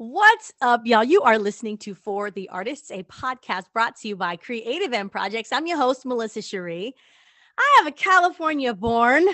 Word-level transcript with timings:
What's 0.00 0.52
up, 0.60 0.82
y'all? 0.84 1.02
You 1.02 1.22
are 1.22 1.40
listening 1.40 1.76
to 1.78 1.92
For 1.92 2.30
the 2.30 2.50
Artists, 2.50 2.92
a 2.92 3.02
podcast 3.02 3.64
brought 3.72 3.96
to 3.96 4.06
you 4.06 4.14
by 4.14 4.36
Creative 4.36 4.92
M 4.92 5.08
Projects. 5.08 5.50
I'm 5.50 5.66
your 5.66 5.76
host, 5.76 6.06
Melissa 6.06 6.38
Sharee. 6.38 6.92
I 7.58 7.74
have 7.78 7.88
a 7.88 7.90
California 7.90 8.72
born, 8.74 9.24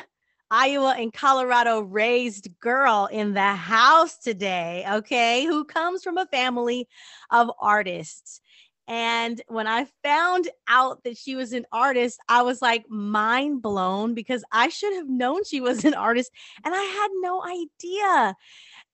Iowa 0.51 0.95
and 0.99 1.13
Colorado 1.13 1.81
raised 1.81 2.49
girl 2.61 3.11
in 3.13 3.35
the 3.35 3.43
house 3.43 4.17
today, 4.17 4.87
okay, 4.91 5.45
who 5.45 5.67
comes 5.67 6.03
from 6.03 6.17
a 6.17 6.25
family 6.25 6.89
of 7.31 7.51
artists. 7.61 8.41
And 8.87 9.41
when 9.49 9.67
I 9.67 9.87
found 10.03 10.49
out 10.69 11.05
that 11.05 11.17
she 11.17 11.37
was 11.37 11.53
an 11.53 11.65
artist, 11.73 12.21
I 12.29 12.43
was 12.43 12.61
like 12.61 12.89
mind 12.89 13.63
blown 13.63 14.15
because 14.15 14.45
I 14.53 14.69
should 14.69 14.95
have 14.95 15.09
known 15.09 15.45
she 15.45 15.61
was 15.61 15.85
an 15.85 15.95
artist 15.95 16.31
and 16.65 16.75
I 16.75 16.83
had 16.83 17.09
no 17.21 17.43
idea. 17.43 18.37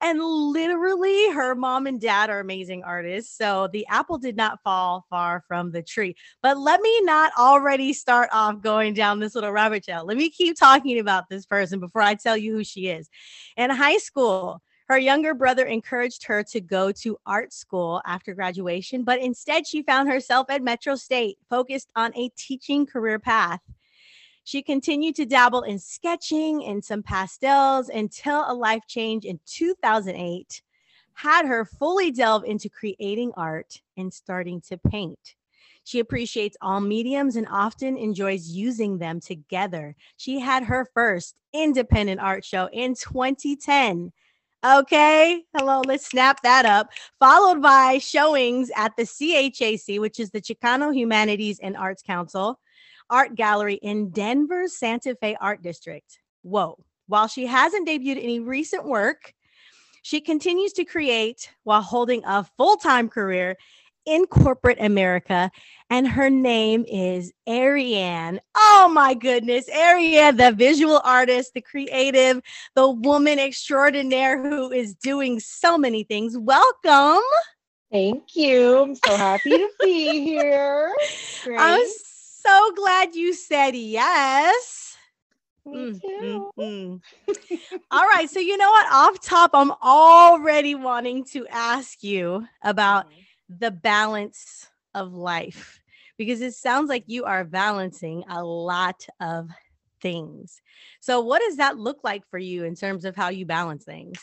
And 0.02 0.18
literally, 0.22 1.30
her 1.32 1.54
mom 1.54 1.86
and 1.86 2.00
dad 2.00 2.30
are 2.30 2.40
amazing 2.40 2.82
artists. 2.84 3.36
So 3.36 3.68
the 3.72 3.86
apple 3.88 4.18
did 4.18 4.36
not 4.36 4.62
fall 4.62 5.04
far 5.10 5.44
from 5.46 5.72
the 5.72 5.82
tree. 5.82 6.16
But 6.42 6.58
let 6.58 6.80
me 6.80 7.00
not 7.02 7.32
already 7.38 7.92
start 7.92 8.30
off 8.32 8.62
going 8.62 8.94
down 8.94 9.20
this 9.20 9.34
little 9.34 9.52
rabbit 9.52 9.84
trail. 9.84 10.06
Let 10.06 10.16
me 10.16 10.30
keep 10.30 10.56
talking 10.56 10.98
about 10.98 11.28
this 11.28 11.44
person 11.44 11.80
before 11.80 12.02
I 12.02 12.14
tell 12.14 12.36
you 12.36 12.54
who 12.54 12.64
she 12.64 12.88
is. 12.88 13.10
In 13.56 13.70
high 13.70 13.98
school, 13.98 14.62
her 14.88 14.98
younger 14.98 15.34
brother 15.34 15.66
encouraged 15.66 16.24
her 16.24 16.42
to 16.44 16.60
go 16.60 16.90
to 16.90 17.16
art 17.24 17.52
school 17.52 18.02
after 18.04 18.34
graduation, 18.34 19.04
but 19.04 19.20
instead 19.20 19.64
she 19.64 19.82
found 19.82 20.08
herself 20.08 20.50
at 20.50 20.62
Metro 20.62 20.96
State, 20.96 21.38
focused 21.48 21.90
on 21.94 22.12
a 22.16 22.28
teaching 22.36 22.86
career 22.86 23.20
path. 23.20 23.60
She 24.50 24.62
continued 24.62 25.14
to 25.14 25.26
dabble 25.26 25.62
in 25.62 25.78
sketching 25.78 26.64
and 26.64 26.84
some 26.84 27.04
pastels 27.04 27.88
until 27.88 28.42
a 28.48 28.52
life 28.52 28.82
change 28.88 29.24
in 29.24 29.38
2008 29.46 30.62
had 31.12 31.46
her 31.46 31.64
fully 31.64 32.10
delve 32.10 32.42
into 32.42 32.68
creating 32.68 33.30
art 33.36 33.80
and 33.96 34.12
starting 34.12 34.60
to 34.62 34.76
paint. 34.76 35.36
She 35.84 36.00
appreciates 36.00 36.56
all 36.60 36.80
mediums 36.80 37.36
and 37.36 37.46
often 37.48 37.96
enjoys 37.96 38.48
using 38.48 38.98
them 38.98 39.20
together. 39.20 39.94
She 40.16 40.40
had 40.40 40.64
her 40.64 40.90
first 40.94 41.36
independent 41.52 42.20
art 42.20 42.44
show 42.44 42.68
in 42.72 42.96
2010. 42.96 44.10
Okay, 44.66 45.44
hello, 45.56 45.80
let's 45.86 46.06
snap 46.06 46.42
that 46.42 46.66
up. 46.66 46.90
Followed 47.20 47.62
by 47.62 47.98
showings 47.98 48.72
at 48.74 48.96
the 48.96 49.04
CHAC, 49.04 50.00
which 50.00 50.18
is 50.18 50.32
the 50.32 50.40
Chicano 50.40 50.92
Humanities 50.92 51.60
and 51.60 51.76
Arts 51.76 52.02
Council, 52.02 52.58
Art 53.10 53.34
Gallery 53.34 53.74
in 53.74 54.10
Denver's 54.10 54.76
Santa 54.76 55.14
Fe 55.16 55.36
Art 55.40 55.62
District. 55.62 56.18
Whoa. 56.42 56.78
While 57.06 57.26
she 57.26 57.46
hasn't 57.46 57.88
debuted 57.88 58.22
any 58.22 58.40
recent 58.40 58.84
work, 58.84 59.34
she 60.02 60.20
continues 60.20 60.72
to 60.74 60.84
create 60.84 61.50
while 61.64 61.82
holding 61.82 62.22
a 62.24 62.44
full 62.56 62.76
time 62.76 63.08
career 63.08 63.56
in 64.06 64.26
corporate 64.26 64.78
America. 64.80 65.50
And 65.90 66.06
her 66.06 66.30
name 66.30 66.84
is 66.88 67.32
Ariane. 67.48 68.40
Oh 68.56 68.90
my 68.92 69.14
goodness. 69.14 69.68
Ariane, 69.68 70.36
the 70.36 70.52
visual 70.52 71.00
artist, 71.04 71.54
the 71.54 71.60
creative, 71.60 72.40
the 72.74 72.88
woman 72.88 73.38
extraordinaire 73.38 74.40
who 74.40 74.70
is 74.70 74.94
doing 74.94 75.40
so 75.40 75.76
many 75.76 76.04
things. 76.04 76.38
Welcome. 76.38 77.22
Thank 77.90 78.36
you. 78.36 78.78
I'm 78.78 78.94
so 78.94 79.16
happy 79.16 79.50
to 79.50 79.68
be 79.80 80.24
here. 80.24 80.94
Great. 81.44 81.58
I'm 81.58 81.88
so 82.40 82.72
glad 82.74 83.14
you 83.14 83.34
said 83.34 83.74
yes. 83.74 84.96
Me 85.66 85.92
mm, 85.92 86.00
too. 86.00 86.50
Mm, 86.58 87.00
mm. 87.38 87.80
All 87.90 88.08
right. 88.08 88.28
So, 88.28 88.40
you 88.40 88.56
know 88.56 88.70
what? 88.70 88.92
Off 88.92 89.20
top, 89.20 89.50
I'm 89.52 89.72
already 89.82 90.74
wanting 90.74 91.24
to 91.32 91.46
ask 91.48 92.02
you 92.02 92.46
about 92.62 93.06
mm-hmm. 93.06 93.54
the 93.58 93.70
balance 93.70 94.68
of 94.94 95.12
life 95.12 95.80
because 96.16 96.40
it 96.40 96.54
sounds 96.54 96.88
like 96.88 97.04
you 97.06 97.24
are 97.24 97.44
balancing 97.44 98.24
a 98.28 98.42
lot 98.42 99.06
of 99.20 99.50
things. 100.00 100.60
So, 101.00 101.20
what 101.20 101.42
does 101.42 101.56
that 101.58 101.78
look 101.78 102.00
like 102.02 102.26
for 102.30 102.38
you 102.38 102.64
in 102.64 102.74
terms 102.74 103.04
of 103.04 103.14
how 103.14 103.28
you 103.28 103.46
balance 103.46 103.84
things? 103.84 104.18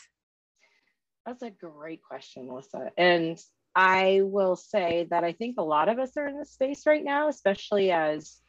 That's 1.24 1.42
a 1.42 1.50
great 1.50 2.02
question, 2.02 2.46
Melissa. 2.46 2.90
And 2.96 3.38
I 3.74 4.20
will 4.22 4.56
say 4.56 5.06
that 5.10 5.24
I 5.24 5.32
think 5.32 5.56
a 5.58 5.62
lot 5.62 5.88
of 5.88 5.98
us 5.98 6.16
are 6.16 6.28
in 6.28 6.38
this 6.38 6.52
space 6.52 6.86
right 6.86 7.04
now, 7.04 7.28
especially 7.28 7.90
as 7.90 8.40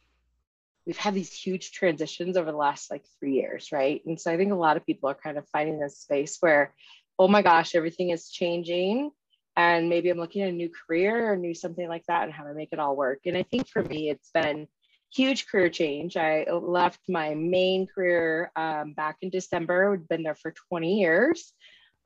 we've 0.86 0.96
had 0.96 1.14
these 1.14 1.32
huge 1.32 1.72
transitions 1.72 2.36
over 2.36 2.50
the 2.50 2.56
last 2.56 2.90
like 2.90 3.04
three 3.18 3.34
years, 3.34 3.70
right? 3.72 4.02
And 4.06 4.20
so 4.20 4.32
I 4.32 4.36
think 4.36 4.52
a 4.52 4.56
lot 4.56 4.76
of 4.76 4.86
people 4.86 5.08
are 5.08 5.14
kind 5.14 5.38
of 5.38 5.48
finding 5.48 5.78
this 5.78 5.98
space 5.98 6.38
where, 6.40 6.74
oh 7.18 7.28
my 7.28 7.42
gosh, 7.42 7.74
everything 7.74 8.10
is 8.10 8.30
changing. 8.30 9.10
And 9.56 9.88
maybe 9.88 10.10
I'm 10.10 10.18
looking 10.18 10.42
at 10.42 10.48
a 10.48 10.52
new 10.52 10.70
career 10.70 11.32
or 11.32 11.36
new 11.36 11.54
something 11.54 11.88
like 11.88 12.04
that 12.06 12.24
and 12.24 12.32
how 12.32 12.44
to 12.44 12.54
make 12.54 12.70
it 12.72 12.78
all 12.78 12.96
work. 12.96 13.20
And 13.26 13.36
I 13.36 13.42
think 13.42 13.68
for 13.68 13.82
me, 13.82 14.08
it's 14.08 14.30
been 14.32 14.66
huge 15.12 15.46
career 15.48 15.68
change. 15.68 16.16
I 16.16 16.46
left 16.50 17.00
my 17.08 17.34
main 17.34 17.86
career 17.86 18.52
um, 18.56 18.92
back 18.92 19.16
in 19.22 19.30
December, 19.30 19.92
I'd 19.92 20.08
been 20.08 20.22
there 20.22 20.36
for 20.36 20.54
20 20.68 21.00
years. 21.00 21.52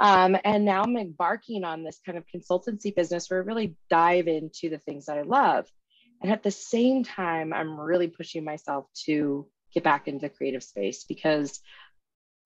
Um, 0.01 0.37
and 0.45 0.65
now 0.65 0.83
I'm 0.83 0.97
embarking 0.97 1.65
on 1.65 1.85
this 1.85 2.01
kind 2.05 2.19
of 2.19 2.25
consultancy 2.27 2.95
business 2.95 3.31
where 3.31 3.41
I 3.41 3.45
really 3.45 3.77
dive 3.89 4.27
into 4.27 4.69
the 4.69 4.79
things 4.79 5.07
that 5.07 5.19
I 5.19 5.23
love. 5.23 5.67
And 6.23 6.33
at 6.33 6.43
the 6.43 6.51
same 6.51 7.05
time, 7.05 7.53
I'm 7.53 7.79
really 7.79 8.09
pushing 8.09 8.45
myself 8.45 8.87
to 9.07 9.47
get 9.73 9.85
back 9.85 10.09
into 10.09 10.21
the 10.21 10.29
creative 10.31 10.63
space 10.63 11.05
because 11.05 11.61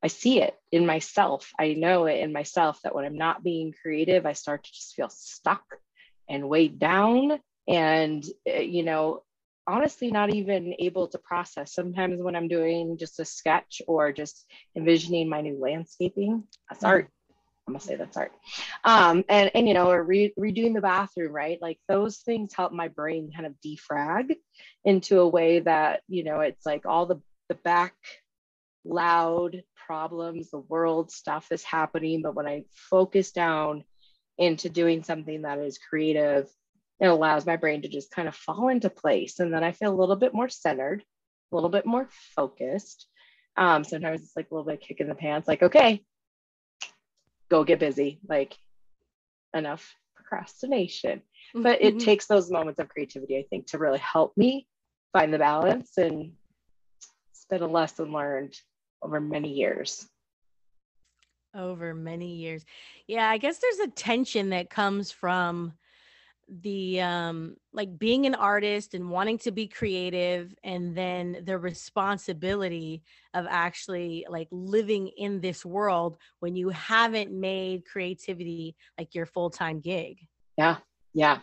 I 0.03 0.09
see 0.09 0.41
it 0.43 0.55
in 0.73 0.87
myself. 0.87 1.51
I 1.59 1.75
know 1.75 2.07
it 2.07 2.21
in 2.21 2.33
myself 2.33 2.81
that 2.83 2.95
when 2.95 3.05
I'm 3.05 3.17
not 3.17 3.43
being 3.43 3.75
creative, 3.83 4.27
I 4.27 4.33
start 4.33 4.65
to 4.65 4.73
just 4.73 4.95
feel 4.95 5.09
stuck 5.09 5.65
and 6.29 6.49
weighed 6.49 6.79
down. 6.79 7.39
And, 7.67 8.25
eh, 8.47 8.61
you 8.61 8.83
know, 8.83 9.23
honestly, 9.67 10.11
not 10.11 10.33
even 10.33 10.75
able 10.79 11.09
to 11.09 11.19
process. 11.19 11.75
Sometimes 11.75 12.23
when 12.23 12.37
I'm 12.37 12.49
doing 12.49 12.97
just 12.99 13.21
a 13.21 13.25
sketch 13.25 13.83
or 13.87 14.13
just 14.13 14.47
envisioning 14.77 15.29
my 15.29 15.41
new 15.41 15.59
landscaping, 15.61 16.45
that's 16.69 16.83
mm-hmm. 16.83 16.87
art. 16.87 17.11
I'm 17.69 17.75
gonna 17.75 17.85
say 17.85 17.97
that's 17.97 18.17
art. 18.17 18.33
Um, 18.85 19.25
and 19.29 19.51
and 19.55 19.69
you 19.69 19.75
know, 19.75 19.91
or 19.91 20.03
re- 20.03 20.33
redoing 20.39 20.75
the 20.75 20.81
bathroom, 20.81 21.33
right? 21.33 21.59
Like 21.61 21.79
those 21.87 22.19
things 22.19 22.55
help 22.55 22.73
my 22.73 22.89
brain 22.89 23.31
kind 23.35 23.47
of 23.47 23.55
defrag 23.65 24.37
into 24.85 25.21
a 25.21 25.29
way 25.29 25.61
that 25.61 26.01
you 26.09 26.25
know 26.25 26.41
it's 26.41 26.65
like 26.65 26.87
all 26.87 27.05
the 27.05 27.21
the 27.51 27.57
back 27.57 27.95
loud 28.85 29.63
problems, 29.87 30.51
the 30.51 30.59
world 30.59 31.11
stuff 31.11 31.49
is 31.51 31.63
happening, 31.63 32.23
but 32.23 32.35
when 32.35 32.47
I 32.47 32.65
focus 32.73 33.33
down 33.33 33.85
into 34.39 34.71
doing 34.71 35.03
something 35.03 35.43
that 35.43 35.59
is 35.59 35.79
creative, 35.79 36.49
it 37.01 37.07
allows 37.07 37.45
my 37.45 37.57
brain 37.57 37.83
to 37.83 37.89
just 37.89 38.11
kind 38.11 38.29
of 38.29 38.35
fall 38.35 38.69
into 38.69 38.89
place, 38.89 39.41
and 39.41 39.53
then 39.53 39.63
I 39.63 39.73
feel 39.73 39.93
a 39.93 40.01
little 40.01 40.17
bit 40.17 40.33
more 40.33 40.49
centered, 40.49 41.05
a 41.53 41.55
little 41.55 41.71
bit 41.71 41.85
more 41.85 42.09
focused. 42.35 43.07
Um, 43.57 43.85
sometimes 43.85 44.23
it's 44.23 44.37
like 44.37 44.51
a 44.51 44.55
little 44.55 44.71
bit 44.71 44.81
kick 44.81 45.01
in 45.01 45.09
the 45.09 45.15
pants, 45.15 45.47
like 45.47 45.63
okay, 45.63 46.03
go 47.51 47.65
get 47.65 47.79
busy, 47.79 48.21
like 48.29 48.57
enough 49.55 49.95
procrastination. 50.15 51.19
Mm-hmm. 51.19 51.63
But 51.63 51.83
it 51.83 51.97
mm-hmm. 51.97 52.05
takes 52.05 52.27
those 52.27 52.51
moments 52.51 52.81
of 52.81 52.89
creativity, 52.89 53.39
I 53.39 53.45
think, 53.51 53.67
to 53.69 53.79
really 53.79 53.99
help 53.99 54.37
me 54.37 54.67
find 55.13 55.33
the 55.33 55.39
balance. 55.39 55.97
And 55.97 56.33
it's 57.31 57.47
been 57.49 57.63
a 57.63 57.67
lesson 57.67 58.13
learned 58.13 58.55
over 59.03 59.21
many 59.21 59.53
years. 59.53 60.07
Over 61.55 61.95
many 61.95 62.35
years. 62.35 62.65
Yeah, 63.07 63.29
I 63.29 63.39
guess 63.39 63.59
there's 63.59 63.79
a 63.79 63.89
tension 63.89 64.51
that 64.51 64.71
comes 64.71 65.11
from 65.11 65.73
the 66.63 67.01
um 67.01 67.57
like 67.73 67.99
being 67.99 68.27
an 68.27 68.35
artist 68.35 68.95
and 68.95 69.11
wanting 69.11 69.39
to 69.39 69.51
be 69.51 69.67
creative 69.67 70.55
and 70.65 70.97
then 70.97 71.43
the 71.45 71.59
responsibility 71.59 73.03
of 73.35 73.47
actually 73.49 74.25
like 74.29 74.49
living 74.51 75.09
in 75.09 75.41
this 75.41 75.65
world 75.65 76.17
when 76.41 76.57
you 76.57 76.71
haven't 76.71 77.31
made 77.31 77.85
creativity 77.85 78.75
like 78.99 79.15
your 79.15 79.27
full-time 79.27 79.81
gig. 79.81 80.19
Yeah 80.57 80.77
yeah. 81.15 81.39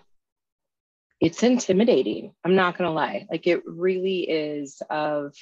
It's 1.21 1.43
intimidating 1.43 2.33
i'm 2.43 2.55
not 2.55 2.77
gonna 2.77 2.91
lie 2.91 3.25
like 3.31 3.47
it 3.47 3.61
really 3.65 4.21
is 4.29 4.81
of 4.89 5.33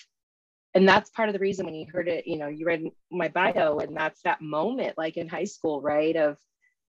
and 0.76 0.88
that's 0.88 1.10
part 1.12 1.30
of 1.30 1.34
the 1.34 1.40
reason 1.40 1.66
when 1.66 1.76
you 1.76 1.86
heard 1.92 2.08
it 2.08 2.28
you 2.28 2.38
know 2.38 2.48
you 2.48 2.66
read 2.66 2.84
my 3.12 3.28
bio 3.28 3.80
and 3.80 3.96
that's 3.96 4.22
that 4.22 4.42
moment 4.42 4.98
like 4.98 5.18
in 5.18 5.28
high 5.28 5.44
school 5.46 5.82
right 5.82 6.16
of 6.16 6.38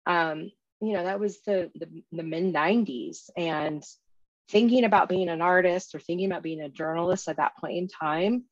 um 0.06 0.50
you 0.80 0.94
know, 0.94 1.04
that 1.04 1.20
was 1.20 1.40
the, 1.42 1.70
the, 1.74 2.02
the 2.12 2.22
mid 2.22 2.54
90s. 2.54 3.30
And 3.36 3.84
thinking 4.48 4.84
about 4.84 5.08
being 5.08 5.28
an 5.28 5.42
artist 5.42 5.94
or 5.94 6.00
thinking 6.00 6.26
about 6.26 6.42
being 6.42 6.60
a 6.60 6.68
journalist 6.68 7.28
at 7.28 7.36
that 7.36 7.56
point 7.56 7.76
in 7.76 7.88
time 7.88 8.44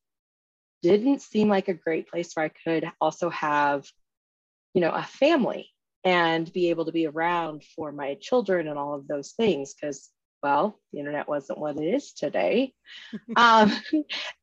didn't 0.83 1.23
seem 1.23 1.49
like 1.49 1.69
a 1.69 1.75
great 1.75 2.09
place 2.09 2.33
where 2.35 2.47
I 2.47 2.51
could 2.51 2.91
also 3.01 3.31
have, 3.31 3.87
you 4.75 4.81
know, 4.81 4.93
a 4.93 5.03
family 5.03 5.69
and 6.05 6.51
be 6.53 6.71
able 6.71 6.85
to 6.85 6.93
be 6.93 7.07
around 7.07 7.65
for 7.75 7.91
my 7.91 8.17
children 8.21 8.69
and 8.69 8.79
all 8.79 8.95
of 8.95 9.09
those 9.09 9.33
things. 9.33 9.75
Because, 9.75 10.11
well, 10.43 10.79
the 10.93 11.01
internet 11.01 11.29
wasn't 11.29 11.59
what 11.59 11.77
it 11.77 11.85
is 11.85 12.13
today. 12.13 12.73
um, 13.37 13.73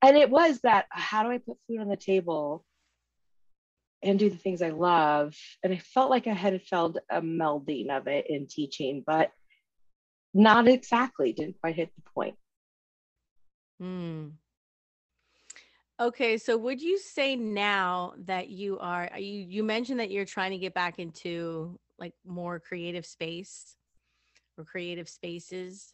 and 0.02 0.18
it 0.18 0.30
was 0.30 0.60
that 0.62 0.88
how 0.90 1.24
do 1.24 1.30
I 1.30 1.38
put 1.38 1.58
food 1.68 1.80
on 1.80 1.88
the 1.88 1.96
table 1.96 2.66
and 4.04 4.20
do 4.20 4.30
the 4.30 4.38
things 4.38 4.62
I 4.62 4.70
love. 4.70 5.36
And 5.64 5.74
I 5.74 5.78
felt 5.78 6.10
like 6.10 6.28
I 6.28 6.34
had 6.34 6.62
felt 6.64 6.98
a 7.10 7.22
melding 7.22 7.90
of 7.90 8.08
it 8.08 8.26
in 8.30 8.48
teaching, 8.48 9.04
but 9.06 9.32
not 10.34 10.68
exactly, 10.68 11.34
didn't 11.34 11.60
quite 11.62 11.76
hit 11.76 11.92
the 11.96 12.10
point. 12.14 12.36
Hmm. 13.80 14.28
Okay, 16.00 16.38
so 16.38 16.58
would 16.58 16.82
you 16.82 17.00
say 17.00 17.38
now 17.38 18.14
that 18.26 18.50
you 18.50 18.78
are 18.80 19.10
you 19.18 19.46
you 19.48 19.64
mentioned 19.64 20.02
that 20.02 20.12
you're 20.12 20.26
trying 20.26 20.52
to 20.52 20.58
get 20.58 20.74
back 20.74 21.00
into 21.00 21.80
like 21.98 22.14
more 22.26 22.60
creative 22.60 23.06
space 23.06 23.78
or 24.58 24.66
creative 24.66 25.08
spaces? 25.08 25.94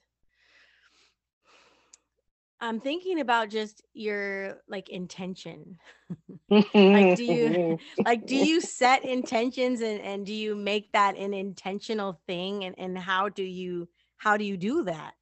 I'm 2.61 2.79
thinking 2.79 3.19
about 3.19 3.49
just 3.49 3.81
your 3.93 4.61
like 4.69 4.89
intention. 4.89 5.79
like 6.75 7.15
do 7.15 7.23
you 7.23 7.79
like 8.05 8.27
do 8.27 8.35
you 8.35 8.61
set 8.61 9.03
intentions 9.03 9.81
and 9.81 9.99
and 10.01 10.25
do 10.25 10.33
you 10.33 10.55
make 10.55 10.91
that 10.91 11.17
an 11.17 11.33
intentional 11.33 12.21
thing 12.27 12.63
and 12.63 12.75
and 12.77 12.97
how 12.97 13.29
do 13.29 13.43
you 13.43 13.89
how 14.17 14.37
do 14.37 14.45
you 14.45 14.57
do 14.57 14.83
that 14.83 15.13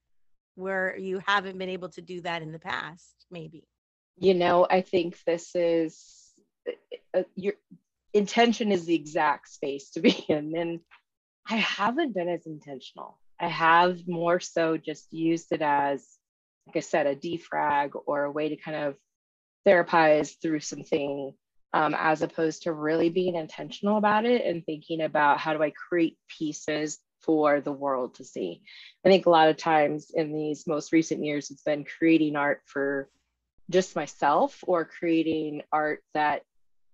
where 0.56 0.97
you 0.97 1.21
haven't 1.25 1.57
been 1.57 1.69
able 1.69 1.88
to 1.88 2.01
do 2.01 2.19
that 2.21 2.41
in 2.41 2.51
the 2.51 2.59
past 2.59 3.25
maybe? 3.31 3.63
You 4.18 4.33
know, 4.33 4.68
I 4.69 4.81
think 4.81 5.18
this 5.25 5.56
is 5.56 6.33
uh, 7.13 7.24
your 7.36 7.53
intention 8.13 8.74
is 8.74 8.86
the 8.86 8.95
exact 8.95 9.47
space 9.47 9.91
to 9.91 10.01
be 10.01 10.12
in 10.27 10.57
and 10.57 10.81
I 11.50 11.56
haven't 11.56 12.13
been 12.13 12.27
as 12.27 12.45
intentional. 12.45 13.18
I 13.39 13.47
have 13.47 14.07
more 14.07 14.41
so 14.41 14.75
just 14.75 15.13
used 15.13 15.51
it 15.51 15.62
as 15.62 16.19
like 16.69 16.83
I 16.83 16.86
said, 16.86 17.07
a 17.07 17.16
defrag 17.16 17.92
or 18.06 18.25
a 18.25 18.31
way 18.31 18.50
to 18.50 18.56
kind 18.56 18.77
of 18.77 18.95
therapize 19.68 20.36
through 20.39 20.60
something 20.60 21.33
um, 21.74 21.95
as 21.98 22.21
opposed 22.21 22.63
to 22.63 22.74
really 22.74 23.10
being 23.10 23.36
intentional 23.36 23.98
about 23.98 24.25
it 24.25 24.45
and 24.45 24.63
thinking 24.66 25.01
about 25.01 25.39
how 25.39 25.54
do 25.54 25.63
I 25.63 25.71
create 25.71 26.18
pieces 26.27 27.00
for 27.21 27.60
the 27.60 27.71
world 27.71 28.16
to 28.16 28.24
see. 28.24 28.62
I 29.04 29.10
think 29.10 29.25
a 29.25 29.31
lot 29.31 29.50
of 29.50 29.57
times 29.57 30.12
in 30.13 30.31
these 30.31 30.68
most 30.68 30.92
recent 30.94 31.24
years, 31.24 31.50
it's 31.50 31.63
been 31.63 31.86
creating 31.86 32.36
art 32.36 32.62
for 32.66 33.10
just 33.69 33.95
myself 33.95 34.63
or 34.68 34.86
creating 34.86 35.63
art 35.72 36.01
that 36.13 36.44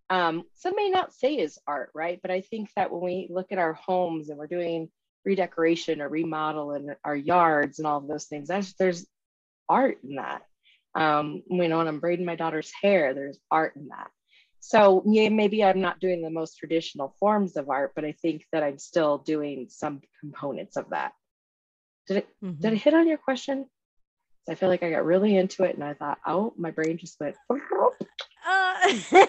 um, 0.10 0.44
some 0.54 0.76
may 0.76 0.90
not 0.90 1.14
say 1.14 1.36
is 1.36 1.60
art, 1.68 1.90
right? 1.94 2.20
But 2.22 2.32
I 2.32 2.42
think 2.42 2.70
that 2.76 2.92
when 2.92 3.02
we 3.02 3.28
look 3.30 3.52
at 3.52 3.58
our 3.58 3.74
homes 3.74 4.30
and 4.30 4.38
we're 4.38 4.48
doing 4.48 4.90
redecoration 5.26 6.02
or 6.02 6.10
remodel 6.10 6.74
in 6.74 6.96
our 7.04 7.16
yards 7.16 7.80
and 7.80 7.88
all 7.88 7.98
of 7.98 8.08
those 8.08 8.26
things, 8.26 8.48
there's, 8.48 8.74
there's 8.74 9.06
art 9.70 9.98
in 10.04 10.16
that. 10.16 10.44
Um, 10.96 11.44
you 11.50 11.68
know, 11.68 11.80
when 11.80 11.88
I'm 11.88 12.00
braiding 12.00 12.26
my 12.26 12.36
daughter's 12.36 12.72
hair, 12.82 13.14
there's 13.14 13.40
art 13.52 13.76
in 13.76 13.90
that. 13.90 14.10
So 14.60 15.04
yeah, 15.06 15.30
maybe 15.30 15.64
I'm 15.64 15.80
not 15.80 16.00
doing 16.00 16.24
the 16.24 16.30
most 16.32 16.58
traditional 16.58 17.16
forms 17.20 17.56
of 17.56 17.70
art, 17.70 17.92
but 17.96 18.04
I 18.04 18.14
think 18.14 18.46
that 18.52 18.64
I'm 18.64 18.80
still 18.80 19.20
doing 19.20 19.68
some 19.70 20.02
components 20.20 20.76
of 20.76 20.90
that. 20.90 21.14
Did 22.08 22.18
it 22.18 22.28
mm-hmm. 22.44 22.62
did 22.62 22.74
I 22.74 22.76
hit 22.76 22.94
on 22.96 23.08
your 23.08 23.20
question? 23.20 23.68
I 24.50 24.56
feel 24.56 24.70
like 24.70 24.82
I 24.82 24.90
got 24.90 25.06
really 25.06 25.38
into 25.38 25.64
it 25.64 25.76
and 25.76 25.84
I 25.84 25.94
thought, 25.94 26.20
oh, 26.26 26.54
my 26.58 26.72
brain 26.72 26.98
just 26.98 27.20
went. 27.20 27.36
uh, 27.50 28.94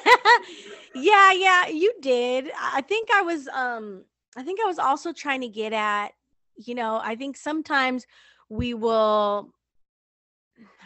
yeah, 0.94 1.32
yeah, 1.32 1.66
you 1.68 1.92
did. 2.00 2.50
I 2.58 2.82
think 2.82 3.10
I 3.12 3.22
was 3.22 3.48
um 3.48 4.04
I 4.38 4.42
think 4.42 4.60
I 4.60 4.66
was 4.66 4.78
also 4.78 5.12
trying 5.12 5.40
to 5.42 5.48
get 5.48 5.74
at, 5.74 6.12
you 6.56 6.74
know, 6.74 7.00
I 7.02 7.16
think 7.16 7.36
sometimes 7.36 8.06
we 8.48 8.72
will 8.72 9.52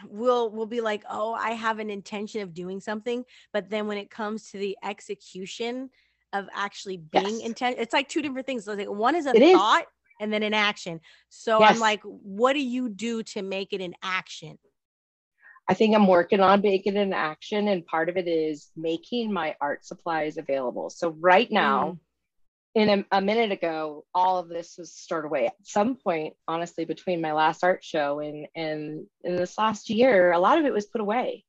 we'll 0.07 0.49
we'll 0.51 0.65
be 0.65 0.81
like 0.81 1.03
oh 1.09 1.33
i 1.33 1.51
have 1.51 1.79
an 1.79 1.89
intention 1.89 2.41
of 2.41 2.53
doing 2.53 2.79
something 2.79 3.23
but 3.53 3.69
then 3.69 3.87
when 3.87 3.97
it 3.97 4.09
comes 4.09 4.49
to 4.49 4.57
the 4.57 4.77
execution 4.83 5.89
of 6.33 6.47
actually 6.53 6.97
being 6.97 7.39
yes. 7.39 7.45
intent 7.45 7.75
it's 7.79 7.93
like 7.93 8.07
two 8.07 8.21
different 8.21 8.45
things 8.45 8.65
so 8.65 8.73
like 8.73 8.89
one 8.89 9.15
is 9.15 9.25
a 9.25 9.35
it 9.35 9.53
thought 9.53 9.81
is. 9.81 9.87
and 10.19 10.31
then 10.31 10.43
an 10.43 10.53
action 10.53 10.99
so 11.29 11.59
yes. 11.59 11.73
i'm 11.73 11.79
like 11.79 12.01
what 12.03 12.53
do 12.53 12.61
you 12.61 12.89
do 12.89 13.23
to 13.23 13.41
make 13.41 13.73
it 13.73 13.81
an 13.81 13.93
action 14.03 14.57
i 15.67 15.73
think 15.73 15.95
i'm 15.95 16.07
working 16.07 16.39
on 16.39 16.61
making 16.61 16.95
it 16.95 17.01
an 17.01 17.13
action 17.13 17.67
and 17.67 17.85
part 17.85 18.09
of 18.09 18.17
it 18.17 18.27
is 18.27 18.71
making 18.75 19.31
my 19.31 19.55
art 19.59 19.85
supplies 19.85 20.37
available 20.37 20.89
so 20.89 21.15
right 21.19 21.51
now 21.51 21.91
mm 21.91 21.97
in 22.73 22.89
a, 22.89 23.17
a, 23.17 23.21
minute 23.21 23.51
ago, 23.51 24.05
all 24.13 24.37
of 24.37 24.47
this 24.47 24.75
was 24.77 24.93
stored 24.93 25.25
away. 25.25 25.47
At 25.47 25.55
some 25.63 25.95
point, 25.95 26.35
honestly, 26.47 26.85
between 26.85 27.21
my 27.21 27.33
last 27.33 27.63
art 27.63 27.83
show 27.83 28.19
and 28.19 28.47
and 28.55 29.05
in 29.23 29.35
this 29.35 29.57
last 29.57 29.89
year, 29.89 30.31
a 30.31 30.39
lot 30.39 30.57
of 30.57 30.65
it 30.65 30.73
was 30.73 30.85
put 30.85 31.01
away. 31.01 31.43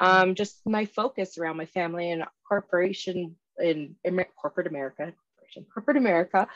Um, 0.00 0.34
just 0.34 0.60
my 0.66 0.86
focus 0.86 1.38
around 1.38 1.56
my 1.56 1.66
family 1.66 2.10
and 2.10 2.24
corporation 2.48 3.36
in, 3.58 3.94
in 4.04 4.24
corporate 4.36 4.66
America, 4.66 5.12
corporate 5.72 5.96
America, 5.96 6.48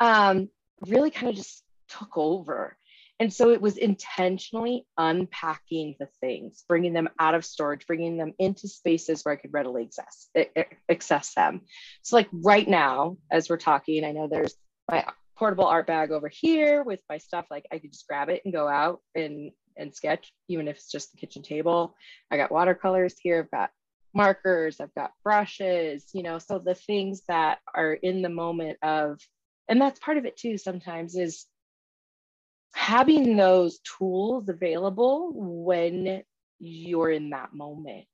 um, 0.00 0.48
really 0.86 1.10
kind 1.10 1.28
of 1.28 1.36
just 1.36 1.62
took 1.88 2.16
over. 2.16 2.76
And 3.18 3.32
so 3.32 3.50
it 3.50 3.62
was 3.62 3.78
intentionally 3.78 4.86
unpacking 4.98 5.96
the 5.98 6.08
things, 6.20 6.64
bringing 6.68 6.92
them 6.92 7.08
out 7.18 7.34
of 7.34 7.46
storage, 7.46 7.86
bringing 7.86 8.18
them 8.18 8.34
into 8.38 8.68
spaces 8.68 9.22
where 9.22 9.32
I 9.32 9.36
could 9.36 9.54
readily 9.54 9.88
access, 9.88 10.28
access 10.90 11.34
them. 11.34 11.62
So, 12.02 12.16
like 12.16 12.28
right 12.30 12.68
now, 12.68 13.16
as 13.30 13.48
we're 13.48 13.56
talking, 13.56 14.04
I 14.04 14.12
know 14.12 14.28
there's 14.28 14.54
my 14.90 15.06
portable 15.36 15.66
art 15.66 15.86
bag 15.86 16.10
over 16.10 16.28
here 16.28 16.82
with 16.82 17.00
my 17.08 17.18
stuff. 17.18 17.46
Like 17.50 17.66
I 17.72 17.78
could 17.78 17.92
just 17.92 18.06
grab 18.06 18.28
it 18.28 18.42
and 18.44 18.52
go 18.52 18.68
out 18.68 19.00
and 19.14 19.50
and 19.78 19.94
sketch, 19.94 20.32
even 20.48 20.68
if 20.68 20.76
it's 20.76 20.90
just 20.90 21.12
the 21.12 21.18
kitchen 21.18 21.42
table. 21.42 21.94
I 22.30 22.36
got 22.36 22.50
watercolors 22.50 23.14
here. 23.20 23.40
I've 23.40 23.50
got 23.50 23.70
markers. 24.14 24.80
I've 24.80 24.94
got 24.94 25.12
brushes. 25.22 26.06
You 26.12 26.22
know, 26.22 26.38
so 26.38 26.58
the 26.58 26.74
things 26.74 27.22
that 27.28 27.58
are 27.74 27.92
in 27.92 28.22
the 28.22 28.28
moment 28.28 28.78
of, 28.82 29.20
and 29.68 29.80
that's 29.80 30.00
part 30.00 30.18
of 30.18 30.24
it 30.26 30.36
too. 30.36 30.58
Sometimes 30.58 31.16
is 31.16 31.46
having 32.76 33.36
those 33.36 33.78
tools 33.80 34.50
available 34.50 35.32
when 35.34 36.22
you're 36.60 37.10
in 37.10 37.30
that 37.30 37.54
moment. 37.54 38.04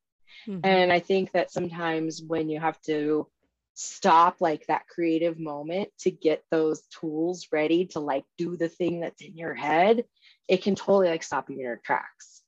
Mm-hmm. 0.49 0.61
And 0.63 0.93
I 0.93 1.01
think 1.01 1.33
that 1.33 1.51
sometimes 1.51 2.23
when 2.23 2.49
you 2.49 2.61
have 2.61 2.81
to 2.83 3.27
stop 3.75 4.37
like 4.41 4.65
that 4.67 4.87
creative 4.87 5.39
moment 5.39 5.89
to 5.99 6.13
get 6.13 6.45
those 6.51 6.83
tools 7.01 7.49
ready 7.51 7.87
to 7.87 7.99
like 7.99 8.25
do 8.39 8.57
the 8.57 8.69
thing 8.69 9.01
that's 9.01 9.21
in 9.21 9.37
your 9.37 9.53
head, 9.53 10.05
it 10.47 10.63
can 10.63 10.77
totally 10.77 11.09
like 11.09 11.25
stop 11.25 11.51
you 11.51 11.57
in 11.57 11.63
your 11.63 11.81
tracks. 11.85 12.43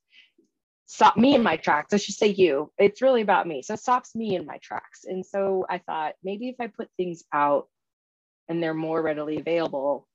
Stop 0.87 1.17
me 1.17 1.35
in 1.35 1.43
my 1.43 1.57
tracks. 1.57 1.93
I 1.93 1.97
should 1.97 2.15
say 2.15 2.29
you. 2.29 2.71
It's 2.79 3.03
really 3.03 3.23
about 3.23 3.49
me. 3.49 3.63
So 3.63 3.75
it 3.75 3.81
stops 3.81 4.15
me 4.15 4.37
in 4.37 4.47
my 4.47 4.59
tracks. 4.63 5.05
And 5.05 5.27
so 5.27 5.67
I 5.69 5.79
thought 5.79 6.15
maybe 6.23 6.49
if 6.49 6.57
I 6.61 6.69
put 6.69 6.89
things 6.97 7.25
out 7.33 7.67
and 8.49 8.63
they're 8.63 8.73
more 8.73 9.03
readily 9.03 9.39
available, 9.41 10.07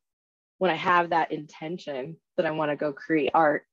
when 0.59 0.69
I 0.69 0.75
have 0.75 1.09
that 1.09 1.31
intention 1.31 2.18
that 2.37 2.45
I 2.45 2.51
want 2.51 2.71
to 2.71 2.75
go 2.75 2.94
create 2.94 3.31
art, 3.33 3.66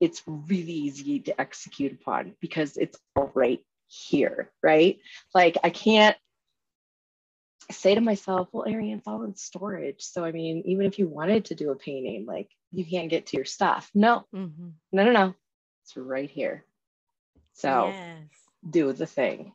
it's 0.00 0.22
really 0.26 0.72
easy 0.72 1.20
to 1.20 1.40
execute 1.40 1.92
upon 1.92 2.34
because 2.40 2.76
it's 2.76 2.98
all 3.16 3.32
right 3.34 3.60
here, 3.88 4.50
right? 4.62 4.98
Like 5.34 5.58
I 5.64 5.70
can't 5.70 6.16
say 7.70 7.94
to 7.94 8.00
myself, 8.00 8.48
well, 8.52 8.66
Ariane, 8.68 8.98
it's 8.98 9.06
all 9.06 9.24
in 9.24 9.36
storage. 9.36 10.02
So 10.02 10.24
I 10.24 10.32
mean, 10.32 10.62
even 10.66 10.86
if 10.86 10.98
you 10.98 11.08
wanted 11.08 11.46
to 11.46 11.54
do 11.54 11.70
a 11.70 11.76
painting, 11.76 12.26
like 12.26 12.50
you 12.70 12.84
can't 12.84 13.10
get 13.10 13.26
to 13.26 13.36
your 13.36 13.46
stuff. 13.46 13.90
No, 13.94 14.26
mm-hmm. 14.34 14.68
no, 14.92 15.04
no, 15.04 15.12
no. 15.12 15.34
It's 15.84 15.96
right 15.96 16.30
here. 16.30 16.64
So 17.54 17.88
yes. 17.88 18.18
do 18.68 18.92
the 18.92 19.06
thing. 19.06 19.52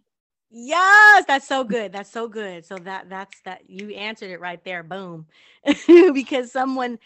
Yes, 0.50 1.26
that's 1.28 1.46
so 1.46 1.66
good. 1.66 1.92
That's 1.92 2.10
so 2.10 2.30
good. 2.30 2.66
So 2.66 2.78
that 2.78 3.10
that's 3.10 3.42
that 3.42 3.70
you 3.70 3.90
answered 3.90 4.32
it 4.32 4.40
right 4.40 4.64
there. 4.64 4.82
Boom. 4.82 5.26
because 6.14 6.52
someone 6.54 7.00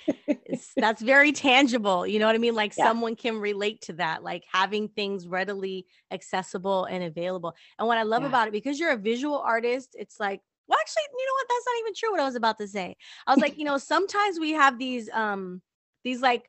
that's 0.78 1.02
very 1.02 1.32
tangible. 1.32 2.06
You 2.06 2.20
know 2.20 2.28
what 2.28 2.36
I 2.36 2.40
mean? 2.40 2.54
Like 2.54 2.78
yeah. 2.78 2.86
someone 2.86 3.16
can 3.16 3.38
relate 3.38 3.82
to 3.84 3.94
that, 3.94 4.22
like 4.24 4.44
having 4.52 4.90
things 4.90 5.28
readily 5.28 5.88
accessible 6.12 6.86
and 6.86 7.04
available. 7.04 7.56
And 7.80 7.88
what 7.88 7.98
I 7.98 8.04
love 8.04 8.22
yeah. 8.22 8.28
about 8.28 8.48
it, 8.48 8.52
because 8.52 8.80
you're 8.80 8.92
a 8.92 8.98
visual 8.98 9.40
artist, 9.40 9.96
it's 9.98 10.20
like, 10.20 10.42
well, 10.68 10.78
actually, 10.80 11.04
you 11.18 11.26
know 11.26 11.34
what? 11.34 11.48
That's 11.50 11.66
not 11.66 11.80
even 11.80 11.94
true 11.96 12.12
what 12.12 12.20
I 12.20 12.26
was 12.26 12.36
about 12.36 12.60
to 12.60 12.68
say. 12.68 12.96
I 13.26 13.32
was 13.34 13.42
like, 13.42 13.58
you 13.58 13.66
know, 13.66 13.80
sometimes 13.80 14.40
we 14.40 14.52
have 14.52 14.78
these 14.78 15.10
um 15.10 15.64
these 16.04 16.22
like 16.22 16.48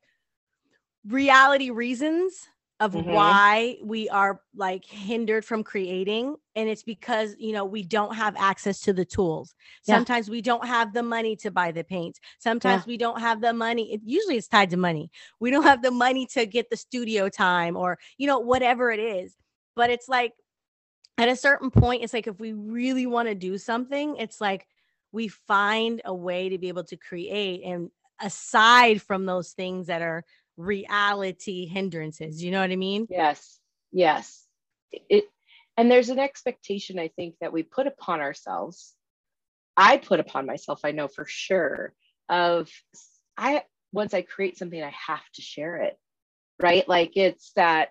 reality 1.07 1.71
reasons 1.71 2.47
of 2.83 2.91
mm-hmm. 2.91 3.11
why 3.11 3.77
we 3.81 4.09
are 4.09 4.41
like 4.55 4.83
hindered 4.83 5.45
from 5.45 5.63
creating 5.63 6.35
and 6.57 6.67
it's 6.67 6.83
because 6.83 7.33
you 7.39 7.53
know 7.53 7.63
we 7.63 7.81
don't 7.81 8.13
have 8.13 8.35
access 8.37 8.81
to 8.81 8.91
the 8.91 9.05
tools 9.05 9.55
yeah. 9.87 9.95
sometimes 9.95 10.29
we 10.29 10.41
don't 10.41 10.67
have 10.67 10.93
the 10.93 11.01
money 11.01 11.33
to 11.33 11.49
buy 11.49 11.71
the 11.71 11.83
paints 11.83 12.19
sometimes 12.39 12.81
yeah. 12.81 12.87
we 12.87 12.97
don't 12.97 13.21
have 13.21 13.39
the 13.39 13.53
money 13.53 13.93
it, 13.93 14.01
usually 14.03 14.35
it's 14.35 14.49
tied 14.49 14.69
to 14.69 14.75
money 14.75 15.09
we 15.39 15.49
don't 15.49 15.63
have 15.63 15.81
the 15.81 15.91
money 15.91 16.25
to 16.25 16.45
get 16.45 16.69
the 16.69 16.75
studio 16.75 17.29
time 17.29 17.77
or 17.77 17.97
you 18.17 18.27
know 18.27 18.39
whatever 18.39 18.91
it 18.91 18.99
is 18.99 19.37
but 19.77 19.89
it's 19.89 20.09
like 20.09 20.33
at 21.17 21.29
a 21.29 21.35
certain 21.37 21.71
point 21.71 22.03
it's 22.03 22.13
like 22.13 22.27
if 22.27 22.37
we 22.37 22.51
really 22.51 23.05
want 23.05 23.29
to 23.29 23.35
do 23.35 23.57
something 23.57 24.17
it's 24.17 24.41
like 24.41 24.67
we 25.13 25.29
find 25.29 26.01
a 26.03 26.13
way 26.13 26.49
to 26.49 26.57
be 26.57 26.67
able 26.67 26.83
to 26.83 26.97
create 26.97 27.63
and 27.63 27.89
aside 28.21 29.01
from 29.01 29.25
those 29.25 29.51
things 29.51 29.87
that 29.87 30.01
are 30.01 30.25
reality 30.57 31.65
hindrances. 31.67 32.43
You 32.43 32.51
know 32.51 32.61
what 32.61 32.71
I 32.71 32.75
mean? 32.75 33.07
Yes. 33.09 33.59
Yes. 33.91 34.45
It 34.91 35.25
and 35.77 35.89
there's 35.89 36.09
an 36.09 36.19
expectation 36.19 36.99
i 36.99 37.07
think 37.09 37.35
that 37.41 37.53
we 37.53 37.63
put 37.63 37.87
upon 37.87 38.19
ourselves 38.19 38.93
i 39.75 39.97
put 39.97 40.19
upon 40.19 40.45
myself 40.45 40.81
i 40.83 40.91
know 40.91 41.07
for 41.07 41.25
sure 41.25 41.93
of 42.29 42.69
i 43.37 43.63
once 43.91 44.13
i 44.13 44.21
create 44.21 44.57
something 44.57 44.81
i 44.81 44.93
have 45.07 45.27
to 45.33 45.41
share 45.41 45.77
it 45.77 45.97
right 46.61 46.87
like 46.87 47.13
it's 47.15 47.51
that 47.55 47.89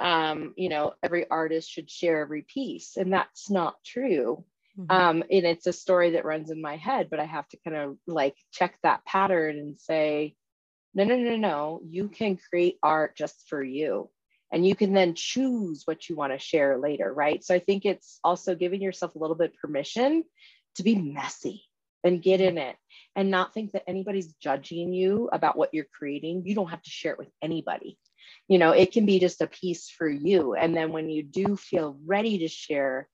um 0.00 0.54
you 0.56 0.68
know 0.68 0.92
every 1.02 1.28
artist 1.28 1.70
should 1.70 1.90
share 1.90 2.20
every 2.20 2.42
piece 2.42 2.96
and 2.96 3.12
that's 3.12 3.50
not 3.50 3.74
true 3.84 4.44
mm-hmm. 4.78 4.90
um 4.90 5.22
and 5.30 5.46
it's 5.46 5.66
a 5.66 5.72
story 5.72 6.12
that 6.12 6.24
runs 6.24 6.50
in 6.50 6.60
my 6.60 6.76
head 6.76 7.08
but 7.10 7.20
i 7.20 7.24
have 7.24 7.48
to 7.48 7.58
kind 7.64 7.76
of 7.76 7.96
like 8.06 8.36
check 8.52 8.76
that 8.82 9.04
pattern 9.04 9.56
and 9.58 9.78
say 9.78 10.34
no 10.94 11.04
no 11.04 11.16
no 11.16 11.36
no. 11.36 11.80
You 11.88 12.08
can 12.08 12.36
create 12.36 12.78
art 12.82 13.16
just 13.16 13.48
for 13.48 13.62
you. 13.62 14.10
And 14.52 14.66
you 14.66 14.76
can 14.76 14.92
then 14.92 15.14
choose 15.14 15.82
what 15.84 16.08
you 16.08 16.14
want 16.14 16.32
to 16.32 16.38
share 16.38 16.78
later 16.78 17.12
right? 17.12 17.42
So 17.42 17.54
i 17.54 17.58
think 17.58 17.84
it's 17.84 18.20
also 18.22 18.54
giving 18.54 18.80
yourself 18.80 19.14
a 19.14 19.18
little 19.18 19.36
bit 19.36 19.56
permission 19.56 20.24
to 20.76 20.82
be 20.82 20.94
messy 20.94 21.64
and 22.04 22.22
get 22.22 22.40
in 22.40 22.58
it 22.58 22.76
and 23.16 23.30
not 23.30 23.54
think 23.54 23.72
that 23.72 23.88
anybody's 23.88 24.34
judging 24.34 24.92
you 24.92 25.28
about 25.32 25.56
what 25.56 25.72
you're 25.72 25.86
creating. 25.98 26.42
You 26.44 26.54
don't 26.54 26.70
have 26.70 26.82
to 26.82 26.90
share 26.90 27.12
it 27.12 27.18
with 27.18 27.30
anybody. 27.42 27.98
You 28.48 28.58
know 28.58 28.70
it 28.70 28.92
can 28.92 29.06
be 29.06 29.18
just 29.18 29.40
a 29.40 29.46
piece 29.46 29.90
for 29.90 30.08
you. 30.08 30.54
And 30.54 30.76
then 30.76 30.92
when 30.92 31.10
you 31.10 31.22
do 31.22 31.56
feel 31.56 31.98
ready 32.04 32.38
to 32.38 32.48
share 32.48 33.08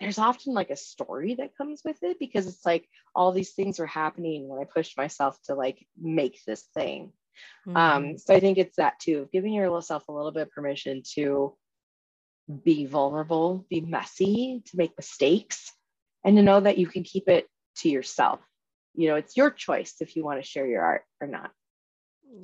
there's 0.00 0.18
often 0.18 0.52
like 0.52 0.70
a 0.70 0.76
story 0.76 1.34
that 1.34 1.56
comes 1.56 1.80
with 1.84 2.02
it 2.02 2.18
because 2.18 2.46
it's 2.46 2.66
like 2.66 2.86
all 3.14 3.32
these 3.32 3.52
things 3.52 3.78
were 3.78 3.86
happening 3.86 4.48
when 4.48 4.60
i 4.60 4.64
pushed 4.64 4.96
myself 4.96 5.38
to 5.44 5.54
like 5.54 5.86
make 6.00 6.38
this 6.46 6.62
thing 6.74 7.12
mm-hmm. 7.66 7.76
um 7.76 8.18
so 8.18 8.34
i 8.34 8.40
think 8.40 8.58
it's 8.58 8.76
that 8.76 8.98
too 8.98 9.28
giving 9.32 9.52
yourself 9.52 10.08
a 10.08 10.12
little 10.12 10.32
bit 10.32 10.42
of 10.42 10.50
permission 10.50 11.02
to 11.14 11.54
be 12.64 12.86
vulnerable 12.86 13.66
be 13.68 13.80
messy 13.80 14.62
to 14.66 14.76
make 14.76 14.92
mistakes 14.96 15.72
and 16.24 16.36
to 16.36 16.42
know 16.42 16.60
that 16.60 16.78
you 16.78 16.86
can 16.86 17.02
keep 17.02 17.28
it 17.28 17.48
to 17.76 17.88
yourself 17.88 18.40
you 18.94 19.08
know 19.08 19.16
it's 19.16 19.36
your 19.36 19.50
choice 19.50 19.96
if 20.00 20.16
you 20.16 20.24
want 20.24 20.42
to 20.42 20.48
share 20.48 20.66
your 20.66 20.82
art 20.82 21.02
or 21.20 21.26
not 21.26 21.50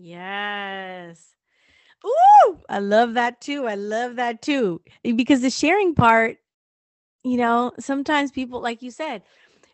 yes 0.01 1.35
Ooh, 2.05 2.59
I 2.69 2.79
love 2.81 3.15
that 3.15 3.41
too. 3.41 3.67
I 3.67 3.75
love 3.75 4.17
that 4.17 4.43
too. 4.43 4.81
Because 5.05 5.41
the 5.41 5.51
sharing 5.51 5.95
part, 5.95 6.39
you 7.25 7.37
know, 7.37 7.73
sometimes 7.79 8.33
people, 8.33 8.61
like 8.61 8.83
you 8.83 8.91
said, 8.91 9.23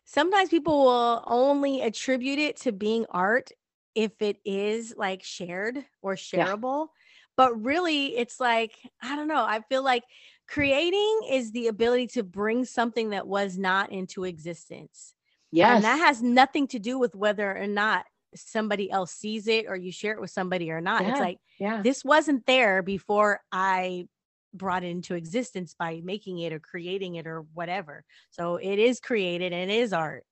sometimes 0.04 0.50
people 0.50 0.84
will 0.84 1.24
only 1.26 1.80
attribute 1.80 2.38
it 2.38 2.56
to 2.58 2.72
being 2.72 3.06
art 3.10 3.50
if 3.98 4.12
it 4.20 4.38
is 4.44 4.94
like 4.96 5.24
shared 5.24 5.84
or 6.02 6.14
shareable. 6.14 6.86
Yeah. 6.86 6.92
But 7.36 7.64
really, 7.64 8.16
it's 8.16 8.38
like, 8.38 8.72
I 9.02 9.16
don't 9.16 9.26
know. 9.26 9.44
I 9.44 9.60
feel 9.68 9.82
like 9.82 10.04
creating 10.46 11.22
is 11.30 11.50
the 11.50 11.66
ability 11.66 12.06
to 12.08 12.22
bring 12.22 12.64
something 12.64 13.10
that 13.10 13.26
was 13.26 13.58
not 13.58 13.90
into 13.90 14.22
existence. 14.22 15.14
Yes. 15.50 15.74
And 15.74 15.84
that 15.84 15.98
has 15.98 16.22
nothing 16.22 16.68
to 16.68 16.78
do 16.78 16.96
with 16.96 17.16
whether 17.16 17.56
or 17.56 17.66
not 17.66 18.04
somebody 18.36 18.88
else 18.88 19.10
sees 19.10 19.48
it 19.48 19.66
or 19.68 19.74
you 19.74 19.90
share 19.90 20.12
it 20.12 20.20
with 20.20 20.30
somebody 20.30 20.70
or 20.70 20.80
not. 20.80 21.02
Yeah, 21.02 21.10
it's 21.10 21.20
like, 21.20 21.38
yeah, 21.58 21.82
this 21.82 22.04
wasn't 22.04 22.46
there 22.46 22.82
before 22.82 23.40
I 23.50 24.06
brought 24.54 24.84
it 24.84 24.90
into 24.90 25.16
existence 25.16 25.74
by 25.76 26.02
making 26.04 26.38
it 26.38 26.52
or 26.52 26.60
creating 26.60 27.16
it 27.16 27.26
or 27.26 27.46
whatever. 27.52 28.04
So 28.30 28.56
it 28.56 28.78
is 28.78 29.00
created 29.00 29.52
and 29.52 29.72
it 29.72 29.74
is 29.74 29.92
art. 29.92 30.24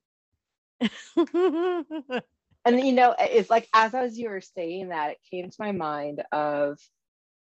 and 2.66 2.80
you 2.84 2.92
know, 2.92 3.14
it's 3.18 3.48
like 3.48 3.68
as 3.72 3.94
as 3.94 4.18
you 4.18 4.28
were 4.28 4.40
saying 4.40 4.88
that, 4.88 5.12
it 5.12 5.18
came 5.30 5.48
to 5.48 5.56
my 5.58 5.72
mind 5.72 6.22
of 6.32 6.78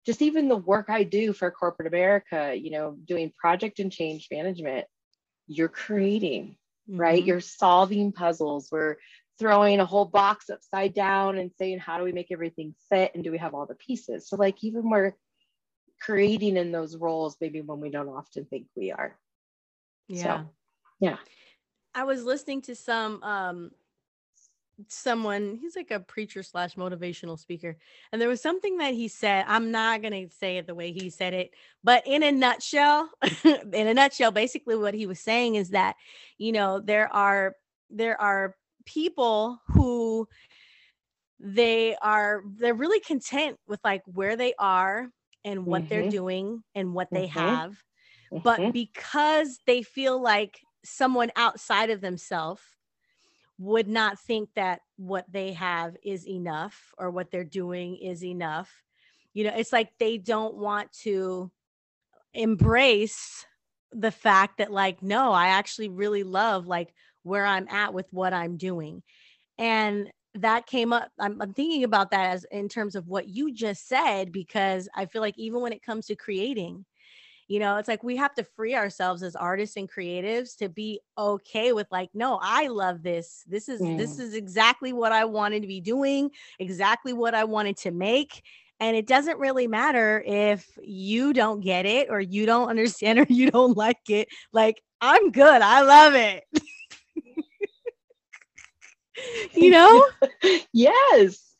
just 0.05 0.21
even 0.21 0.49
the 0.49 0.57
work 0.57 0.91
I 0.91 1.05
do 1.05 1.33
for 1.33 1.51
corporate 1.51 1.89
America, 1.89 2.55
you 2.55 2.71
know, 2.71 2.97
doing 3.05 3.33
project 3.39 3.79
and 3.79 3.93
change 3.93 4.29
management, 4.33 4.87
you're 5.47 5.69
creating, 5.69 6.57
mm-hmm. 6.91 7.01
right? 7.01 7.25
You're 7.25 7.41
solving 7.41 8.13
puzzles. 8.13 8.69
We're 8.73 8.97
throwing 9.39 9.81
a 9.81 9.87
whole 9.87 10.05
box 10.05 10.51
upside 10.51 10.95
down 10.95 11.39
and 11.39 11.51
saying 11.59 11.79
how 11.79 11.99
do 11.99 12.05
we 12.05 12.13
make 12.13 12.31
everything 12.31 12.75
fit 12.89 13.13
and 13.15 13.25
do 13.25 13.31
we 13.31 13.39
have 13.39 13.55
all 13.55 13.67
the 13.67 13.75
pieces 13.75 14.29
so 14.29 14.37
like 14.37 14.63
even 14.63 14.89
we're 14.89 15.15
creating 16.01 16.57
in 16.57 16.71
those 16.71 16.97
roles 16.97 17.37
maybe 17.41 17.61
when 17.61 17.81
we 17.81 17.91
don't 17.91 18.09
often 18.09 18.45
think 18.45 18.67
we 18.77 18.93
are 18.93 19.17
yeah 20.09 20.23
so, 20.23 20.49
yeah 21.01 21.17
i 21.95 22.05
was 22.05 22.25
listening 22.25 22.61
to 22.61 22.75
some 22.75 23.23
um 23.23 23.71
someone 24.89 25.59
he's 25.61 25.77
like 25.77 25.91
a 25.91 26.01
preacher 26.01 26.43
slash 26.43 26.75
motivational 26.75 27.39
speaker 27.39 27.77
and 28.11 28.21
there 28.21 28.29
was 28.29 28.41
something 28.41 28.79
that 28.79 28.95
he 28.95 29.07
said 29.07 29.45
i'm 29.47 29.71
not 29.71 30.01
going 30.03 30.13
to 30.13 30.35
say 30.35 30.57
it 30.57 30.67
the 30.67 30.75
way 30.75 30.93
he 30.93 31.11
said 31.11 31.35
it 31.35 31.51
but 31.85 32.03
in 32.07 32.23
a 32.23 32.33
nutshell 32.33 33.09
in 33.45 33.87
a 33.87 33.95
nutshell 33.95 34.31
basically 34.31 34.77
what 34.77 34.95
he 34.95 35.07
was 35.07 35.21
saying 35.21 35.55
is 35.55 35.71
that 35.71 35.95
you 36.39 36.53
know 36.53 36.81
there 36.81 37.13
are 37.13 37.55
there 37.91 38.21
are 38.21 38.57
people 38.85 39.61
who 39.69 40.27
they 41.39 41.97
are 42.01 42.43
they're 42.59 42.75
really 42.75 43.01
content 43.01 43.57
with 43.67 43.81
like 43.85 44.03
where 44.07 44.37
they 44.37 44.55
are 44.59 45.09
and 45.45 45.67
what 45.67 45.83
mm-hmm. 45.83 45.89
they're 45.89 46.11
doing 46.11 46.63
and 46.75 46.95
what 46.95 47.09
they 47.11 47.27
mm-hmm. 47.27 47.39
have 47.39 47.73
mm-hmm. 48.33 48.39
but 48.39 48.73
because 48.73 49.59
they 49.67 49.83
feel 49.83 50.21
like 50.21 50.61
someone 50.85 51.31
outside 51.37 51.91
of 51.91 52.01
themselves 52.01 52.63
would 53.59 53.89
not 53.89 54.19
think 54.19 54.49
that 54.55 54.81
what 54.97 55.25
they 55.31 55.53
have 55.53 55.97
is 56.05 56.27
enough 56.27 56.93
or 56.99 57.11
what 57.11 57.31
they're 57.31 57.45
doing 57.45 57.97
is 57.97 58.25
enough 58.25 58.71
you 59.35 59.45
know 59.45 59.53
it's 59.55 59.73
like 59.73 59.91
they 59.99 60.19
don't 60.19 60.55
want 60.57 60.91
to 60.93 61.51
embrace 62.35 63.47
the 63.93 64.11
fact 64.11 64.59
that 64.59 64.73
like 64.73 65.03
no 65.03 65.33
i 65.33 65.49
actually 65.49 65.89
really 65.89 66.23
love 66.23 66.67
like 66.67 66.95
where 67.23 67.47
I'm 67.47 67.69
at 67.69 67.95
with 67.95 68.07
what 68.11 68.33
I'm 68.33 68.57
doing. 68.57 69.03
And 69.59 70.11
that 70.35 70.67
came 70.67 70.93
up. 70.93 71.11
I'm, 71.19 71.41
I'm, 71.41 71.53
thinking 71.53 71.85
about 71.85 72.11
that 72.11 72.31
as 72.31 72.47
in 72.51 72.69
terms 72.69 72.95
of 72.95 73.07
what 73.07 73.29
you 73.29 73.53
just 73.53 73.87
said, 73.87 74.33
because 74.33 74.89
I 74.95 75.07
feel 75.07 75.21
like 75.21 75.39
even 75.39 75.61
when 75.61 75.73
it 75.73 75.83
comes 75.83 76.07
to 76.07 76.17
creating, 76.17 76.85
you 77.53 77.59
know, 77.59 77.77
it's 77.77 77.87
like 77.87 78.03
we 78.03 78.17
have 78.17 78.35
to 78.37 78.45
free 78.45 78.75
ourselves 78.75 79.23
as 79.23 79.37
artists 79.37 79.77
and 79.77 79.87
creatives 79.87 80.57
to 80.57 80.71
be 80.71 81.01
okay 81.19 81.75
with 81.75 81.87
like, 81.91 82.09
no, 82.15 82.39
I 82.41 82.69
love 82.69 83.03
this. 83.03 83.45
This 83.47 83.69
is 83.69 83.83
yeah. 83.83 83.99
this 83.99 84.19
is 84.19 84.33
exactly 84.33 84.95
what 84.95 85.13
I 85.13 85.27
wanted 85.27 85.61
to 85.61 85.69
be 85.69 85.83
doing, 85.83 86.31
exactly 86.59 87.13
what 87.13 87.35
I 87.35 87.45
wanted 87.45 87.77
to 87.79 87.91
make. 87.91 88.43
And 88.81 88.97
it 88.97 89.07
doesn't 89.07 89.39
really 89.39 89.67
matter 89.67 90.25
if 90.27 90.67
you 90.83 91.35
don't 91.35 91.61
get 91.61 91.85
it 91.85 92.09
or 92.09 92.23
you 92.23 92.47
don't 92.47 92.71
understand 92.71 93.19
or 93.19 93.27
you 93.29 93.51
don't 93.51 93.77
like 93.77 94.09
it. 94.09 94.29
Like, 94.55 94.83
I'm 95.03 95.31
good. 95.31 95.61
I 95.61 95.83
love 95.83 96.15
it. 96.15 96.45
you 99.53 99.71
know? 99.73 100.07
yes. 100.73 101.55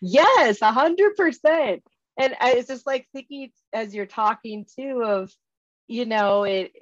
Yes, 0.00 0.62
a 0.62 0.72
hundred 0.72 1.14
percent. 1.14 1.84
And 2.18 2.34
I 2.40 2.54
was 2.54 2.66
just 2.66 2.86
like 2.86 3.06
thinking 3.12 3.50
as 3.72 3.94
you're 3.94 4.06
talking 4.06 4.66
too 4.78 5.02
of, 5.04 5.32
you 5.86 6.06
know, 6.06 6.44
it 6.44 6.72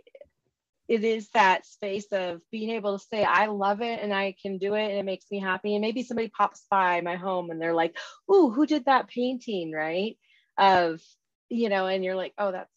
it 0.87 1.03
is 1.03 1.31
that 1.31 1.65
space 1.67 2.07
of 2.13 2.43
being 2.51 2.71
able 2.71 2.99
to 2.99 3.05
say, 3.11 3.25
I 3.25 3.47
love 3.47 3.81
it 3.81 4.01
and 4.03 4.13
I 4.13 4.35
can 4.41 4.59
do 4.59 4.75
it 4.75 4.91
and 4.91 4.99
it 4.99 5.05
makes 5.05 5.25
me 5.31 5.41
happy. 5.41 5.75
And 5.75 5.81
maybe 5.81 6.03
somebody 6.03 6.29
pops 6.29 6.67
by 6.71 7.01
my 7.01 7.17
home 7.17 7.51
and 7.51 7.61
they're 7.61 7.75
like, 7.75 7.97
oh, 8.29 8.51
who 8.51 8.67
did 8.67 8.85
that 8.85 9.09
painting? 9.09 9.73
Right. 9.73 10.19
Of, 10.59 11.01
you 11.49 11.71
know, 11.71 11.87
and 11.87 12.05
you're 12.05 12.17
like, 12.17 12.35
oh, 12.39 12.53
that's 12.53 12.71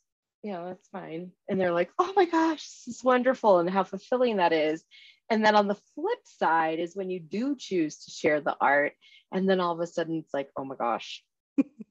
you 0.43 0.53
know, 0.53 0.67
that's 0.67 0.87
fine. 0.89 1.31
And 1.49 1.59
they're 1.59 1.73
like, 1.73 1.91
oh 1.99 2.13
my 2.15 2.25
gosh, 2.25 2.61
this 2.85 2.95
is 2.95 3.03
wonderful 3.03 3.59
and 3.59 3.69
how 3.69 3.83
fulfilling 3.83 4.37
that 4.37 4.53
is. 4.53 4.83
And 5.29 5.43
then 5.45 5.55
on 5.55 5.67
the 5.67 5.77
flip 5.93 6.19
side 6.23 6.79
is 6.79 6.95
when 6.95 7.09
you 7.09 7.19
do 7.19 7.55
choose 7.57 7.97
to 8.05 8.11
share 8.11 8.39
the 8.39 8.55
art, 8.61 8.93
and 9.31 9.49
then 9.49 9.59
all 9.59 9.73
of 9.73 9.79
a 9.81 9.87
sudden 9.87 10.19
it's 10.19 10.33
like, 10.33 10.49
oh 10.55 10.63
my 10.63 10.75
gosh, 10.75 11.23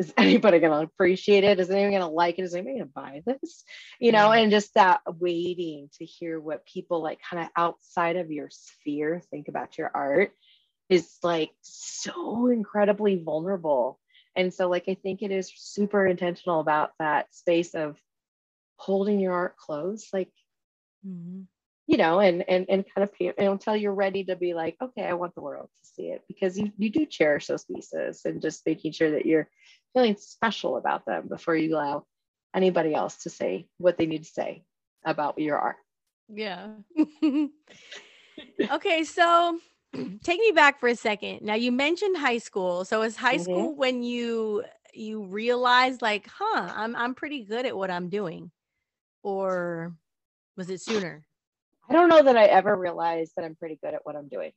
is 0.00 0.14
anybody 0.16 0.58
going 0.58 0.72
to 0.72 0.92
appreciate 0.92 1.44
it? 1.44 1.60
Is 1.60 1.70
anyone 1.70 1.90
going 1.90 2.00
to 2.02 2.08
like 2.08 2.38
it? 2.38 2.42
Is 2.42 2.54
anybody 2.54 2.78
going 2.78 2.88
to 2.88 2.92
buy 2.92 3.22
this? 3.26 3.64
You 4.00 4.12
know, 4.12 4.32
and 4.32 4.50
just 4.50 4.74
that 4.74 5.02
waiting 5.06 5.90
to 5.98 6.04
hear 6.04 6.40
what 6.40 6.66
people 6.66 7.02
like 7.02 7.20
kind 7.28 7.42
of 7.44 7.50
outside 7.54 8.16
of 8.16 8.32
your 8.32 8.48
sphere 8.50 9.22
think 9.30 9.48
about 9.48 9.76
your 9.76 9.90
art 9.94 10.32
is 10.88 11.18
like 11.22 11.50
so 11.60 12.48
incredibly 12.48 13.22
vulnerable. 13.22 14.00
And 14.34 14.54
so, 14.54 14.68
like, 14.68 14.84
I 14.88 14.94
think 14.94 15.22
it 15.22 15.30
is 15.30 15.52
super 15.54 16.06
intentional 16.06 16.60
about 16.60 16.92
that 16.98 17.32
space 17.34 17.74
of 17.74 17.96
holding 18.76 19.20
your 19.20 19.34
art 19.34 19.56
close. 19.56 20.08
Like, 20.12 20.30
mm-hmm. 21.06 21.42
you 21.86 21.96
know, 21.98 22.20
and 22.20 22.42
and 22.48 22.66
and 22.68 22.84
kind 22.94 23.06
of 23.06 23.10
you 23.20 23.34
know, 23.38 23.52
until 23.52 23.76
you're 23.76 23.92
ready 23.92 24.24
to 24.24 24.36
be 24.36 24.54
like, 24.54 24.76
okay, 24.80 25.04
I 25.04 25.12
want 25.12 25.34
the 25.34 25.42
world 25.42 25.68
to 25.68 25.88
see 25.94 26.08
it 26.08 26.22
because 26.26 26.56
you 26.58 26.72
you 26.78 26.90
do 26.90 27.04
cherish 27.04 27.48
those 27.48 27.64
pieces 27.64 28.22
and 28.24 28.40
just 28.40 28.64
making 28.64 28.92
sure 28.92 29.10
that 29.10 29.26
you're 29.26 29.48
feeling 29.94 30.16
special 30.18 30.76
about 30.76 31.04
them 31.06 31.28
before 31.28 31.56
you 31.56 31.74
allow 31.74 32.04
anybody 32.54 32.94
else 32.94 33.16
to 33.22 33.30
say 33.30 33.66
what 33.78 33.96
they 33.96 34.06
need 34.06 34.24
to 34.24 34.30
say 34.30 34.62
about 35.04 35.38
your 35.38 35.58
art. 35.58 35.76
Yeah. 36.28 36.68
okay, 38.70 39.04
so 39.04 39.58
take 40.22 40.40
me 40.40 40.52
back 40.54 40.80
for 40.80 40.88
a 40.88 40.96
second. 40.96 41.42
Now 41.42 41.54
you 41.54 41.72
mentioned 41.72 42.16
high 42.16 42.38
school. 42.38 42.84
So 42.84 43.02
is 43.02 43.16
high 43.16 43.34
mm-hmm. 43.34 43.42
school 43.42 43.76
when 43.76 44.02
you 44.02 44.64
you 44.92 45.24
realized 45.24 46.02
like, 46.02 46.28
huh, 46.32 46.72
I'm 46.74 46.94
I'm 46.96 47.14
pretty 47.14 47.44
good 47.44 47.66
at 47.66 47.76
what 47.76 47.90
I'm 47.90 48.08
doing? 48.08 48.50
Or 49.22 49.94
was 50.56 50.70
it 50.70 50.80
sooner? 50.80 51.24
I 51.88 51.92
don't 51.92 52.08
know 52.08 52.22
that 52.22 52.36
I 52.36 52.44
ever 52.44 52.76
realized 52.76 53.32
that 53.36 53.44
I'm 53.44 53.56
pretty 53.56 53.78
good 53.82 53.94
at 53.94 54.00
what 54.04 54.16
I'm 54.16 54.28
doing. 54.28 54.52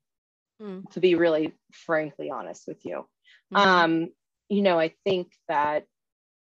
Mm. 0.61 0.89
To 0.91 0.99
be 0.99 1.15
really 1.15 1.53
frankly 1.71 2.29
honest 2.29 2.67
with 2.67 2.85
you. 2.85 3.07
Mhm. 3.51 3.57
Um, 3.57 4.09
you 4.49 4.61
know, 4.61 4.79
I 4.79 4.93
think 5.03 5.31
that 5.47 5.85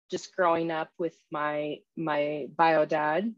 just 0.10 0.36
growing 0.36 0.72
up 0.72 0.90
with 0.98 1.16
my 1.32 1.78
my 1.96 2.48
bio 2.58 2.86
dad 2.86 3.34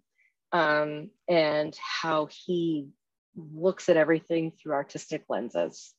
um, 0.51 1.10
and 1.28 1.75
how 1.80 2.28
he 2.46 2.89
looks 3.36 3.89
at 3.89 3.98
everything 3.98 4.51
through 4.51 4.74
artistic 4.74 5.24
lenses 5.30 5.94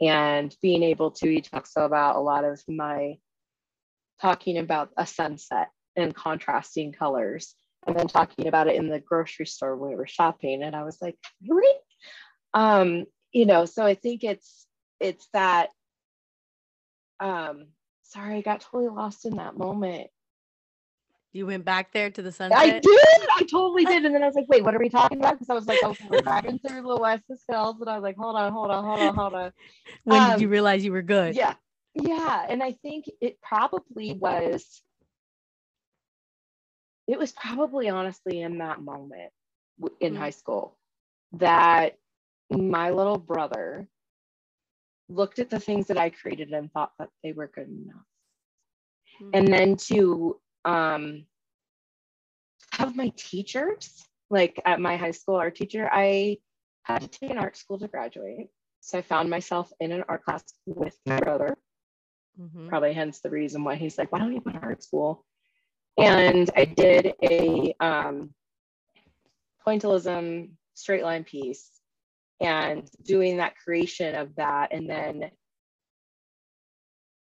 and 0.00 0.54
being 0.62 0.82
able 0.82 1.10
to 1.10 1.28
he 1.28 1.40
talks 1.40 1.72
about 1.76 2.16
a 2.16 2.20
lot 2.20 2.44
of 2.44 2.60
my 2.68 3.16
talking 4.20 4.58
about 4.58 4.90
a 4.96 5.06
sunset 5.06 5.68
and 5.96 6.14
contrasting 6.14 6.92
colors 6.92 7.54
and 7.86 7.96
then 7.96 8.08
talking 8.08 8.46
about 8.46 8.66
it 8.66 8.76
in 8.76 8.88
the 8.88 9.00
grocery 9.00 9.46
store 9.46 9.76
when 9.76 9.90
we 9.90 9.96
were 9.96 10.06
shopping. 10.06 10.62
And 10.62 10.74
i 10.74 10.82
was 10.82 10.98
like 11.00 11.16
really? 11.46 11.78
Um 12.54 13.04
you 13.32 13.46
know 13.46 13.64
so 13.64 13.84
i 13.84 13.94
think 13.94 14.24
it's 14.24 14.66
it's 14.98 15.28
that 15.32 15.68
um 17.20 17.66
sorry 18.10 18.36
i 18.36 18.40
got 18.42 18.60
totally 18.60 18.88
lost 18.88 19.24
in 19.26 19.36
that 19.36 19.56
moment 19.56 20.08
You 21.32 21.46
went 21.46 21.64
back 21.64 21.92
there 21.92 22.10
to 22.10 22.22
the 22.22 22.32
sunset. 22.32 22.58
I 22.58 22.80
did. 22.80 23.28
I 23.38 23.46
totally 23.48 23.84
did. 23.84 24.04
And 24.04 24.12
then 24.14 24.22
I 24.24 24.26
was 24.26 24.34
like, 24.34 24.48
wait, 24.48 24.64
what 24.64 24.74
are 24.74 24.80
we 24.80 24.88
talking 24.88 25.18
about? 25.18 25.34
Because 25.34 25.48
I 25.48 25.54
was 25.54 25.66
like, 25.68 25.80
okay, 25.80 26.04
we're 26.10 26.22
driving 26.22 26.58
through 26.58 26.82
the 26.82 26.96
Wes's 26.96 27.44
Hills. 27.48 27.76
And 27.80 27.88
I 27.88 27.94
was 27.94 28.02
like, 28.02 28.16
hold 28.16 28.34
on, 28.34 28.52
hold 28.52 28.70
on, 28.72 28.84
hold 28.84 29.00
on, 29.00 29.14
hold 29.14 29.34
on. 29.34 29.52
When 30.04 30.20
Um, 30.22 30.30
did 30.32 30.40
you 30.40 30.48
realize 30.48 30.84
you 30.84 30.90
were 30.90 31.02
good? 31.02 31.36
Yeah. 31.36 31.54
Yeah. 31.94 32.46
And 32.48 32.62
I 32.64 32.72
think 32.82 33.04
it 33.20 33.40
probably 33.40 34.12
was, 34.14 34.82
it 37.06 37.16
was 37.18 37.30
probably 37.30 37.88
honestly 37.88 38.40
in 38.40 38.58
that 38.58 38.80
moment 38.82 39.30
in 40.00 40.14
Mm. 40.14 40.18
high 40.18 40.30
school 40.30 40.76
that 41.34 41.96
my 42.50 42.90
little 42.90 43.18
brother 43.18 43.86
looked 45.10 45.38
at 45.40 45.50
the 45.50 45.60
things 45.60 45.88
that 45.88 45.98
I 45.98 46.10
created 46.10 46.50
and 46.52 46.72
thought 46.72 46.92
that 46.98 47.10
they 47.22 47.32
were 47.32 47.48
good 47.48 47.68
enough. 47.68 48.06
Mhm. 49.20 49.30
and 49.34 49.48
then 49.52 49.76
to 49.76 50.40
um, 50.64 51.26
have 52.72 52.96
my 52.96 53.12
teachers 53.16 54.08
like 54.30 54.60
at 54.64 54.80
my 54.80 54.96
high 54.96 55.10
school 55.12 55.36
art 55.36 55.56
teacher 55.56 55.88
i 55.92 56.38
had 56.84 57.02
to 57.02 57.08
take 57.08 57.30
an 57.30 57.38
art 57.38 57.56
school 57.56 57.78
to 57.78 57.88
graduate 57.88 58.48
so 58.80 58.98
i 58.98 59.02
found 59.02 59.28
myself 59.30 59.72
in 59.80 59.92
an 59.92 60.04
art 60.08 60.24
class 60.24 60.44
with 60.66 60.98
my 61.06 61.18
brother 61.18 61.56
Mhm. 62.40 62.68
probably 62.68 62.92
hence 62.92 63.20
the 63.20 63.30
reason 63.30 63.64
why 63.64 63.74
he's 63.76 63.98
like 63.98 64.12
why 64.12 64.18
don't 64.18 64.32
you 64.32 64.40
go 64.40 64.52
to 64.52 64.58
art 64.58 64.82
school 64.82 65.26
and 65.98 66.50
i 66.56 66.64
did 66.64 67.14
a 67.22 67.74
um, 67.80 68.34
pointillism 69.66 70.50
straight 70.74 71.02
line 71.02 71.24
piece 71.24 71.79
and 72.40 72.88
doing 73.02 73.36
that 73.36 73.56
creation 73.56 74.14
of 74.14 74.34
that 74.36 74.72
and 74.72 74.88
then 74.88 75.30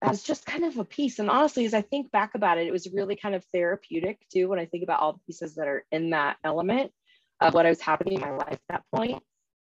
as 0.04 0.22
just 0.22 0.46
kind 0.46 0.66
of 0.66 0.78
a 0.78 0.84
piece. 0.84 1.20
And 1.20 1.30
honestly, 1.30 1.66
as 1.66 1.74
I 1.74 1.82
think 1.82 2.12
back 2.12 2.36
about 2.36 2.58
it, 2.58 2.68
it 2.68 2.74
was 2.74 2.92
really 2.92 3.16
kind 3.16 3.36
of 3.36 3.46
therapeutic 3.46 4.20
too 4.32 4.50
when 4.50 4.60
I 4.60 4.66
think 4.66 4.84
about 4.84 5.00
all 5.00 5.14
the 5.14 5.20
pieces 5.26 5.56
that 5.56 5.68
are 5.68 5.86
in 5.92 6.10
that 6.10 6.38
element 6.44 6.92
of 7.40 7.54
what 7.54 7.66
was 7.66 7.82
happening 7.82 8.16
in 8.16 8.22
my 8.22 8.32
life 8.32 8.52
at 8.52 8.62
that 8.70 8.84
point. 8.94 9.24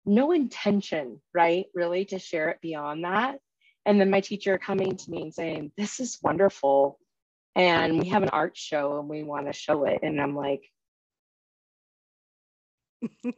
No 0.05 0.31
intention, 0.31 1.19
right? 1.33 1.65
Really 1.73 2.05
to 2.05 2.19
share 2.19 2.49
it 2.49 2.61
beyond 2.61 3.03
that. 3.03 3.39
And 3.85 3.99
then 3.99 4.11
my 4.11 4.21
teacher 4.21 4.57
coming 4.57 4.95
to 4.95 5.11
me 5.11 5.23
and 5.23 5.33
saying, 5.33 5.71
This 5.77 5.99
is 5.99 6.19
wonderful. 6.21 6.99
And 7.55 7.99
we 7.99 8.09
have 8.09 8.23
an 8.23 8.29
art 8.29 8.55
show 8.55 8.99
and 8.99 9.09
we 9.09 9.23
want 9.23 9.47
to 9.47 9.53
show 9.53 9.85
it. 9.85 9.99
And 10.03 10.21
I'm 10.21 10.35
like, 10.35 10.63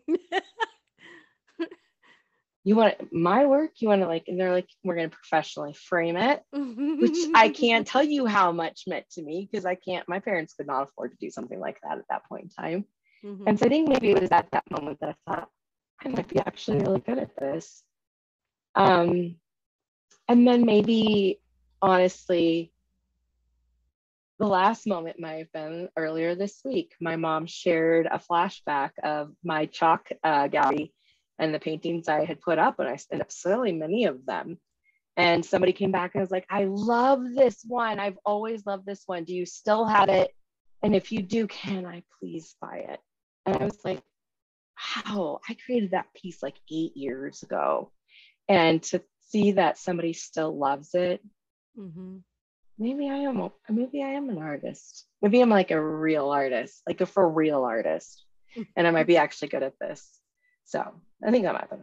You 2.63 2.75
want 2.75 3.12
my 3.12 3.46
work? 3.46 3.72
You 3.77 3.88
want 3.88 4.01
to 4.01 4.08
like, 4.08 4.25
and 4.27 4.39
they're 4.39 4.51
like, 4.51 4.70
We're 4.84 4.96
going 4.96 5.10
to 5.10 5.15
professionally 5.15 5.74
frame 5.74 6.17
it 6.17 6.43
which 6.52 7.17
I 7.34 7.50
can't 7.63 7.88
tell 7.88 8.04
you 8.04 8.26
how 8.26 8.52
much 8.52 8.84
meant 8.88 9.10
to 9.12 9.24
me 9.24 9.47
because 9.50 9.65
I 9.65 9.76
can't, 9.76 10.08
my 10.08 10.19
parents 10.19 10.54
could 10.54 10.67
not 10.67 10.84
afford 10.84 11.12
to 11.12 11.17
do 11.17 11.30
something 11.32 11.60
like 11.60 11.80
that 11.82 11.97
at 11.97 12.06
that 12.10 12.26
point 12.30 12.43
in 12.43 12.50
time. 12.50 12.86
Mhm. 13.24 13.43
And 13.47 13.60
so 13.60 13.65
I 13.65 13.69
think 13.69 13.89
maybe 13.89 14.12
it 14.12 14.21
was 14.21 14.32
at 14.32 14.50
that 14.52 14.69
moment 14.69 15.00
that 15.02 15.15
I 15.28 15.32
thought, 15.32 15.50
I 16.04 16.10
might 16.10 16.28
be 16.28 16.39
actually 16.39 16.80
really 16.80 17.00
good 17.00 17.19
at 17.19 17.36
this. 17.36 17.84
Um, 18.76 19.36
and 20.28 20.47
then 20.47 20.65
maybe, 20.65 21.39
honestly, 21.82 22.71
the 24.39 24.47
last 24.47 24.88
moment 24.88 25.19
might 25.19 25.38
have 25.38 25.52
been 25.52 25.89
earlier 25.95 26.34
this 26.34 26.62
week. 26.65 26.95
My 27.00 27.15
mom 27.15 27.45
shared 27.45 28.08
a 28.08 28.17
flashback 28.17 28.91
of 29.04 29.36
my 29.43 29.67
chalk 29.67 30.08
uh, 30.24 30.47
gallery 30.47 30.93
and 31.41 31.54
the 31.54 31.60
paintings 31.60 32.08
I 32.08 32.23
had 32.23 32.39
put 32.39 32.60
up, 32.60 32.80
and 32.80 32.88
I 32.88 32.97
ended 33.12 33.21
up 33.21 33.32
selling 33.32 33.80
many 33.80 34.06
of 34.06 34.25
them. 34.25 34.58
And 35.17 35.43
somebody 35.45 35.73
came 35.73 35.91
back 35.91 36.12
and 36.13 36.21
was 36.21 36.32
like, 36.32 36.45
I 36.49 36.65
love 36.65 37.19
this 37.36 37.63
one. 37.67 37.99
I've 37.99 38.17
always 38.25 38.65
loved 38.65 38.86
this 38.86 39.04
one. 39.08 39.25
Do 39.25 39.34
you 39.34 39.45
still 39.45 39.86
have 39.86 40.08
it? 40.08 40.32
And 40.84 40.95
if 40.95 41.12
you 41.12 41.21
do, 41.21 41.47
can 41.47 41.86
I 41.86 42.04
please 42.19 42.56
buy 42.62 42.86
it? 42.89 42.99
And 43.45 43.58
I 43.58 43.65
was 43.65 43.77
like, 43.84 44.01
wow, 45.06 45.39
I 45.49 45.58
created 45.65 45.91
that 45.91 46.13
piece 46.13 46.41
like 46.41 46.56
eight 46.71 46.95
years 46.95 47.43
ago. 47.43 47.91
And 48.47 48.82
to 48.84 49.01
see 49.27 49.54
that 49.54 49.77
somebody 49.77 50.13
still 50.13 50.58
loves 50.58 50.93
it, 50.93 51.21
Mhm. 51.77 52.21
maybe 52.77 53.10
I 53.10 53.17
am, 53.17 53.39
a- 53.39 53.51
maybe 53.69 54.04
I 54.04 54.10
am 54.10 54.30
an 54.30 54.38
artist. 54.38 55.08
Maybe 55.21 55.41
I'm 55.41 55.49
like 55.49 55.71
a 55.71 55.82
real 55.84 56.30
artist, 56.30 56.84
like 56.88 57.01
a 57.01 57.06
for 57.06 57.27
real 57.27 57.63
artist. 57.63 58.25
And 58.75 58.86
I 58.88 58.91
might 58.91 59.08
be 59.08 59.17
actually 59.17 59.47
good 59.49 59.63
at 59.63 59.80
this. 59.80 60.19
So 60.65 61.01
I 61.25 61.31
think 61.31 61.43
that 61.43 61.53
might 61.53 61.62
happen. 61.62 61.81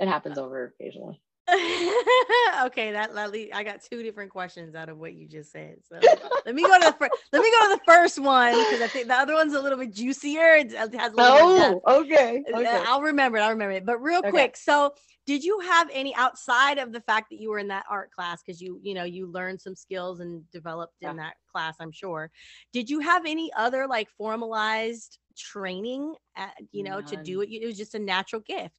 It 0.00 0.08
happens 0.08 0.38
over 0.38 0.74
occasionally. 0.78 1.20
okay, 2.64 2.92
that, 2.92 3.10
I 3.52 3.64
got 3.64 3.82
two 3.82 4.02
different 4.02 4.30
questions 4.30 4.74
out 4.74 4.88
of 4.88 4.98
what 4.98 5.14
you 5.14 5.26
just 5.26 5.50
said. 5.50 5.76
So 5.88 5.98
let 6.46 6.54
me 6.54 6.62
go 6.62 6.78
to 6.78 6.84
the 6.86 6.92
first. 6.92 7.12
Let 7.32 7.42
me 7.42 7.50
go 7.50 7.68
to 7.68 7.78
the 7.78 7.92
first 7.92 8.18
one 8.20 8.52
because 8.52 8.80
I 8.80 8.86
think 8.86 9.08
the 9.08 9.14
other 9.14 9.34
one's 9.34 9.52
a 9.52 9.60
little 9.60 9.78
bit 9.78 9.92
juicier. 9.92 10.54
It 10.56 10.72
has 10.72 10.90
a 11.12 11.16
little 11.16 11.48
more 11.48 11.58
depth. 11.58 11.80
Oh, 11.84 12.00
okay. 12.02 12.44
Uh, 12.52 12.58
okay. 12.58 12.82
I'll 12.86 13.02
remember 13.02 13.38
it. 13.38 13.40
I'll 13.40 13.50
remember 13.50 13.72
it. 13.72 13.84
But 13.84 14.00
real 14.00 14.20
Okay. 14.20 14.30
quick, 14.30 14.56
so 14.56 14.94
did 15.26 15.42
you 15.42 15.58
have 15.60 15.90
any 15.92 16.14
outside 16.14 16.78
of 16.78 16.92
the 16.92 17.00
fact 17.00 17.30
that 17.30 17.40
you 17.40 17.50
were 17.50 17.58
in 17.58 17.68
that 17.68 17.84
art 17.90 18.10
class 18.12 18.40
because 18.44 18.60
you 18.60 18.78
you 18.82 18.94
know 18.94 19.04
you 19.04 19.26
learned 19.26 19.60
some 19.60 19.74
skills 19.74 20.20
and 20.20 20.48
developed 20.52 20.94
in 21.00 21.16
that 21.16 21.34
class? 21.50 21.74
I'm 21.80 21.92
sure. 21.92 22.30
Did 22.72 22.88
you 22.88 23.00
have 23.00 23.26
any 23.26 23.52
other 23.56 23.86
like 23.88 24.08
formalized 24.16 25.18
training, 25.36 26.14
at, 26.36 26.54
you 26.70 26.84
know, 26.84 27.00
to 27.00 27.16
do 27.16 27.40
it? 27.40 27.50
It 27.50 27.66
was 27.66 27.76
just 27.76 27.94
a 27.94 27.98
natural 27.98 28.42
gift. 28.42 28.74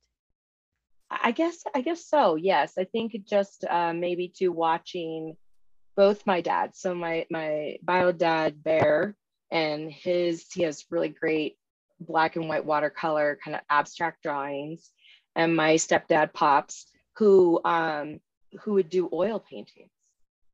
I 1.21 1.31
guess 1.31 1.63
I 1.75 1.81
guess 1.81 2.05
so. 2.05 2.35
Yes, 2.35 2.73
I 2.77 2.85
think 2.85 3.15
just 3.27 3.65
uh, 3.69 3.93
maybe 3.93 4.31
to 4.37 4.49
watching 4.49 5.35
both 5.95 6.25
my 6.25 6.41
dad. 6.41 6.75
So 6.75 6.95
my 6.95 7.25
my 7.29 7.77
bio 7.83 8.11
dad 8.11 8.63
Bear 8.63 9.15
and 9.51 9.91
his 9.91 10.45
he 10.53 10.63
has 10.63 10.85
really 10.89 11.09
great 11.09 11.57
black 11.99 12.35
and 12.35 12.49
white 12.49 12.65
watercolor 12.65 13.37
kind 13.43 13.55
of 13.55 13.61
abstract 13.69 14.23
drawings, 14.23 14.91
and 15.35 15.55
my 15.55 15.75
stepdad 15.75 16.33
Pops 16.33 16.85
who 17.17 17.61
um 17.65 18.19
who 18.61 18.73
would 18.73 18.89
do 18.89 19.09
oil 19.11 19.39
paintings. 19.39 19.91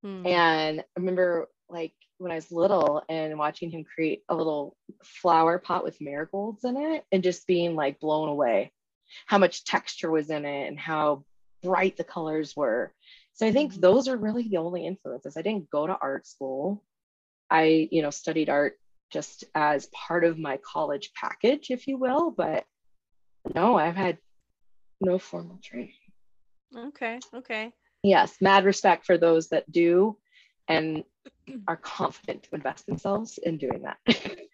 Hmm. 0.04 0.26
And 0.26 0.80
I 0.82 0.84
remember 0.98 1.50
like 1.70 1.94
when 2.18 2.32
I 2.32 2.36
was 2.36 2.52
little 2.52 3.04
and 3.10 3.38
watching 3.38 3.70
him 3.70 3.84
create 3.84 4.24
a 4.30 4.36
little 4.36 4.76
flower 5.04 5.60
pot 5.60 5.84
with 5.84 6.02
marigolds 6.02 6.64
in 6.64 6.78
it 6.78 7.04
and 7.12 7.24
just 7.24 7.48
being 7.48 7.76
like 7.76 8.00
blown 8.00 8.30
away 8.30 8.72
how 9.26 9.38
much 9.38 9.64
texture 9.64 10.12
was 10.12 10.30
in 10.30 10.46
it 10.46 10.68
and 10.68 10.80
how 10.80 11.24
bright 11.64 11.98
the 11.98 12.04
colors 12.04 12.56
were. 12.56 12.94
So 13.34 13.46
I 13.48 13.52
think 13.52 13.74
Mhm. 13.74 13.82
those 13.82 14.08
are 14.08 14.18
really 14.18 14.48
the 14.48 14.58
only 14.58 14.86
influences. 14.86 15.38
I 15.38 15.42
didn't 15.42 15.70
go 15.70 15.88
to 15.88 15.98
art 16.00 16.28
school. 16.28 16.84
I, 17.50 17.88
you 17.92 18.02
know, 18.02 18.10
studied 18.12 18.50
art 18.50 18.78
just 19.12 19.44
as 19.56 19.88
part 19.88 20.24
of 20.24 20.38
my 20.38 20.58
college 20.58 21.12
package, 21.14 21.72
if 21.72 21.88
you 21.88 21.98
will, 21.98 22.32
but 22.32 22.66
no, 23.56 23.78
I've 23.78 23.96
had 23.96 24.20
no 25.02 25.18
formal 25.18 25.60
training. 25.64 25.94
Okay. 26.76 27.20
Okay. 27.34 27.74
Yes, 28.04 28.38
mad 28.42 28.66
respect 28.66 29.06
for 29.06 29.18
those 29.18 29.50
that 29.50 29.70
do 29.72 30.18
and 30.68 31.04
are 31.68 31.78
confident 31.78 32.44
to 32.44 32.56
invest 32.56 32.86
themselves 32.86 33.38
in 33.40 33.58
doing 33.58 33.84
that. 33.84 33.98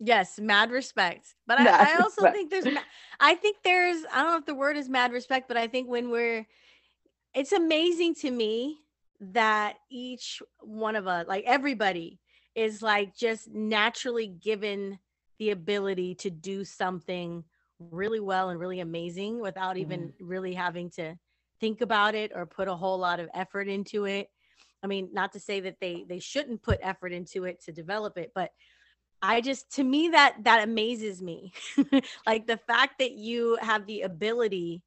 Yes, 0.00 0.38
mad 0.38 0.70
respect. 0.70 1.34
But 1.46 1.58
Mad 1.58 1.68
I, 1.68 1.94
I 1.94 1.96
also 1.96 2.22
respect. 2.22 2.36
think 2.36 2.50
there's, 2.50 2.76
I 3.20 3.34
think 3.34 3.58
there's, 3.64 4.04
I 4.12 4.22
don't 4.22 4.32
know 4.32 4.38
if 4.38 4.46
the 4.46 4.54
word 4.54 4.76
is 4.76 4.88
mad 4.88 5.12
respect, 5.12 5.48
but 5.48 5.56
I 5.56 5.66
think 5.66 5.88
when 5.88 6.10
we're, 6.10 6.46
it's 7.34 7.52
amazing 7.52 8.14
to 8.16 8.30
me 8.30 8.78
that 9.20 9.76
each 9.90 10.40
one 10.60 10.96
of 10.96 11.06
us, 11.06 11.26
like 11.26 11.44
everybody, 11.46 12.20
is 12.54 12.82
like 12.82 13.16
just 13.16 13.48
naturally 13.52 14.26
given 14.26 14.98
the 15.38 15.50
ability 15.50 16.14
to 16.16 16.30
do 16.30 16.64
something 16.64 17.44
really 17.78 18.20
well 18.20 18.50
and 18.50 18.58
really 18.58 18.80
amazing 18.80 19.40
without 19.40 19.74
mm-hmm. 19.76 19.92
even 19.92 20.12
really 20.20 20.54
having 20.54 20.90
to 20.90 21.16
think 21.60 21.80
about 21.80 22.14
it 22.14 22.32
or 22.34 22.46
put 22.46 22.68
a 22.68 22.74
whole 22.74 22.98
lot 22.98 23.20
of 23.20 23.28
effort 23.34 23.68
into 23.68 24.04
it. 24.04 24.28
I 24.82 24.86
mean, 24.86 25.10
not 25.12 25.32
to 25.32 25.40
say 25.40 25.60
that 25.60 25.76
they 25.80 26.04
they 26.08 26.20
shouldn't 26.20 26.62
put 26.62 26.78
effort 26.82 27.12
into 27.12 27.44
it 27.44 27.62
to 27.64 27.72
develop 27.72 28.16
it, 28.16 28.30
but 28.34 28.52
I 29.20 29.40
just 29.40 29.74
to 29.76 29.84
me 29.84 30.10
that 30.10 30.36
that 30.44 30.62
amazes 30.62 31.20
me. 31.22 31.52
like 32.26 32.46
the 32.46 32.56
fact 32.56 32.98
that 32.98 33.12
you 33.12 33.58
have 33.60 33.86
the 33.86 34.02
ability 34.02 34.82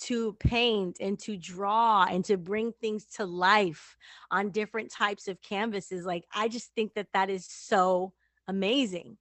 to 0.00 0.32
paint 0.34 0.96
and 1.00 1.18
to 1.20 1.36
draw 1.36 2.04
and 2.10 2.24
to 2.24 2.36
bring 2.36 2.72
things 2.72 3.04
to 3.04 3.24
life 3.24 3.96
on 4.30 4.50
different 4.50 4.90
types 4.90 5.28
of 5.28 5.40
canvases 5.42 6.04
like 6.04 6.24
I 6.34 6.48
just 6.48 6.74
think 6.74 6.94
that 6.94 7.08
that 7.12 7.30
is 7.30 7.46
so 7.46 8.12
amazing. 8.48 9.16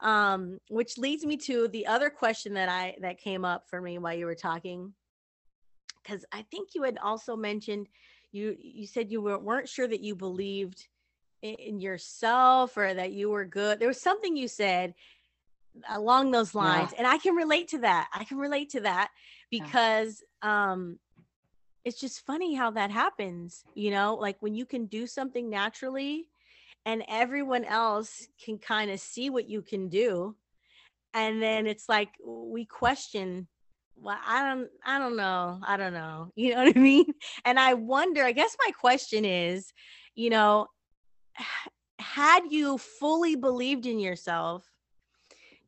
Um 0.00 0.58
which 0.70 0.96
leads 0.96 1.26
me 1.26 1.36
to 1.38 1.68
the 1.68 1.86
other 1.86 2.08
question 2.08 2.54
that 2.54 2.68
I 2.68 2.96
that 3.00 3.18
came 3.18 3.44
up 3.44 3.68
for 3.68 3.82
me 3.82 3.98
while 3.98 4.14
you 4.14 4.26
were 4.26 4.34
talking 4.34 4.94
cuz 6.04 6.24
I 6.32 6.42
think 6.50 6.70
you 6.74 6.84
had 6.84 6.98
also 6.98 7.36
mentioned 7.36 7.88
you 8.32 8.56
you 8.58 8.86
said 8.86 9.10
you 9.10 9.20
were, 9.20 9.38
weren't 9.38 9.68
sure 9.68 9.88
that 9.88 10.00
you 10.00 10.14
believed 10.14 10.88
in 11.42 11.80
yourself 11.80 12.76
or 12.76 12.92
that 12.94 13.12
you 13.12 13.30
were 13.30 13.44
good. 13.44 13.78
There 13.78 13.88
was 13.88 14.00
something 14.00 14.36
you 14.36 14.48
said 14.48 14.94
along 15.90 16.30
those 16.30 16.54
lines 16.54 16.90
yeah. 16.92 16.98
and 16.98 17.06
I 17.06 17.18
can 17.18 17.34
relate 17.34 17.68
to 17.68 17.78
that. 17.78 18.08
I 18.12 18.24
can 18.24 18.38
relate 18.38 18.70
to 18.70 18.80
that 18.80 19.10
because 19.50 20.22
yeah. 20.42 20.72
um 20.72 20.98
it's 21.84 22.00
just 22.00 22.26
funny 22.26 22.54
how 22.54 22.72
that 22.72 22.90
happens, 22.90 23.64
you 23.74 23.90
know, 23.90 24.14
like 24.14 24.36
when 24.40 24.54
you 24.54 24.66
can 24.66 24.86
do 24.86 25.06
something 25.06 25.48
naturally 25.48 26.28
and 26.84 27.02
everyone 27.08 27.64
else 27.64 28.26
can 28.44 28.58
kind 28.58 28.90
of 28.90 29.00
see 29.00 29.30
what 29.30 29.48
you 29.48 29.62
can 29.62 29.88
do 29.88 30.34
and 31.14 31.42
then 31.42 31.66
it's 31.66 31.88
like 31.88 32.10
we 32.24 32.64
question 32.64 33.46
well 33.96 34.18
i 34.26 34.42
don't 34.42 34.68
i 34.84 34.98
don't 34.98 35.16
know 35.16 35.60
i 35.66 35.76
don't 35.76 35.92
know 35.92 36.30
you 36.36 36.54
know 36.54 36.64
what 36.64 36.76
i 36.76 36.78
mean 36.78 37.06
and 37.44 37.58
i 37.58 37.74
wonder 37.74 38.24
i 38.24 38.32
guess 38.32 38.56
my 38.64 38.70
question 38.72 39.24
is 39.24 39.72
you 40.14 40.30
know 40.30 40.66
had 41.98 42.44
you 42.50 42.78
fully 42.78 43.36
believed 43.36 43.86
in 43.86 43.98
yourself 43.98 44.70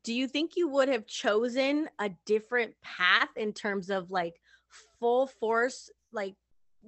do 0.02 0.14
you 0.14 0.26
think 0.26 0.56
you 0.56 0.68
would 0.68 0.88
have 0.88 1.06
chosen 1.06 1.88
a 1.98 2.10
different 2.24 2.74
path 2.82 3.28
in 3.36 3.52
terms 3.52 3.90
of 3.90 4.10
like 4.10 4.40
full 4.98 5.26
force 5.26 5.90
like 6.12 6.34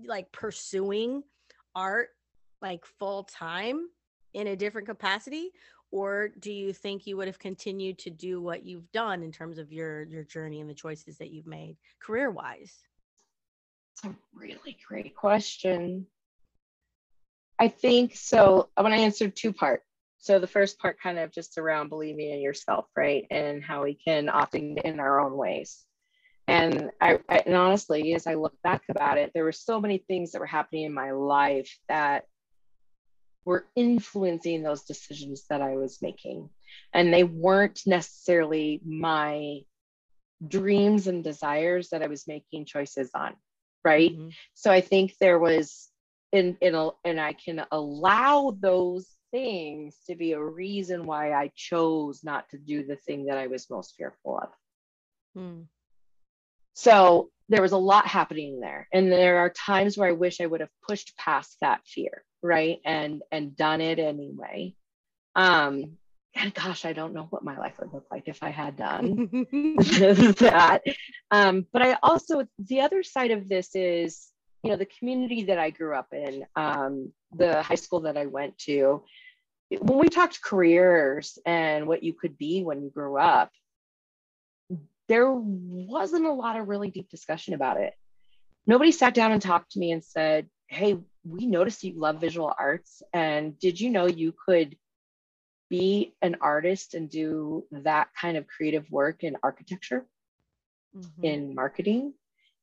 like 0.07 0.33
pursuing 0.33 1.23
art 1.75 2.09
like 2.63 2.87
full 2.87 3.25
time 3.25 3.89
in 4.33 4.47
a 4.47 4.57
different 4.57 4.87
capacity? 4.87 5.51
Or 5.91 6.31
do 6.39 6.51
you 6.51 6.73
think 6.73 7.07
you 7.07 7.19
would 7.19 7.27
have 7.27 7.39
continued 7.39 7.99
to 7.99 8.11
do 8.11 8.41
what 8.41 8.65
you've 8.65 8.91
done 8.93 9.23
in 9.23 9.31
terms 9.31 9.59
of 9.59 9.71
your 9.71 10.05
your 10.05 10.25
journey 10.25 10.61
and 10.61 10.71
the 10.71 10.75
choices 10.75 11.19
that 11.19 11.31
you've 11.31 11.47
made 11.47 11.77
career 12.01 12.31
wise 12.31 12.79
it's 13.95 14.07
a 14.07 14.17
really 14.35 14.79
great 14.89 15.15
question 15.15 16.07
i 17.63 17.69
think 17.69 18.15
so 18.15 18.69
i 18.77 18.83
want 18.83 18.95
to 18.95 19.01
answer 19.01 19.29
two 19.29 19.53
part 19.53 19.83
so 20.19 20.39
the 20.39 20.47
first 20.47 20.79
part 20.79 21.01
kind 21.01 21.19
of 21.19 21.33
just 21.33 21.59
around 21.59 21.89
believing 21.89 22.31
in 22.31 22.41
yourself 22.41 22.87
right 22.97 23.27
and 23.31 23.63
how 23.63 23.83
we 23.85 23.95
can 23.95 24.29
often 24.29 24.77
in 24.79 25.01
our 25.01 25.21
own 25.21 25.37
ways 25.37 25.85
and 26.49 26.91
I, 27.01 27.19
and 27.29 27.55
honestly 27.55 28.15
as 28.15 28.27
i 28.27 28.35
look 28.35 28.55
back 28.63 28.83
about 28.89 29.19
it 29.19 29.31
there 29.35 29.45
were 29.45 29.53
so 29.53 29.81
many 29.81 29.99
things 29.99 30.33
that 30.33 30.41
were 30.41 30.47
happening 30.47 30.85
in 30.85 30.95
my 30.95 31.13
life 31.13 31.73
that 31.89 32.25
were 33.45 33.67
influencing 33.75 34.63
those 34.63 34.83
decisions 34.83 35.45
that 35.49 35.63
I 35.63 35.77
was 35.77 36.01
making. 36.01 36.49
And 36.93 37.13
they 37.13 37.25
weren't 37.25 37.83
necessarily 37.87 38.81
my 38.85 39.61
dreams 40.47 41.07
and 41.07 41.25
desires 41.25 41.91
that 41.91 42.03
I 42.03 42.07
was 42.07 42.29
making 42.29 42.67
choices 42.67 43.11
on. 43.15 43.35
Right. 43.85 44.13
Mm-hmm. 44.13 44.29
So 44.55 44.71
I 44.71 44.81
think 44.81 45.15
there 45.19 45.39
was, 45.39 45.89
in, 46.33 46.57
in 46.61 46.75
a, 46.75 46.91
and 47.05 47.21
I 47.21 47.35
can 47.35 47.65
allow 47.71 48.57
those 48.59 49.07
things 49.31 49.97
to 50.09 50.17
be 50.17 50.33
a 50.33 50.43
reason 50.43 51.07
why 51.07 51.33
I 51.33 51.51
chose 51.55 52.23
not 52.25 52.49
to 52.51 52.59
do 52.59 52.85
the 52.85 52.97
thing 52.97 53.27
that 53.27 53.39
I 53.39 53.47
was 53.47 53.71
most 53.71 53.95
fearful 53.97 54.39
of. 54.39 54.49
Mm. 55.37 55.67
So 56.75 57.31
there 57.49 57.63
was 57.63 57.73
a 57.73 57.79
lot 57.79 58.07
happening 58.07 58.61
there. 58.61 58.89
And 58.93 59.11
there 59.13 59.39
are 59.39 59.51
times 59.51 59.97
where 59.97 60.09
I 60.09 60.13
wish 60.13 60.41
I 60.41 60.47
would 60.47 60.61
have 60.61 60.71
pushed 60.87 61.17
past 61.17 61.59
that 61.61 61.81
fear 61.87 62.25
right 62.43 62.81
and 62.85 63.23
and 63.31 63.57
done 63.57 63.81
it 63.81 63.99
anyway 63.99 64.75
um 65.37 65.97
and 66.35 66.53
gosh 66.55 66.85
i 66.85 66.93
don't 66.93 67.15
know 67.15 67.27
what 67.31 67.45
my 67.45 67.57
life 67.57 67.75
would 67.79 67.93
look 67.93 68.07
like 68.11 68.25
if 68.27 68.43
i 68.43 68.51
had 68.51 68.77
done 68.77 69.29
that 70.41 70.83
um 71.31 71.67
but 71.73 71.83
i 71.83 71.97
also 72.03 72.45
the 72.59 72.81
other 72.81 73.03
side 73.03 73.31
of 73.31 73.49
this 73.49 73.75
is 73.75 74.29
you 74.63 74.71
know 74.71 74.77
the 74.77 74.87
community 74.87 75.45
that 75.45 75.59
i 75.59 75.71
grew 75.71 75.95
up 75.95 76.13
in 76.13 76.45
um 76.57 77.13
the 77.35 77.63
high 77.63 77.75
school 77.77 78.01
that 78.01 78.17
i 78.17 78.27
went 78.27 78.57
to 78.59 79.03
when 79.81 79.99
we 79.99 80.09
talked 80.09 80.43
careers 80.43 81.39
and 81.47 81.87
what 81.87 82.03
you 82.03 82.13
could 82.13 82.37
be 82.37 82.63
when 82.63 82.83
you 82.83 82.91
grew 82.91 83.17
up 83.19 83.51
there 85.09 85.31
wasn't 85.31 86.25
a 86.25 86.33
lot 86.33 86.59
of 86.59 86.69
really 86.69 86.91
deep 86.91 87.09
discussion 87.11 87.55
about 87.55 87.79
it 87.79 87.95
nobody 88.67 88.93
sat 88.93 89.15
down 89.15 89.33
and 89.33 89.43
talked 89.43 89.73
to 89.73 89.79
me 89.79 89.93
and 89.93 90.05
said 90.05 90.47
hey 90.69 90.99
we 91.25 91.47
noticed 91.47 91.85
you 91.85 91.95
love 91.99 92.21
visual 92.21 92.53
arts 92.59 93.03
and 93.13 93.59
did 93.59 93.81
you 93.81 93.91
know 93.91 94.07
you 94.07 94.35
could 94.47 94.77
be 95.69 96.15
an 96.21 96.37
artist 96.41 96.95
and 96.95 97.09
do 97.09 97.65
that 97.71 98.09
kind 98.21 98.37
of 98.37 98.47
creative 98.47 98.91
work 98.91 99.25
in 99.25 99.37
architecture 99.43 100.05
mm-hmm. 100.95 101.25
in 101.25 101.55
marketing 101.55 102.13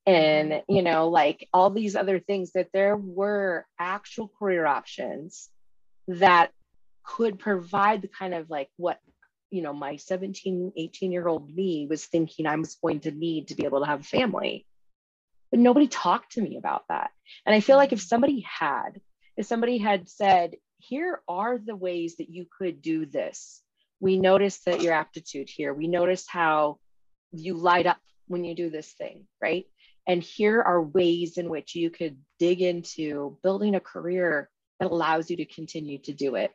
and 0.10 0.64
you 0.68 0.82
know 0.82 1.10
like 1.10 1.48
all 1.54 1.70
these 1.70 1.96
other 1.96 2.20
things 2.20 2.52
that 2.54 2.70
there 2.74 2.96
were 2.96 3.66
actual 3.80 4.32
career 4.40 4.66
options 4.66 5.50
that 6.08 6.52
could 7.04 7.40
provide 7.40 8.02
the 8.02 8.08
kind 8.08 8.34
of 8.34 8.50
like 8.50 8.70
what 8.78 9.00
you 9.52 9.62
know 9.62 9.74
my 9.74 9.96
17 9.96 10.74
18 10.76 11.12
year 11.12 11.28
old 11.28 11.54
me 11.54 11.88
was 11.90 12.06
thinking 12.06 12.46
i 12.46 12.56
was 12.56 12.76
going 12.76 13.00
to 13.02 13.12
need 13.12 13.48
to 13.48 13.56
be 13.56 13.66
able 13.66 13.82
to 13.82 13.86
have 13.86 14.02
a 14.02 14.04
family 14.04 14.66
but 15.52 15.60
nobody 15.60 15.88
talked 15.88 16.34
to 16.34 16.42
me 16.42 16.58
about 16.58 16.84
that. 16.90 17.12
And 17.46 17.56
I 17.56 17.60
feel 17.60 17.78
like 17.78 17.94
if 17.94 18.02
somebody 18.02 18.42
had, 18.42 19.02
if 19.38 19.46
somebody 19.46 19.78
had 19.78 20.10
said, 20.10 20.56
here 20.78 21.22
are 21.28 21.58
the 21.58 21.76
ways 21.76 22.18
that 22.18 22.30
you 22.30 22.46
could 22.58 22.82
do 22.82 23.06
this, 23.06 23.62
we 24.00 24.18
noticed 24.18 24.66
that 24.66 24.82
your 24.82 24.94
aptitude 24.94 25.50
here, 25.50 25.74
we 25.74 25.88
noticed 25.88 26.28
how 26.30 26.78
you 27.32 27.56
light 27.56 27.86
up 27.86 28.00
when 28.28 28.44
you 28.44 28.56
do 28.56 28.70
this 28.70 28.92
thing, 28.94 29.26
right? 29.42 29.66
And 30.10 30.24
here 30.24 30.60
are 30.60 30.82
ways 30.82 31.38
in 31.38 31.50
which 31.50 31.76
you 31.76 31.92
could 31.92 32.18
dig 32.40 32.64
into 32.64 33.38
building 33.44 33.76
a 33.76 33.80
career 33.80 34.50
that 34.80 34.90
allows 34.90 35.30
you 35.30 35.38
to 35.38 35.46
continue 35.46 36.00
to 36.00 36.14
do 36.14 36.34
it. 36.34 36.52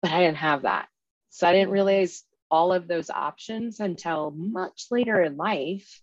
But 0.00 0.12
I 0.12 0.20
didn't 0.20 0.38
have 0.38 0.62
that. 0.62 0.88
So 1.28 1.46
I 1.46 1.52
didn't 1.52 1.72
realize 1.72 2.24
all 2.50 2.72
of 2.72 2.88
those 2.88 3.10
options 3.10 3.80
until 3.80 4.30
much 4.30 4.86
later 4.90 5.20
in 5.20 5.36
life. 5.36 6.00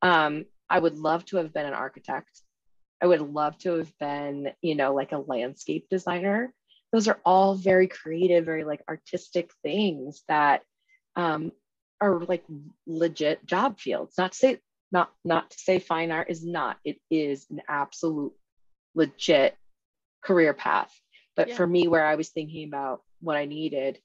Um, 0.00 0.46
I 0.70 0.78
would 0.78 0.96
love 0.96 1.26
to 1.26 1.36
have 1.36 1.52
been 1.52 1.66
an 1.66 1.74
architect. 1.74 2.30
I 3.02 3.06
would 3.06 3.20
love 3.20 3.58
to 3.58 3.74
have 3.74 3.92
been, 3.98 4.52
you 4.62 4.76
know, 4.76 4.94
like 4.94 5.12
a 5.12 5.18
landscape 5.18 5.88
designer. 5.90 6.54
Those 6.92 7.08
are 7.08 7.20
all 7.26 7.56
very 7.56 7.88
creative, 7.88 8.46
very 8.46 8.64
like 8.64 8.82
artistic 8.88 9.50
things 9.62 10.22
that 10.28 10.62
um, 11.14 11.52
are 12.00 12.20
like 12.20 12.44
legit 12.86 13.44
job 13.44 13.78
fields. 13.78 14.14
Not 14.16 14.32
to 14.32 14.38
say 14.38 14.58
not 14.94 15.12
not 15.24 15.50
to 15.50 15.58
say 15.58 15.78
fine 15.78 16.10
art 16.10 16.30
is 16.30 16.42
not. 16.44 16.78
It 16.84 16.98
is 17.10 17.46
an 17.50 17.60
absolute 17.68 18.32
legit 18.94 19.56
career 20.24 20.54
path. 20.54 20.92
But 21.36 21.48
yeah. 21.48 21.56
for 21.56 21.66
me, 21.66 21.88
where 21.88 22.06
I 22.06 22.14
was 22.14 22.30
thinking 22.30 22.66
about 22.66 23.02
what 23.20 23.36
I 23.36 23.44
needed, 23.44 23.98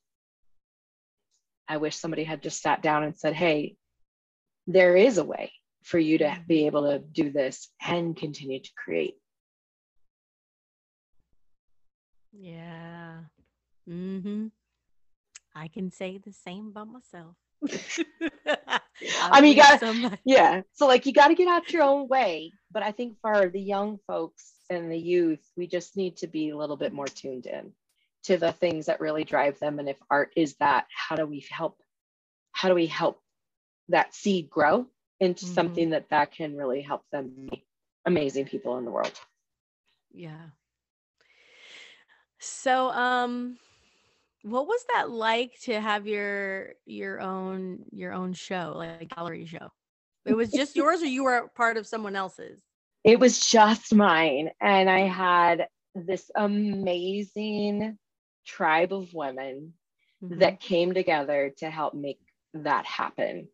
I 1.68 1.78
wish 1.78 1.96
somebody 1.96 2.24
had 2.26 2.44
just 2.44 2.62
sat 2.62 2.82
down 2.82 3.04
and 3.04 3.16
said, 3.16 3.34
"Hey, 3.34 3.78
there 4.68 4.98
is 4.98 5.18
a 5.18 5.24
way 5.24 5.54
for 5.84 6.00
you 6.00 6.18
to 6.18 6.26
mm-hmm. 6.26 6.42
be 6.48 6.66
able 6.66 6.84
to 6.84 7.00
do 7.00 7.32
this 7.32 7.70
and 7.82 8.16
continue 8.16 8.60
to 8.60 8.70
create. 8.76 9.16
Yeah. 12.32 13.22
Mm-hmm. 13.90 14.48
I 15.56 15.68
can 15.68 15.92
say 15.92 16.20
the 16.24 16.32
same 16.32 16.68
about 16.68 16.88
myself. 16.88 17.36
I 19.22 19.42
mean, 19.42 19.56
you 19.56 19.62
got 19.62 19.80
to, 19.80 20.20
yeah. 20.26 20.62
So, 20.74 20.88
like, 20.88 21.06
you 21.06 21.14
got 21.14 21.30
to 21.30 21.36
get 21.36 21.48
out 21.48 21.72
your 21.72 21.84
own 21.84 22.08
way. 22.08 22.52
But 22.72 22.84
I 22.84 22.92
think 22.92 23.18
for 23.22 23.50
the 23.50 23.62
young 23.62 24.00
folks 24.08 24.54
and 24.70 24.92
the 24.92 24.98
youth, 24.98 25.42
we 25.58 25.68
just 25.68 25.98
need 25.98 26.18
to 26.18 26.28
be 26.28 26.50
a 26.50 26.58
little 26.58 26.78
bit 26.78 26.94
more 26.94 27.08
tuned 27.08 27.46
in 27.46 27.72
to 28.24 28.38
the 28.38 28.52
things 28.52 28.88
that 28.88 29.00
really 29.00 29.24
drive 29.24 29.60
them. 29.60 29.80
And 29.80 29.90
if 29.90 29.98
art 30.10 30.32
is 30.36 30.56
that, 30.56 30.86
how 30.94 31.16
do 31.16 31.26
we 31.26 31.46
help? 31.50 31.78
How 32.52 32.68
do 32.68 32.76
we 32.76 32.88
help 32.88 33.22
that 33.90 34.14
seed 34.14 34.50
grow 34.50 34.86
into 35.20 35.46
mm-hmm. 35.46 35.54
something 35.54 35.90
that 35.92 36.10
that 36.10 36.32
can 36.32 36.56
really 36.56 36.82
help 36.82 37.04
them 37.12 37.32
be 37.36 37.66
amazing 38.06 38.46
people 38.46 38.78
in 38.78 38.86
the 38.86 38.92
world 38.92 39.20
yeah 40.14 40.48
so 42.40 42.90
um 42.92 43.58
what 44.44 44.68
was 44.68 44.84
that 44.94 45.10
like 45.10 45.54
to 45.62 45.80
have 45.80 46.08
your 46.08 46.74
your 46.86 47.20
own 47.20 47.80
your 47.92 48.14
own 48.14 48.34
show 48.34 48.74
like 48.76 49.02
a 49.02 49.06
gallery 49.06 49.46
show 49.46 49.70
it 50.26 50.36
was 50.36 50.52
just 50.52 50.76
yours 50.78 51.02
or 51.02 51.08
you 51.08 51.24
were 51.24 51.50
part 51.56 51.78
of 51.78 51.86
someone 51.86 52.16
else's 52.16 52.62
it 53.04 53.20
was 53.20 53.46
just 53.46 53.94
mine. 53.94 54.52
And 54.60 54.90
I 54.90 55.02
had 55.02 55.68
this 55.96 56.30
amazing 56.36 57.98
tribe 58.46 58.94
of 58.94 59.14
women 59.14 59.74
mm-hmm. 60.24 60.40
that 60.40 60.60
came 60.60 60.94
together 60.94 61.54
to 61.60 61.70
help 61.70 61.94
make 61.94 62.20
that 62.54 62.86
happen. 62.86 63.48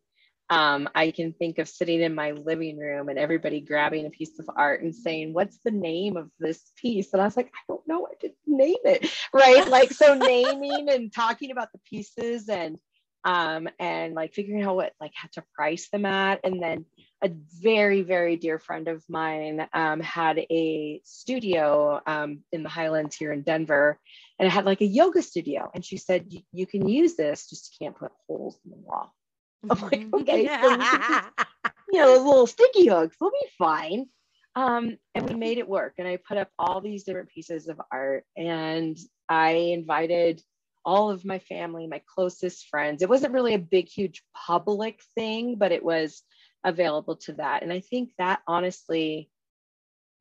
Um, 0.48 0.88
I 0.94 1.10
can 1.10 1.32
think 1.32 1.58
of 1.58 1.68
sitting 1.68 2.00
in 2.00 2.14
my 2.14 2.32
living 2.32 2.78
room 2.78 3.08
and 3.08 3.18
everybody 3.18 3.60
grabbing 3.60 4.06
a 4.06 4.10
piece 4.10 4.38
of 4.38 4.48
art 4.56 4.82
and 4.82 4.94
saying, 4.94 5.32
What's 5.32 5.58
the 5.64 5.70
name 5.70 6.16
of 6.16 6.30
this 6.38 6.72
piece? 6.76 7.12
And 7.12 7.20
I 7.20 7.24
was 7.24 7.36
like, 7.36 7.48
I 7.48 7.60
don't 7.68 7.86
know. 7.86 8.06
I 8.06 8.14
didn't 8.20 8.36
name 8.46 8.76
it. 8.84 9.10
Right. 9.32 9.68
Like, 9.68 9.92
so 9.92 10.14
naming 10.14 10.88
and 10.88 11.12
talking 11.12 11.50
about 11.50 11.72
the 11.72 11.80
pieces 11.90 12.48
and 12.48 12.78
um, 13.26 13.68
and 13.80 14.14
like 14.14 14.32
figuring 14.32 14.62
out 14.62 14.76
what 14.76 14.92
like 15.00 15.12
had 15.14 15.32
to 15.32 15.44
price 15.54 15.88
them 15.90 16.06
at. 16.06 16.40
And 16.44 16.62
then 16.62 16.86
a 17.24 17.30
very, 17.60 18.02
very 18.02 18.36
dear 18.36 18.58
friend 18.58 18.86
of 18.86 19.02
mine 19.08 19.66
um, 19.72 20.00
had 20.00 20.38
a 20.38 21.00
studio 21.04 22.00
um, 22.06 22.44
in 22.52 22.62
the 22.62 22.68
Highlands 22.68 23.16
here 23.16 23.32
in 23.32 23.42
Denver, 23.42 23.98
and 24.38 24.46
it 24.46 24.50
had 24.50 24.64
like 24.64 24.80
a 24.80 24.86
yoga 24.86 25.22
studio. 25.22 25.70
And 25.74 25.84
she 25.84 25.96
said, 25.96 26.26
You 26.52 26.66
can 26.66 26.88
use 26.88 27.16
this, 27.16 27.48
just 27.48 27.74
can't 27.80 27.96
put 27.96 28.12
holes 28.28 28.58
in 28.64 28.70
the 28.70 28.76
wall. 28.76 29.12
I'm 29.62 29.80
like, 29.80 30.00
mm-hmm. 30.00 30.14
okay, 30.14 30.46
so 30.46 30.70
you, 31.92 32.00
know, 32.00 32.14
little 32.16 32.46
sticky 32.46 32.88
hooks 32.88 33.16
will 33.20 33.30
be 33.30 33.48
fine. 33.58 34.06
Um, 34.54 34.96
and 35.14 35.28
we 35.28 35.34
made 35.34 35.58
it 35.58 35.68
work. 35.68 35.94
And 35.98 36.08
I 36.08 36.16
put 36.16 36.38
up 36.38 36.48
all 36.58 36.80
these 36.80 37.04
different 37.04 37.28
pieces 37.28 37.68
of 37.68 37.80
art, 37.92 38.24
and 38.36 38.96
I 39.28 39.50
invited 39.50 40.42
all 40.84 41.10
of 41.10 41.24
my 41.24 41.40
family, 41.40 41.86
my 41.86 42.00
closest 42.14 42.68
friends. 42.68 43.02
It 43.02 43.08
wasn't 43.08 43.34
really 43.34 43.54
a 43.54 43.58
big, 43.58 43.88
huge 43.88 44.22
public 44.34 45.00
thing, 45.16 45.56
but 45.56 45.72
it 45.72 45.84
was 45.84 46.22
available 46.64 47.16
to 47.16 47.32
that. 47.34 47.62
And 47.62 47.72
I 47.72 47.80
think 47.80 48.10
that 48.18 48.40
honestly, 48.46 49.28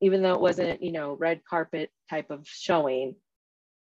even 0.02 0.21
though 0.21 0.34
it 0.34 0.41
wasn't, 0.41 0.82
you 0.82 0.91
know, 0.91 1.13
red 1.13 1.41
carpet 1.48 1.91
type 2.10 2.32
of 2.32 2.48
showing, 2.48 3.15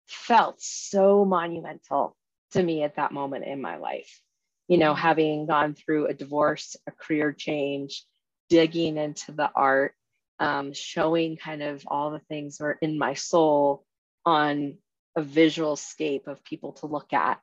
felt 0.07 0.61
so 0.61 1.25
monumental 1.25 2.15
to 2.51 2.61
me 2.61 2.83
at 2.83 2.97
that 2.97 3.11
moment 3.11 3.45
in 3.45 3.61
my 3.61 3.77
life. 3.77 4.21
You 4.73 4.79
know, 4.79 4.95
having 4.95 5.45
gone 5.45 5.75
through 5.75 6.07
a 6.07 6.15
divorce, 6.15 6.75
a 6.87 6.91
career 6.91 7.31
change, 7.31 8.03
digging 8.49 8.97
into 8.97 9.31
the 9.31 9.51
art, 9.53 9.93
um, 10.39 10.73
showing 10.73 11.37
kind 11.37 11.61
of 11.61 11.83
all 11.85 12.09
the 12.09 12.25
things 12.27 12.59
were 12.59 12.79
in 12.81 12.97
my 12.97 13.13
soul 13.13 13.85
on 14.25 14.79
a 15.15 15.21
visual 15.21 15.75
scape 15.75 16.27
of 16.27 16.43
people 16.43 16.71
to 16.73 16.87
look 16.87 17.13
at 17.13 17.39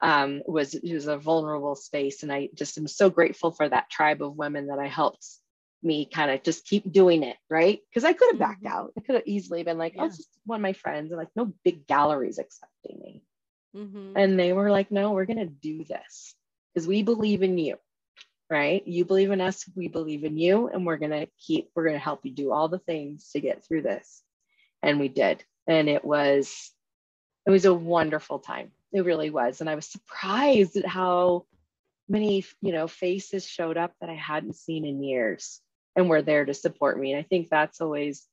um, 0.00 0.42
was 0.48 0.74
was 0.82 1.06
a 1.06 1.16
vulnerable 1.16 1.76
space, 1.76 2.24
and 2.24 2.32
I 2.32 2.48
just 2.54 2.76
am 2.76 2.88
so 2.88 3.08
grateful 3.08 3.52
for 3.52 3.68
that 3.68 3.88
tribe 3.88 4.20
of 4.20 4.34
women 4.34 4.66
that 4.66 4.80
I 4.80 4.88
helped 4.88 5.24
me 5.80 6.06
kind 6.06 6.32
of 6.32 6.42
just 6.42 6.66
keep 6.66 6.90
doing 6.90 7.22
it, 7.22 7.36
right? 7.48 7.78
Because 7.88 8.02
I 8.02 8.14
could 8.14 8.32
have 8.32 8.40
backed 8.40 8.64
mm-hmm. 8.64 8.76
out. 8.76 8.92
I 8.98 9.00
could 9.00 9.14
have 9.14 9.28
easily 9.28 9.62
been 9.62 9.78
like, 9.78 9.94
yeah. 9.94 10.06
"Oh, 10.06 10.08
just 10.08 10.28
one 10.44 10.58
of 10.58 10.62
my 10.62 10.72
friends," 10.72 11.12
and 11.12 11.20
like, 11.20 11.36
no 11.36 11.52
big 11.64 11.86
galleries 11.86 12.40
accepting 12.40 12.98
me. 12.98 13.22
Mm-hmm. 13.76 14.14
And 14.16 14.40
they 14.40 14.52
were 14.52 14.72
like, 14.72 14.90
"No, 14.90 15.12
we're 15.12 15.24
gonna 15.24 15.46
do 15.46 15.84
this 15.84 16.34
because 16.74 16.86
we 16.88 17.02
believe 17.02 17.42
in 17.42 17.58
you." 17.58 17.76
right? 18.50 18.86
You 18.86 19.04
believe 19.04 19.30
in 19.30 19.40
us, 19.40 19.64
we 19.74 19.88
believe 19.88 20.24
in 20.24 20.36
you, 20.36 20.68
and 20.68 20.86
we're 20.86 20.98
gonna 20.98 21.26
keep, 21.38 21.70
we're 21.74 21.86
gonna 21.86 21.98
help 21.98 22.20
you 22.24 22.30
do 22.30 22.52
all 22.52 22.68
the 22.68 22.78
things 22.78 23.30
to 23.30 23.40
get 23.40 23.64
through 23.64 23.82
this. 23.82 24.22
And 24.82 25.00
we 25.00 25.08
did. 25.08 25.42
And 25.66 25.88
it 25.88 26.04
was 26.04 26.70
it 27.46 27.50
was 27.50 27.64
a 27.64 27.74
wonderful 27.74 28.38
time. 28.38 28.70
It 28.92 29.04
really 29.04 29.30
was. 29.30 29.60
And 29.60 29.68
I 29.68 29.74
was 29.74 29.86
surprised 29.86 30.76
at 30.76 30.86
how 30.86 31.46
many, 32.08 32.44
you 32.62 32.72
know, 32.72 32.86
faces 32.86 33.46
showed 33.46 33.76
up 33.76 33.92
that 34.00 34.10
I 34.10 34.14
hadn't 34.14 34.56
seen 34.56 34.84
in 34.84 35.02
years 35.02 35.60
and 35.96 36.08
were 36.08 36.22
there 36.22 36.44
to 36.44 36.54
support 36.54 36.98
me. 36.98 37.12
And 37.12 37.20
I 37.20 37.22
think 37.22 37.48
that's 37.48 37.80
always 37.80 38.26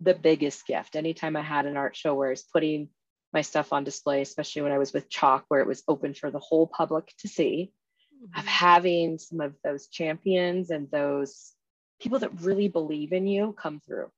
the 0.00 0.14
biggest 0.14 0.66
gift. 0.66 0.96
Anytime 0.96 1.36
I 1.36 1.42
had 1.42 1.66
an 1.66 1.76
art 1.76 1.96
show 1.96 2.14
where 2.14 2.28
I 2.28 2.30
was 2.30 2.46
putting 2.52 2.88
my 3.32 3.42
stuff 3.42 3.72
on 3.72 3.84
display, 3.84 4.22
especially 4.22 4.62
when 4.62 4.72
I 4.72 4.78
was 4.78 4.92
with 4.92 5.08
Chalk, 5.08 5.44
where 5.48 5.60
it 5.60 5.66
was 5.66 5.82
open 5.86 6.14
for 6.14 6.30
the 6.30 6.38
whole 6.38 6.66
public 6.66 7.12
to 7.18 7.28
see, 7.28 7.72
mm-hmm. 8.14 8.38
of 8.38 8.46
having 8.46 9.18
some 9.18 9.40
of 9.40 9.54
those 9.62 9.88
champions 9.88 10.70
and 10.70 10.90
those 10.90 11.52
people 12.00 12.20
that 12.20 12.40
really 12.40 12.68
believe 12.68 13.12
in 13.12 13.26
you 13.26 13.54
come 13.60 13.80
through, 13.86 14.10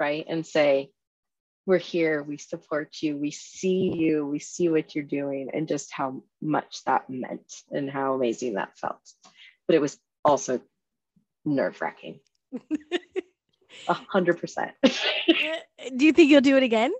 right? 0.00 0.24
And 0.28 0.46
say, 0.46 0.90
we're 1.66 1.78
here, 1.78 2.22
we 2.22 2.38
support 2.38 2.96
you, 3.00 3.16
we 3.16 3.32
see 3.32 3.92
you, 3.94 4.24
we 4.24 4.38
see 4.38 4.68
what 4.68 4.94
you're 4.94 5.04
doing, 5.04 5.50
and 5.52 5.66
just 5.66 5.92
how 5.92 6.22
much 6.40 6.84
that 6.84 7.10
meant 7.10 7.52
and 7.70 7.90
how 7.90 8.14
amazing 8.14 8.54
that 8.54 8.78
felt. 8.78 9.00
But 9.66 9.74
it 9.74 9.80
was 9.80 9.98
also 10.24 10.60
nerve 11.44 11.80
wracking. 11.80 12.20
A 13.88 13.94
hundred 13.94 14.40
percent. 14.40 14.72
Do 14.82 16.06
you 16.06 16.12
think 16.12 16.30
you'll 16.30 16.40
do 16.40 16.56
it 16.56 16.62
again? 16.62 16.92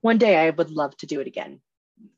One 0.00 0.18
day 0.18 0.36
I 0.36 0.50
would 0.50 0.70
love 0.70 0.96
to 0.98 1.06
do 1.06 1.20
it 1.20 1.26
again. 1.26 1.60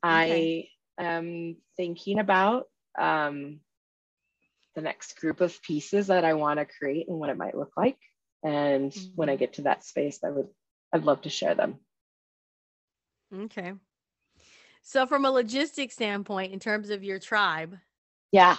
Okay. 0.05 0.68
I 0.99 1.03
am 1.03 1.57
thinking 1.77 2.18
about 2.18 2.66
um, 2.99 3.61
the 4.75 4.83
next 4.83 5.18
group 5.18 5.40
of 5.40 5.61
pieces 5.62 6.07
that 6.09 6.25
I 6.25 6.35
want 6.35 6.59
to 6.59 6.66
create 6.66 7.09
and 7.09 7.18
what 7.18 7.31
it 7.31 7.37
might 7.37 7.57
look 7.57 7.73
like. 7.77 7.99
And 8.45 8.92
mm-hmm. 8.92 9.12
when 9.14 9.29
I 9.29 9.33
mm-hmm. 9.33 9.40
get 9.40 9.55
to 9.55 9.62
that 9.62 9.85
space, 9.85 10.21
I 10.25 10.31
would 10.31 10.49
I'd 10.92 11.05
love 11.05 11.23
to 11.23 11.31
share 11.31 11.55
them. 11.55 11.79
Okay. 13.35 13.73
So 14.83 15.07
from 15.07 15.25
a 15.25 15.31
logistics 15.31 15.95
standpoint, 15.95 16.53
in 16.53 16.59
terms 16.59 16.90
of 16.90 17.05
your 17.05 17.18
tribe, 17.18 17.79
yeah, 18.31 18.57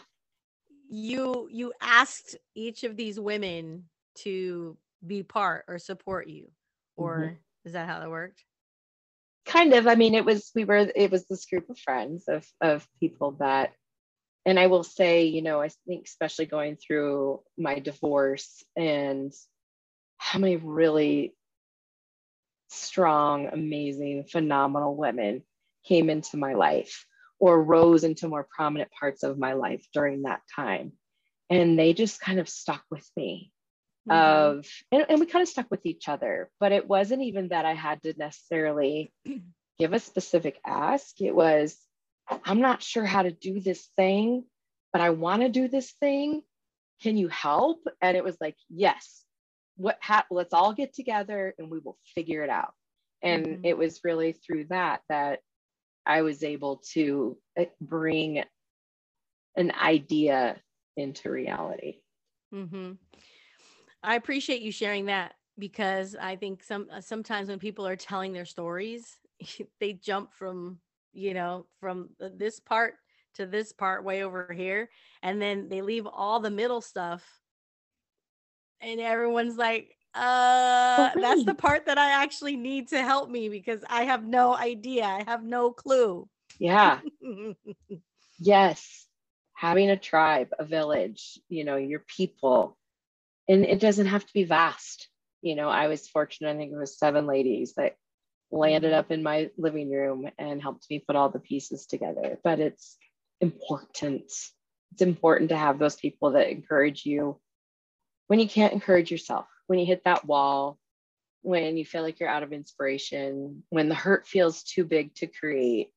you 0.89 1.47
you 1.51 1.73
asked 1.81 2.37
each 2.55 2.83
of 2.83 2.95
these 2.95 3.19
women 3.19 3.85
to 4.19 4.77
be 5.05 5.21
part 5.21 5.65
or 5.67 5.77
support 5.79 6.27
you, 6.27 6.49
or 6.95 7.17
mm-hmm. 7.19 7.35
is 7.65 7.73
that 7.73 7.87
how 7.87 7.99
that 7.99 8.09
worked? 8.09 8.43
Kind 9.45 9.73
of. 9.73 9.87
I 9.87 9.95
mean, 9.95 10.15
it 10.15 10.25
was 10.25 10.51
we 10.55 10.65
were 10.65 10.89
it 10.95 11.11
was 11.11 11.25
this 11.25 11.45
group 11.45 11.69
of 11.69 11.77
friends 11.79 12.25
of 12.27 12.45
of 12.61 12.87
people 12.99 13.31
that 13.39 13.73
and 14.45 14.59
I 14.59 14.67
will 14.67 14.83
say, 14.83 15.25
you 15.25 15.41
know, 15.41 15.61
I 15.61 15.69
think 15.87 16.05
especially 16.05 16.45
going 16.45 16.75
through 16.75 17.41
my 17.57 17.79
divorce 17.79 18.63
and 18.75 19.33
how 20.17 20.39
many 20.39 20.57
really 20.57 21.33
strong, 22.69 23.47
amazing, 23.47 24.25
phenomenal 24.25 24.95
women 24.95 25.43
came 25.85 26.09
into 26.09 26.37
my 26.37 26.53
life 26.53 27.05
or 27.39 27.63
rose 27.63 28.03
into 28.03 28.27
more 28.27 28.47
prominent 28.53 28.91
parts 28.91 29.23
of 29.23 29.39
my 29.39 29.53
life 29.53 29.85
during 29.93 30.23
that 30.23 30.41
time. 30.53 30.93
And 31.49 31.79
they 31.79 31.93
just 31.93 32.19
kind 32.19 32.39
of 32.39 32.49
stuck 32.49 32.83
with 32.89 33.07
me. 33.15 33.52
Mm-hmm. 34.09 34.57
Of 34.59 34.67
and, 34.91 35.05
and 35.09 35.19
we 35.19 35.25
kind 35.25 35.43
of 35.43 35.47
stuck 35.47 35.71
with 35.71 35.85
each 35.85 36.09
other, 36.09 36.49
but 36.59 36.71
it 36.71 36.87
wasn't 36.87 37.21
even 37.23 37.49
that 37.49 37.65
I 37.65 37.73
had 37.73 38.01
to 38.03 38.13
necessarily 38.17 39.13
give 39.79 39.93
a 39.93 39.99
specific 39.99 40.59
ask. 40.65 41.21
It 41.21 41.33
was, 41.33 41.77
I'm 42.45 42.59
not 42.59 42.83
sure 42.83 43.05
how 43.05 43.23
to 43.23 43.31
do 43.31 43.59
this 43.59 43.89
thing, 43.95 44.43
but 44.91 45.01
I 45.01 45.11
want 45.11 45.41
to 45.41 45.49
do 45.49 45.67
this 45.67 45.91
thing. 46.01 46.41
Can 47.01 47.17
you 47.17 47.29
help? 47.29 47.79
And 48.01 48.17
it 48.17 48.23
was 48.23 48.37
like, 48.41 48.55
yes, 48.69 49.23
what 49.75 49.97
ha- 50.01 50.25
let's 50.29 50.53
all 50.53 50.73
get 50.73 50.93
together 50.93 51.53
and 51.57 51.69
we 51.69 51.79
will 51.79 51.97
figure 52.15 52.43
it 52.43 52.49
out 52.49 52.73
and 53.21 53.45
mm-hmm. 53.45 53.65
it 53.65 53.77
was 53.77 54.01
really 54.03 54.33
through 54.33 54.65
that 54.65 55.01
that 55.09 55.39
i 56.05 56.21
was 56.21 56.43
able 56.43 56.81
to 56.93 57.37
eh, 57.57 57.65
bring 57.81 58.43
an 59.55 59.71
idea 59.81 60.57
into 60.95 61.29
reality 61.29 61.97
mm-hmm. 62.53 62.91
I 64.03 64.15
appreciate 64.15 64.61
you 64.61 64.71
sharing 64.71 65.05
that 65.05 65.33
because 65.57 66.15
i 66.21 66.35
think 66.35 66.63
some 66.63 66.87
uh, 66.91 67.01
sometimes 67.01 67.49
when 67.49 67.59
people 67.59 67.87
are 67.87 67.95
telling 67.95 68.33
their 68.33 68.45
stories 68.45 69.19
they 69.79 69.93
jump 69.93 70.33
from 70.33 70.77
you 71.13 71.33
know 71.33 71.65
from 71.79 72.09
this 72.19 72.59
part 72.59 72.95
to 73.35 73.45
this 73.45 73.71
part 73.71 74.03
way 74.03 74.23
over 74.23 74.51
here 74.53 74.89
and 75.21 75.41
then 75.41 75.67
they 75.69 75.81
leave 75.81 76.05
all 76.05 76.39
the 76.39 76.51
middle 76.51 76.81
stuff 76.81 77.23
and 78.81 78.99
everyone's 78.99 79.57
like 79.57 79.95
uh 80.15 81.09
oh, 81.15 81.19
that's 81.19 81.43
the 81.45 81.55
part 81.55 81.87
that 81.87 81.97
i 81.97 82.11
actually 82.11 82.55
need 82.55 82.87
to 82.87 83.01
help 83.01 83.29
me 83.29 83.49
because 83.49 83.83
i 83.89 84.03
have 84.03 84.23
no 84.23 84.55
idea. 84.55 85.03
I 85.03 85.23
have 85.25 85.43
no 85.43 85.71
clue. 85.71 86.27
Yeah. 86.59 86.99
Yes. 88.39 89.07
Having 89.55 89.91
a 89.91 89.97
tribe 89.97 90.49
a 90.59 90.65
village 90.65 91.39
you 91.47 91.63
know 91.63 91.77
your 91.77 92.01
people 92.01 92.77
and 93.47 93.65
it 93.65 93.79
doesn't 93.79 94.07
have 94.07 94.25
to 94.25 94.33
be 94.33 94.43
vast. 94.43 95.07
You 95.41 95.55
know 95.55 95.67
i 95.67 95.87
was 95.87 96.07
fortunate 96.07 96.51
i 96.51 96.57
think 96.57 96.71
it 96.71 96.77
was 96.77 96.97
seven 96.97 97.27
ladies 97.27 97.73
that 97.75 97.97
landed 98.53 98.93
up 98.93 99.11
in 99.11 99.23
my 99.23 99.49
living 99.57 99.91
room 99.91 100.29
and 100.37 100.61
helped 100.61 100.85
me 100.89 101.03
put 101.05 101.15
all 101.15 101.29
the 101.29 101.39
pieces 101.39 101.85
together. 101.85 102.39
But 102.43 102.59
it's 102.59 102.97
important. 103.41 104.31
It's 104.91 105.01
important 105.01 105.49
to 105.49 105.57
have 105.57 105.79
those 105.79 105.95
people 105.95 106.31
that 106.31 106.49
encourage 106.49 107.05
you 107.05 107.39
when 108.27 108.39
you 108.39 108.47
can't 108.47 108.73
encourage 108.73 109.11
yourself, 109.11 109.45
when 109.67 109.79
you 109.79 109.85
hit 109.85 110.03
that 110.05 110.25
wall, 110.25 110.79
when 111.41 111.75
you 111.75 111.83
feel 111.83 112.03
like 112.03 112.19
you're 112.19 112.29
out 112.29 112.43
of 112.43 112.53
inspiration, 112.53 113.63
when 113.69 113.89
the 113.89 113.95
hurt 113.95 114.25
feels 114.25 114.63
too 114.63 114.85
big 114.85 115.13
to 115.15 115.27
create, 115.27 115.89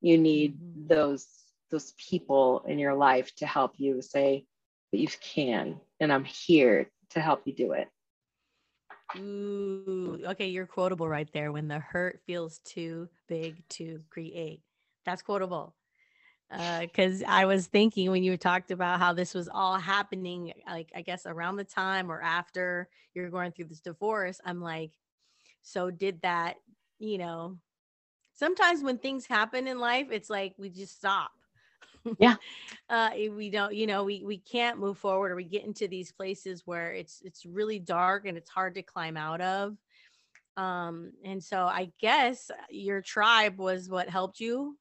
you 0.00 0.16
need 0.16 0.54
mm-hmm. 0.54 0.86
those 0.88 1.26
those 1.70 1.92
people 1.98 2.64
in 2.68 2.78
your 2.78 2.94
life 2.94 3.34
to 3.36 3.46
help 3.46 3.74
you 3.78 4.00
say 4.00 4.46
that 4.92 4.98
you 4.98 5.08
can. 5.20 5.80
And 5.98 6.12
I'm 6.12 6.24
here 6.24 6.88
to 7.14 7.20
help 7.20 7.42
you 7.44 7.52
do 7.52 7.72
it. 7.72 7.88
Ooh, 9.16 10.20
okay, 10.26 10.48
you're 10.48 10.66
quotable 10.66 11.08
right 11.08 11.28
there. 11.32 11.52
When 11.52 11.68
the 11.68 11.78
hurt 11.78 12.20
feels 12.26 12.58
too 12.64 13.08
big 13.28 13.66
to 13.70 14.00
create, 14.10 14.60
that's 15.04 15.22
quotable. 15.22 15.74
Because 16.50 17.22
uh, 17.22 17.26
I 17.28 17.46
was 17.46 17.66
thinking 17.66 18.10
when 18.10 18.22
you 18.22 18.36
talked 18.36 18.70
about 18.70 18.98
how 18.98 19.12
this 19.12 19.34
was 19.34 19.48
all 19.48 19.78
happening, 19.78 20.52
like 20.68 20.90
I 20.94 21.02
guess 21.02 21.26
around 21.26 21.56
the 21.56 21.64
time 21.64 22.10
or 22.10 22.20
after 22.20 22.88
you're 23.14 23.30
going 23.30 23.52
through 23.52 23.66
this 23.66 23.80
divorce, 23.80 24.40
I'm 24.44 24.60
like, 24.60 24.92
so 25.62 25.90
did 25.90 26.20
that, 26.22 26.56
you 26.98 27.18
know? 27.18 27.58
Sometimes 28.34 28.82
when 28.82 28.98
things 28.98 29.26
happen 29.26 29.68
in 29.68 29.78
life, 29.78 30.08
it's 30.10 30.28
like 30.28 30.54
we 30.58 30.68
just 30.68 30.96
stop 30.96 31.30
yeah. 32.18 32.36
Uh 32.90 33.10
we 33.34 33.48
don't 33.48 33.74
you 33.74 33.86
know 33.86 34.04
we 34.04 34.22
we 34.24 34.36
can't 34.36 34.78
move 34.78 34.98
forward 34.98 35.32
or 35.32 35.36
we 35.36 35.44
get 35.44 35.64
into 35.64 35.88
these 35.88 36.12
places 36.12 36.62
where 36.66 36.92
it's 36.92 37.22
it's 37.24 37.46
really 37.46 37.78
dark 37.78 38.26
and 38.26 38.36
it's 38.36 38.50
hard 38.50 38.74
to 38.74 38.82
climb 38.82 39.16
out 39.16 39.40
of. 39.40 39.76
Um 40.58 41.12
and 41.24 41.42
so 41.42 41.64
i 41.64 41.90
guess 42.00 42.50
your 42.68 43.00
tribe 43.00 43.58
was 43.58 43.88
what 43.88 44.08
helped 44.10 44.38
you 44.38 44.76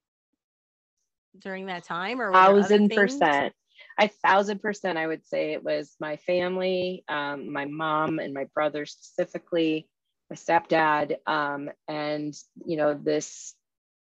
during 1.40 1.68
that 1.68 1.84
time 1.84 2.22
or 2.22 2.32
thousand 2.32 2.90
percent. 2.92 3.54
A 4.00 4.08
thousand 4.08 4.62
percent 4.62 4.98
i 4.98 5.08
would 5.08 5.26
say 5.26 5.54
it 5.54 5.64
was 5.64 5.96
my 6.00 6.18
family 6.18 7.04
um, 7.08 7.52
my 7.52 7.66
mom 7.66 8.20
and 8.20 8.34
my 8.34 8.46
brother 8.54 8.86
specifically 8.86 9.88
my 10.30 10.36
stepdad 10.36 11.16
um, 11.28 11.70
and 11.88 12.36
you 12.66 12.78
know 12.78 12.94
this 12.94 13.56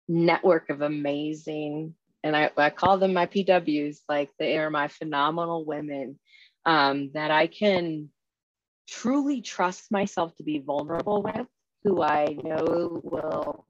network 0.07 0.69
of 0.69 0.81
amazing 0.81 1.95
and 2.27 2.35
I, 2.35 2.51
I 2.57 2.69
call 2.69 2.97
them 2.97 3.13
my 3.13 3.25
PWs, 3.25 3.99
like 4.09 4.29
they 4.37 4.57
are 4.57 4.69
my 4.69 4.89
phenomenal 4.89 5.63
women 5.63 6.19
um, 6.65 7.11
that 7.13 7.31
I 7.31 7.47
can 7.47 8.09
truly 8.89 9.41
trust 9.41 9.91
myself 9.91 10.35
to 10.35 10.43
be 10.43 10.59
vulnerable 10.59 11.21
with, 11.21 11.47
who 11.83 12.01
I 12.01 12.35
know 12.43 12.99
will 13.01 13.65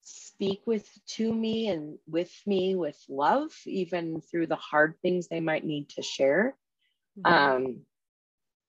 speak 0.00 0.62
with 0.64 0.88
to 1.08 1.32
me 1.32 1.68
and 1.68 1.98
with 2.08 2.32
me 2.46 2.76
with 2.76 2.98
love, 3.10 3.50
even 3.66 4.22
through 4.22 4.46
the 4.46 4.56
hard 4.56 4.94
things 5.02 5.28
they 5.28 5.40
might 5.40 5.64
need 5.64 5.90
to 5.90 6.02
share. 6.02 6.56
Mm-hmm. 7.18 7.32
Um, 7.32 7.80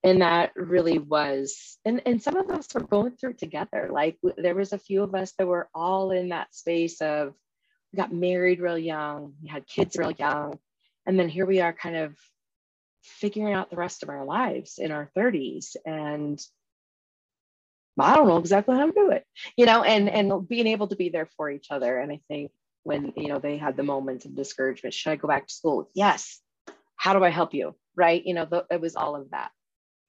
and 0.04 0.22
that 0.22 0.52
really 0.56 1.00
was, 1.00 1.78
and, 1.86 2.02
and 2.06 2.22
some 2.22 2.36
of 2.36 2.50
us 2.50 2.68
were 2.74 2.82
going 2.82 3.12
through 3.12 3.32
it 3.32 3.40
together. 3.40 3.90
Like 3.90 4.18
there 4.38 4.56
was 4.56 4.74
a 4.74 4.78
few 4.78 5.04
of 5.04 5.16
us 5.16 5.34
that 5.38 5.48
were 5.48 5.70
all 5.74 6.12
in 6.12 6.30
that 6.30 6.54
space 6.54 7.00
of 7.02 7.34
we 7.92 7.98
got 7.98 8.14
married 8.14 8.60
real 8.60 8.78
young, 8.78 9.34
we 9.42 9.50
had 9.50 9.68
kids 9.68 9.98
real 9.98 10.12
young. 10.12 10.60
And 11.06 11.18
then 11.20 11.30
here 11.30 11.46
we 11.46 11.62
are 11.62 11.74
kind 11.74 11.96
of 11.96 12.16
figuring 13.02 13.54
out 13.54 13.70
the 13.70 13.78
rest 13.78 14.04
of 14.04 14.10
our 14.10 14.26
lives 14.26 14.78
in 14.78 14.92
our 14.92 15.10
30s. 15.18 15.76
And 15.86 16.40
I 18.00 18.16
don't 18.16 18.28
know 18.28 18.38
exactly 18.38 18.76
how 18.76 18.86
to 18.86 18.92
do 18.92 19.12
it, 19.12 19.26
you 19.56 19.66
know, 19.66 19.84
and 19.84 20.10
and 20.10 20.48
being 20.48 20.68
able 20.68 20.88
to 20.88 20.96
be 20.96 21.10
there 21.10 21.26
for 21.38 21.50
each 21.50 21.68
other. 21.72 21.98
And 21.98 22.12
I 22.12 22.20
think 22.28 22.52
when 22.84 23.12
you 23.16 23.28
know 23.28 23.40
they 23.40 23.58
had 23.58 23.76
the 23.76 23.84
moments 23.84 24.26
of 24.26 24.36
discouragement, 24.36 24.94
should 24.94 25.12
I 25.12 25.16
go 25.16 25.28
back 25.28 25.48
to 25.48 25.54
school? 25.54 25.90
Yes. 25.96 26.40
How 26.96 27.14
do 27.14 27.24
I 27.24 27.30
help 27.30 27.54
you? 27.54 27.76
Right. 27.96 28.24
You 28.24 28.34
know, 28.34 28.46
the, 28.46 28.66
it 28.70 28.82
was 28.82 28.96
all 28.96 29.16
of 29.16 29.32
that. 29.32 29.52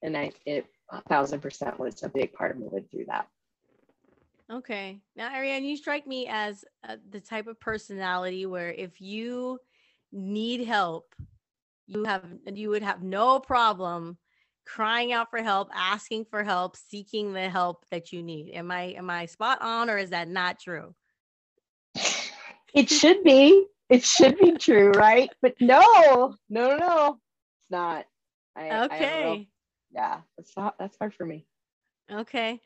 And 0.02 0.16
I 0.16 0.32
it 0.44 0.66
a 0.90 1.00
thousand 1.02 1.40
percent 1.40 1.78
was 1.78 2.02
a 2.02 2.08
big 2.08 2.32
part 2.32 2.52
of 2.52 2.58
moving 2.58 2.84
through 2.90 3.06
that. 3.06 3.26
Okay. 4.50 5.00
Now, 5.14 5.34
Ariane, 5.34 5.64
you 5.64 5.76
strike 5.76 6.06
me 6.06 6.26
as 6.30 6.64
uh, 6.88 6.96
the 7.10 7.20
type 7.20 7.46
of 7.46 7.60
personality 7.60 8.46
where 8.46 8.72
if 8.72 9.00
you 9.00 9.58
need 10.10 10.66
help, 10.66 11.14
you 11.86 12.04
have 12.04 12.24
you 12.52 12.70
would 12.70 12.82
have 12.82 13.02
no 13.02 13.40
problem 13.40 14.18
crying 14.66 15.12
out 15.12 15.30
for 15.30 15.42
help, 15.42 15.68
asking 15.74 16.26
for 16.30 16.44
help, 16.44 16.76
seeking 16.76 17.32
the 17.32 17.48
help 17.48 17.84
that 17.90 18.12
you 18.12 18.22
need. 18.22 18.50
Am 18.52 18.70
I 18.70 18.94
am 18.96 19.10
I 19.10 19.26
spot 19.26 19.58
on 19.60 19.90
or 19.90 19.98
is 19.98 20.10
that 20.10 20.28
not 20.28 20.58
true? 20.60 20.94
It 22.74 22.90
should 22.90 23.24
be. 23.24 23.66
It 23.88 24.04
should 24.04 24.38
be 24.38 24.52
true, 24.52 24.90
right? 24.90 25.30
But 25.40 25.54
no, 25.60 25.80
no, 26.50 26.68
no, 26.68 26.76
no. 26.76 27.18
it's 27.62 27.70
not. 27.70 28.04
I, 28.54 28.84
okay. 28.84 29.26
I 29.32 29.46
yeah, 29.92 30.20
that's 30.36 30.56
not 30.56 30.76
that's 30.78 30.96
hard 30.98 31.14
for 31.14 31.24
me. 31.24 31.46
Okay. 32.12 32.60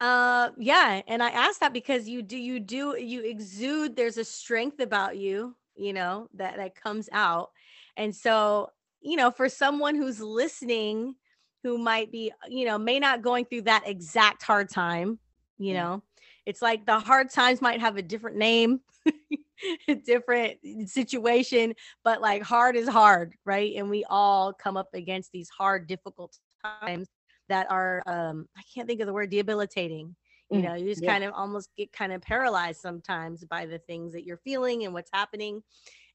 Uh 0.00 0.50
yeah, 0.56 1.02
and 1.06 1.22
I 1.22 1.30
asked 1.30 1.60
that 1.60 1.74
because 1.74 2.08
you 2.08 2.22
do 2.22 2.36
you 2.38 2.58
do 2.58 2.96
you 2.98 3.22
exude 3.22 3.96
there's 3.96 4.16
a 4.16 4.24
strength 4.24 4.80
about 4.80 5.18
you, 5.18 5.54
you 5.76 5.92
know, 5.92 6.28
that 6.34 6.56
that 6.56 6.74
comes 6.74 7.08
out. 7.12 7.50
And 7.96 8.14
so, 8.14 8.70
you 9.02 9.16
know, 9.16 9.30
for 9.30 9.48
someone 9.48 9.94
who's 9.94 10.20
listening 10.20 11.16
who 11.62 11.76
might 11.76 12.10
be, 12.10 12.32
you 12.48 12.64
know, 12.64 12.78
may 12.78 12.98
not 12.98 13.20
going 13.20 13.44
through 13.44 13.62
that 13.62 13.86
exact 13.86 14.42
hard 14.42 14.70
time, 14.70 15.18
you 15.58 15.74
mm-hmm. 15.74 15.82
know. 15.82 16.02
It's 16.46 16.62
like 16.62 16.86
the 16.86 16.98
hard 16.98 17.30
times 17.30 17.60
might 17.60 17.80
have 17.80 17.98
a 17.98 18.02
different 18.02 18.38
name, 18.38 18.80
a 19.88 19.94
different 19.94 20.58
situation, 20.86 21.74
but 22.02 22.22
like 22.22 22.42
hard 22.42 22.76
is 22.76 22.88
hard, 22.88 23.34
right? 23.44 23.74
And 23.76 23.90
we 23.90 24.04
all 24.08 24.54
come 24.54 24.78
up 24.78 24.88
against 24.94 25.32
these 25.32 25.50
hard 25.50 25.86
difficult 25.86 26.38
times 26.64 27.08
that 27.50 27.70
are 27.70 28.02
um 28.06 28.46
i 28.56 28.62
can't 28.72 28.88
think 28.88 29.00
of 29.00 29.06
the 29.06 29.12
word 29.12 29.28
debilitating 29.28 30.14
you 30.50 30.60
mm, 30.60 30.64
know 30.64 30.74
you 30.74 30.86
just 30.86 31.02
yeah. 31.02 31.12
kind 31.12 31.24
of 31.24 31.34
almost 31.34 31.68
get 31.76 31.92
kind 31.92 32.12
of 32.12 32.22
paralyzed 32.22 32.80
sometimes 32.80 33.44
by 33.44 33.66
the 33.66 33.78
things 33.80 34.12
that 34.12 34.24
you're 34.24 34.38
feeling 34.38 34.84
and 34.84 34.94
what's 34.94 35.10
happening 35.12 35.62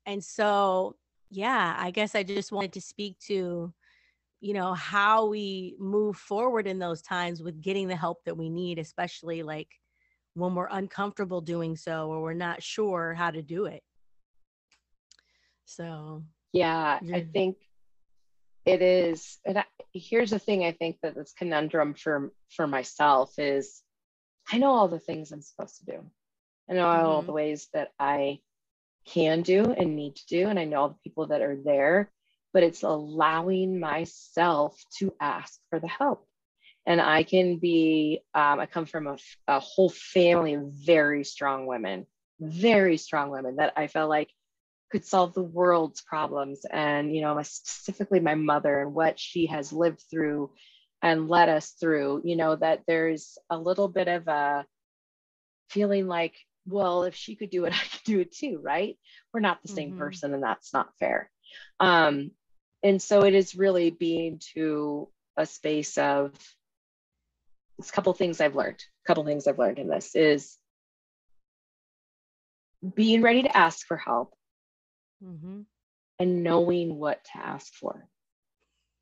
and 0.05 0.23
so 0.23 0.95
yeah 1.29 1.75
i 1.77 1.91
guess 1.91 2.15
i 2.15 2.23
just 2.23 2.51
wanted 2.51 2.73
to 2.73 2.81
speak 2.81 3.19
to 3.19 3.71
you 4.39 4.53
know 4.53 4.73
how 4.73 5.25
we 5.25 5.75
move 5.77 6.15
forward 6.15 6.67
in 6.67 6.79
those 6.79 7.01
times 7.01 7.43
with 7.43 7.61
getting 7.61 7.87
the 7.87 7.95
help 7.95 8.23
that 8.25 8.37
we 8.37 8.49
need 8.49 8.79
especially 8.79 9.43
like 9.43 9.69
when 10.35 10.55
we're 10.55 10.67
uncomfortable 10.71 11.41
doing 11.41 11.75
so 11.75 12.09
or 12.09 12.21
we're 12.21 12.33
not 12.33 12.63
sure 12.63 13.13
how 13.13 13.29
to 13.29 13.41
do 13.41 13.65
it 13.65 13.83
so 15.65 16.23
yeah, 16.53 16.99
yeah. 17.01 17.17
i 17.17 17.27
think 17.33 17.57
it 18.65 18.81
is 18.81 19.37
and 19.45 19.59
I, 19.59 19.65
here's 19.93 20.31
the 20.31 20.39
thing 20.39 20.63
i 20.63 20.71
think 20.71 20.97
that 21.01 21.15
this 21.15 21.33
conundrum 21.37 21.93
for 21.93 22.31
for 22.49 22.67
myself 22.67 23.37
is 23.37 23.81
i 24.51 24.57
know 24.57 24.71
all 24.71 24.87
the 24.87 24.99
things 24.99 25.31
i'm 25.31 25.41
supposed 25.41 25.77
to 25.79 25.85
do 25.85 26.05
i 26.69 26.73
know 26.73 26.85
mm-hmm. 26.85 27.05
all 27.05 27.21
the 27.21 27.31
ways 27.31 27.67
that 27.73 27.91
i 27.99 28.39
can 29.05 29.43
do 29.43 29.71
and 29.71 29.95
need 29.95 30.15
to 30.15 30.25
do 30.27 30.47
and 30.47 30.59
i 30.59 30.65
know 30.65 30.81
all 30.81 30.89
the 30.89 31.03
people 31.03 31.27
that 31.27 31.41
are 31.41 31.57
there 31.63 32.11
but 32.53 32.63
it's 32.63 32.83
allowing 32.83 33.79
myself 33.79 34.81
to 34.97 35.13
ask 35.19 35.59
for 35.69 35.79
the 35.79 35.87
help 35.87 36.25
and 36.87 36.99
i 36.99 37.21
can 37.21 37.57
be 37.57 38.21
um, 38.33 38.59
i 38.59 38.65
come 38.65 38.85
from 38.85 39.05
a, 39.05 39.17
a 39.47 39.59
whole 39.59 39.89
family 39.89 40.55
of 40.55 40.71
very 40.71 41.23
strong 41.23 41.67
women 41.67 42.07
very 42.39 42.97
strong 42.97 43.29
women 43.29 43.57
that 43.57 43.73
i 43.77 43.85
felt 43.85 44.09
like 44.09 44.29
could 44.95 45.05
solve 45.05 45.33
the 45.33 45.43
world's 45.43 45.99
problems 45.99 46.65
and 46.71 47.13
you 47.13 47.21
know 47.21 47.37
specifically 47.41 48.21
my 48.21 48.33
mother 48.33 48.79
and 48.79 48.93
what 48.93 49.19
she 49.19 49.47
has 49.47 49.73
lived 49.73 50.01
through 50.09 50.49
and 51.01 51.27
led 51.27 51.49
us 51.49 51.71
through 51.71 52.21
you 52.23 52.37
know 52.37 52.55
that 52.55 52.81
there's 52.87 53.37
a 53.49 53.57
little 53.57 53.89
bit 53.89 54.07
of 54.07 54.25
a 54.29 54.65
feeling 55.69 56.07
like 56.07 56.33
well 56.65 57.03
if 57.03 57.13
she 57.13 57.35
could 57.35 57.49
do 57.49 57.65
it 57.65 57.73
i 57.73 57.77
could 57.77 58.05
do 58.05 58.21
it 58.21 58.31
too 58.31 58.61
right 58.63 58.97
we're 59.33 59.41
not 59.41 59.61
the 59.61 59.67
same 59.67 59.89
mm-hmm. 59.89 59.99
person 59.99 60.33
and 60.33 60.41
that's 60.41 60.73
not 60.73 60.95
fair 60.97 61.29
um 61.81 62.31
and 62.81 63.01
so 63.01 63.25
it 63.25 63.35
is 63.35 63.53
really 63.53 63.89
being 63.89 64.39
to 64.53 65.09
a 65.35 65.45
space 65.45 65.97
of 65.97 66.31
a 67.85 67.91
couple 67.91 68.13
things 68.13 68.39
i've 68.39 68.55
learned 68.55 68.81
a 69.03 69.07
couple 69.07 69.25
things 69.25 69.45
i've 69.45 69.59
learned 69.59 69.77
in 69.77 69.89
this 69.89 70.15
is 70.15 70.57
being 72.95 73.21
ready 73.21 73.43
to 73.43 73.57
ask 73.57 73.85
for 73.85 73.97
help 73.97 74.33
mm-hmm. 75.23 75.61
and 76.19 76.43
knowing 76.43 76.97
what 76.97 77.23
to 77.25 77.45
ask 77.45 77.73
for. 77.73 78.07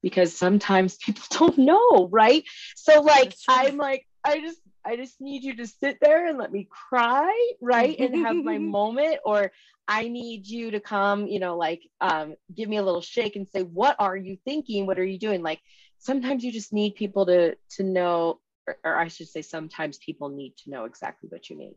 Because 0.01 0.35
sometimes 0.35 0.97
people 0.97 1.23
don't 1.29 1.57
know 1.57 2.09
right? 2.11 2.43
So 2.75 3.01
like 3.01 3.33
i'm 3.47 3.77
like 3.77 4.05
i 4.25 4.39
just 4.39 4.59
i 4.85 4.95
just 4.95 5.19
need 5.19 5.43
you 5.43 5.55
to 5.57 5.67
sit 5.67 5.97
there 6.01 6.27
and 6.27 6.37
let 6.37 6.51
me 6.51 6.67
cry 6.69 7.51
right? 7.61 7.97
And 7.99 8.25
have 8.25 8.35
my 8.35 8.57
moment 8.79 9.17
or 9.25 9.51
i 9.87 10.07
need 10.07 10.47
you 10.47 10.71
to 10.71 10.79
come 10.79 11.27
you 11.27 11.39
know 11.39 11.57
like 11.57 11.81
um, 11.99 12.35
give 12.55 12.69
me 12.69 12.77
a 12.77 12.83
little 12.83 13.01
shake 13.01 13.35
and 13.35 13.47
say 13.47 13.63
what 13.63 13.95
are 13.99 14.15
you 14.15 14.37
thinking? 14.45 14.85
What 14.85 14.99
are 14.99 15.05
you 15.05 15.19
doing? 15.19 15.41
Like 15.41 15.61
sometimes 15.99 16.43
you 16.43 16.51
just 16.51 16.73
need 16.73 16.95
people 16.95 17.25
to 17.25 17.55
to 17.77 17.83
know 17.83 18.39
or, 18.67 18.77
or 18.83 18.95
i 18.97 19.07
should 19.07 19.27
say 19.27 19.41
sometimes 19.41 19.97
people 19.97 20.29
need 20.29 20.53
to 20.57 20.69
know 20.69 20.85
exactly 20.85 21.29
what 21.29 21.49
you 21.49 21.57
need. 21.57 21.75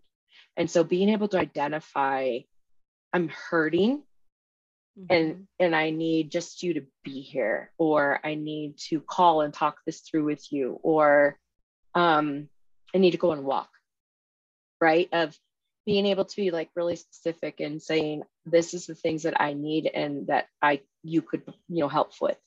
And 0.56 0.70
so 0.70 0.84
being 0.84 1.08
able 1.08 1.28
to 1.28 1.38
identify 1.38 2.38
i'm 3.12 3.28
hurting 3.28 4.02
mm-hmm. 4.98 5.06
and 5.10 5.46
and 5.58 5.74
i 5.74 5.90
need 5.90 6.30
just 6.30 6.62
you 6.62 6.74
to 6.74 6.82
be 7.04 7.20
here 7.20 7.70
or 7.78 8.20
i 8.24 8.34
need 8.34 8.76
to 8.78 9.00
call 9.00 9.40
and 9.40 9.54
talk 9.54 9.78
this 9.86 10.00
through 10.00 10.24
with 10.24 10.52
you 10.52 10.78
or 10.82 11.38
um 11.94 12.48
i 12.94 12.98
need 12.98 13.12
to 13.12 13.18
go 13.18 13.32
and 13.32 13.44
walk 13.44 13.70
right 14.80 15.08
of 15.12 15.36
being 15.84 16.06
able 16.06 16.24
to 16.24 16.36
be 16.36 16.50
like 16.50 16.68
really 16.74 16.96
specific 16.96 17.60
and 17.60 17.80
saying 17.80 18.22
this 18.44 18.74
is 18.74 18.86
the 18.86 18.94
things 18.94 19.22
that 19.22 19.40
i 19.40 19.52
need 19.52 19.86
and 19.86 20.26
that 20.26 20.46
i 20.60 20.80
you 21.02 21.22
could 21.22 21.42
you 21.68 21.80
know 21.80 21.88
help 21.88 22.12
with 22.20 22.38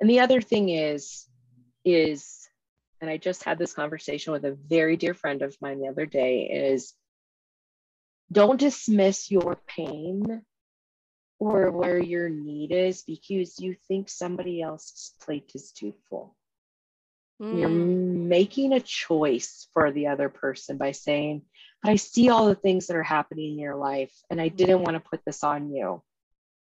and 0.00 0.08
the 0.08 0.20
other 0.20 0.40
thing 0.40 0.68
is 0.68 1.26
is, 1.84 2.48
and 3.00 3.10
I 3.10 3.16
just 3.16 3.44
had 3.44 3.58
this 3.58 3.72
conversation 3.72 4.32
with 4.32 4.44
a 4.44 4.52
very 4.52 4.96
dear 4.96 5.14
friend 5.14 5.42
of 5.42 5.56
mine 5.60 5.80
the 5.80 5.88
other 5.88 6.06
day, 6.06 6.70
is 6.72 6.94
don't 8.30 8.60
dismiss 8.60 9.30
your 9.30 9.58
pain 9.66 10.42
or 11.38 11.70
where 11.70 12.02
your 12.02 12.28
need 12.28 12.72
is 12.72 13.02
because 13.02 13.58
you 13.60 13.76
think 13.86 14.08
somebody 14.08 14.60
else's 14.60 15.14
plate 15.20 15.52
is 15.54 15.72
too 15.72 15.94
full. 16.08 16.36
Mm. 17.40 17.60
You're 17.60 17.68
making 17.68 18.72
a 18.72 18.80
choice 18.80 19.68
for 19.72 19.92
the 19.92 20.08
other 20.08 20.28
person 20.28 20.76
by 20.76 20.92
saying, 20.92 21.42
But 21.82 21.92
I 21.92 21.96
see 21.96 22.28
all 22.28 22.46
the 22.46 22.56
things 22.56 22.86
that 22.86 22.96
are 22.96 23.04
happening 23.04 23.52
in 23.52 23.58
your 23.58 23.76
life, 23.76 24.12
and 24.30 24.40
I 24.40 24.48
didn't 24.48 24.82
want 24.82 24.94
to 24.94 25.08
put 25.08 25.20
this 25.24 25.44
on 25.44 25.72
you. 25.72 26.02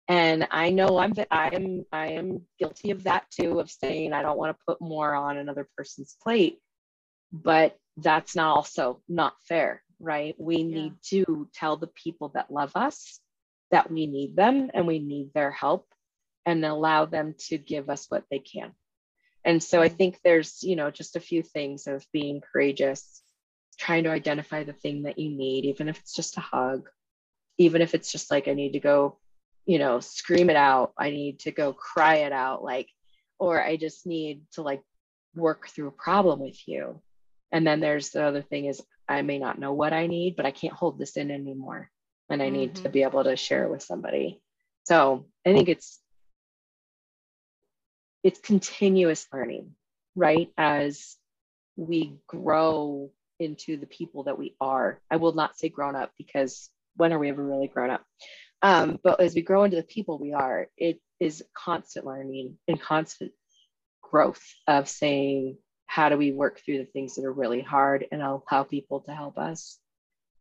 And 0.08 0.48
I 0.50 0.70
know 0.70 0.98
I'm 0.98 1.14
I 1.30 1.50
am 1.54 1.84
I 1.92 2.08
am 2.12 2.42
guilty 2.58 2.90
of 2.90 3.04
that 3.04 3.30
too, 3.30 3.60
of 3.60 3.70
saying 3.70 4.12
I 4.12 4.22
don't 4.22 4.36
want 4.36 4.56
to 4.56 4.64
put 4.66 4.80
more 4.80 5.14
on 5.14 5.38
another 5.38 5.66
person's 5.76 6.16
plate. 6.22 6.58
But 7.32 7.78
that's 7.96 8.36
not 8.36 8.56
also 8.56 9.00
not 9.08 9.34
fair, 9.48 9.82
right? 10.00 10.34
We 10.38 10.56
yeah. 10.56 10.74
need 10.74 10.94
to 11.10 11.48
tell 11.54 11.76
the 11.76 11.86
people 11.86 12.32
that 12.34 12.52
love 12.52 12.72
us 12.74 13.20
that 13.74 13.90
we 13.90 14.06
need 14.06 14.36
them 14.36 14.70
and 14.72 14.86
we 14.86 15.00
need 15.00 15.34
their 15.34 15.50
help 15.50 15.88
and 16.46 16.64
allow 16.64 17.06
them 17.06 17.34
to 17.48 17.58
give 17.58 17.90
us 17.90 18.06
what 18.08 18.22
they 18.30 18.38
can. 18.38 18.70
And 19.44 19.60
so 19.60 19.82
I 19.82 19.88
think 19.88 20.20
there's, 20.22 20.62
you 20.62 20.76
know, 20.76 20.92
just 20.92 21.16
a 21.16 21.20
few 21.20 21.42
things 21.42 21.88
of 21.88 22.06
being 22.12 22.40
courageous, 22.40 23.20
trying 23.76 24.04
to 24.04 24.10
identify 24.10 24.62
the 24.62 24.72
thing 24.72 25.02
that 25.02 25.18
you 25.18 25.28
need, 25.28 25.64
even 25.64 25.88
if 25.88 25.98
it's 25.98 26.14
just 26.14 26.36
a 26.36 26.40
hug, 26.40 26.88
even 27.58 27.82
if 27.82 27.96
it's 27.96 28.12
just 28.12 28.30
like, 28.30 28.46
I 28.46 28.54
need 28.54 28.74
to 28.74 28.80
go, 28.80 29.18
you 29.66 29.80
know, 29.80 29.98
scream 29.98 30.50
it 30.50 30.56
out. 30.56 30.92
I 30.96 31.10
need 31.10 31.40
to 31.40 31.50
go 31.50 31.72
cry 31.72 32.18
it 32.18 32.32
out. 32.32 32.62
Like, 32.62 32.88
or 33.40 33.60
I 33.60 33.76
just 33.76 34.06
need 34.06 34.42
to 34.52 34.62
like 34.62 34.82
work 35.34 35.66
through 35.66 35.88
a 35.88 36.02
problem 36.06 36.38
with 36.38 36.60
you. 36.68 37.02
And 37.50 37.66
then 37.66 37.80
there's 37.80 38.10
the 38.10 38.22
other 38.22 38.42
thing 38.42 38.66
is 38.66 38.80
I 39.08 39.22
may 39.22 39.40
not 39.40 39.58
know 39.58 39.72
what 39.72 39.92
I 39.92 40.06
need, 40.06 40.36
but 40.36 40.46
I 40.46 40.52
can't 40.52 40.72
hold 40.74 40.96
this 40.96 41.16
in 41.16 41.32
anymore. 41.32 41.90
And 42.30 42.42
I 42.42 42.48
need 42.48 42.74
mm-hmm. 42.74 42.84
to 42.84 42.88
be 42.88 43.02
able 43.02 43.24
to 43.24 43.36
share 43.36 43.64
it 43.64 43.70
with 43.70 43.82
somebody. 43.82 44.40
So 44.84 45.26
I 45.46 45.52
think 45.52 45.68
it's 45.68 46.00
it's 48.22 48.40
continuous 48.40 49.26
learning, 49.32 49.74
right? 50.16 50.50
As 50.56 51.16
we 51.76 52.14
grow 52.26 53.10
into 53.38 53.76
the 53.76 53.86
people 53.86 54.24
that 54.24 54.38
we 54.38 54.54
are. 54.60 55.00
I 55.10 55.16
will 55.16 55.34
not 55.34 55.58
say 55.58 55.68
grown 55.68 55.96
up 55.96 56.12
because 56.16 56.70
when 56.96 57.12
are 57.12 57.18
we 57.18 57.28
ever 57.28 57.44
really 57.44 57.68
grown 57.68 57.90
up? 57.90 58.02
Um, 58.62 58.98
but 59.02 59.20
as 59.20 59.34
we 59.34 59.42
grow 59.42 59.64
into 59.64 59.76
the 59.76 59.82
people 59.82 60.18
we 60.18 60.32
are, 60.32 60.68
it 60.76 61.00
is 61.20 61.44
constant 61.54 62.06
learning 62.06 62.58
and 62.68 62.80
constant 62.80 63.32
growth 64.02 64.42
of 64.66 64.88
saying, 64.88 65.58
how 65.86 66.08
do 66.08 66.16
we 66.16 66.32
work 66.32 66.60
through 66.60 66.78
the 66.78 66.86
things 66.86 67.14
that 67.14 67.24
are 67.24 67.32
really 67.32 67.60
hard 67.60 68.06
and 68.10 68.22
allow 68.22 68.62
people 68.64 69.00
to 69.00 69.14
help 69.14 69.38
us 69.38 69.78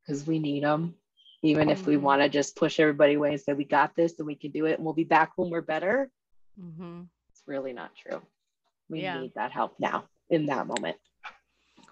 because 0.06 0.26
we 0.26 0.40
need 0.40 0.64
them. 0.64 0.96
Even 1.44 1.70
if 1.70 1.86
we 1.86 1.96
mm-hmm. 1.96 2.04
want 2.06 2.22
to 2.22 2.30
just 2.30 2.56
push 2.56 2.80
everybody 2.80 3.14
away 3.16 3.32
and 3.32 3.42
say, 3.42 3.54
we 3.54 3.66
got 3.66 3.96
this 3.96 4.18
and 4.18 4.26
we 4.26 4.36
can 4.36 4.52
do 4.52 4.66
it 4.66 4.76
and 4.78 4.86
we'll 4.86 4.94
be 4.94 5.04
back 5.04 5.34
when 5.36 5.50
we're 5.50 5.62
better. 5.62 6.10
Mm-hmm 6.60 7.02
it's 7.34 7.44
really 7.48 7.74
not 7.74 7.92
true. 7.96 8.22
We 8.90 9.02
yeah. 9.02 9.20
need 9.20 9.34
that 9.36 9.52
help 9.52 9.76
now 9.80 10.06
in 10.30 10.46
that 10.48 10.68
moment. 10.68 10.98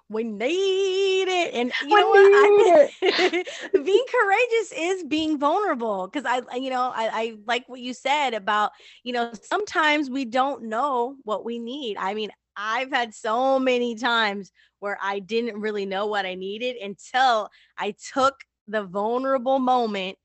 We 0.09 0.23
need 0.25 1.27
it. 1.29 1.53
And 1.53 1.71
you 1.87 1.95
know 1.95 2.09
what? 2.09 2.91
I, 3.01 3.43
being 3.73 4.05
courageous 4.11 4.73
is 4.77 5.03
being 5.05 5.39
vulnerable 5.39 6.07
because 6.07 6.25
I, 6.25 6.57
you 6.57 6.69
know, 6.69 6.91
I, 6.93 7.09
I 7.13 7.37
like 7.47 7.67
what 7.67 7.79
you 7.79 7.93
said 7.93 8.33
about, 8.33 8.71
you 9.03 9.13
know, 9.13 9.31
sometimes 9.41 10.09
we 10.09 10.25
don't 10.25 10.63
know 10.63 11.15
what 11.23 11.45
we 11.45 11.59
need. 11.59 11.95
I 11.97 12.13
mean, 12.13 12.29
I've 12.57 12.91
had 12.91 13.15
so 13.15 13.57
many 13.57 13.95
times 13.95 14.51
where 14.79 14.97
I 15.01 15.19
didn't 15.19 15.59
really 15.61 15.85
know 15.85 16.07
what 16.07 16.25
I 16.25 16.35
needed 16.35 16.75
until 16.75 17.49
I 17.77 17.95
took 18.13 18.35
the 18.71 18.83
vulnerable 18.83 19.59
moment 19.59 20.17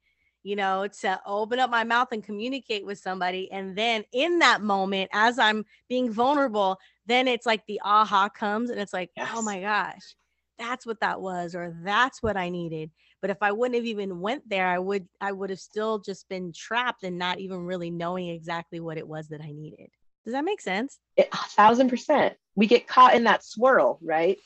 you 0.46 0.54
know, 0.54 0.86
to 0.86 1.20
open 1.26 1.58
up 1.58 1.70
my 1.70 1.82
mouth 1.82 2.06
and 2.12 2.22
communicate 2.22 2.86
with 2.86 3.00
somebody. 3.00 3.50
And 3.50 3.74
then 3.76 4.04
in 4.12 4.38
that 4.38 4.62
moment, 4.62 5.10
as 5.12 5.40
I'm 5.40 5.64
being 5.88 6.08
vulnerable, 6.08 6.78
then 7.04 7.26
it's 7.26 7.46
like 7.46 7.66
the 7.66 7.80
aha 7.84 8.28
comes 8.28 8.70
and 8.70 8.78
it's 8.78 8.92
like, 8.92 9.10
oh 9.18 9.22
yes. 9.22 9.32
oh 9.34 9.42
my 9.42 9.60
gosh, 9.60 10.14
that's 10.56 10.86
what 10.86 11.00
that 11.00 11.20
was, 11.20 11.56
or 11.56 11.76
that's 11.82 12.22
what 12.22 12.36
I 12.36 12.48
needed. 12.48 12.92
But 13.20 13.30
if 13.30 13.38
I 13.40 13.50
wouldn't 13.50 13.74
have 13.74 13.86
even 13.86 14.20
went 14.20 14.48
there, 14.48 14.68
I 14.68 14.78
would 14.78 15.08
I 15.20 15.32
would 15.32 15.50
have 15.50 15.58
still 15.58 15.98
just 15.98 16.28
been 16.28 16.52
trapped 16.52 17.02
and 17.02 17.18
not 17.18 17.40
even 17.40 17.66
really 17.66 17.90
knowing 17.90 18.28
exactly 18.28 18.78
what 18.78 18.98
it 18.98 19.08
was 19.08 19.26
that 19.30 19.40
I 19.40 19.50
needed. 19.50 19.88
Does 20.24 20.32
that 20.32 20.44
make 20.44 20.60
sense? 20.60 21.00
It, 21.16 21.28
a 21.32 21.36
thousand 21.36 21.88
percent. 21.88 22.36
We 22.54 22.68
get 22.68 22.86
caught 22.86 23.16
in 23.16 23.24
that 23.24 23.44
swirl, 23.44 23.98
right? 24.00 24.38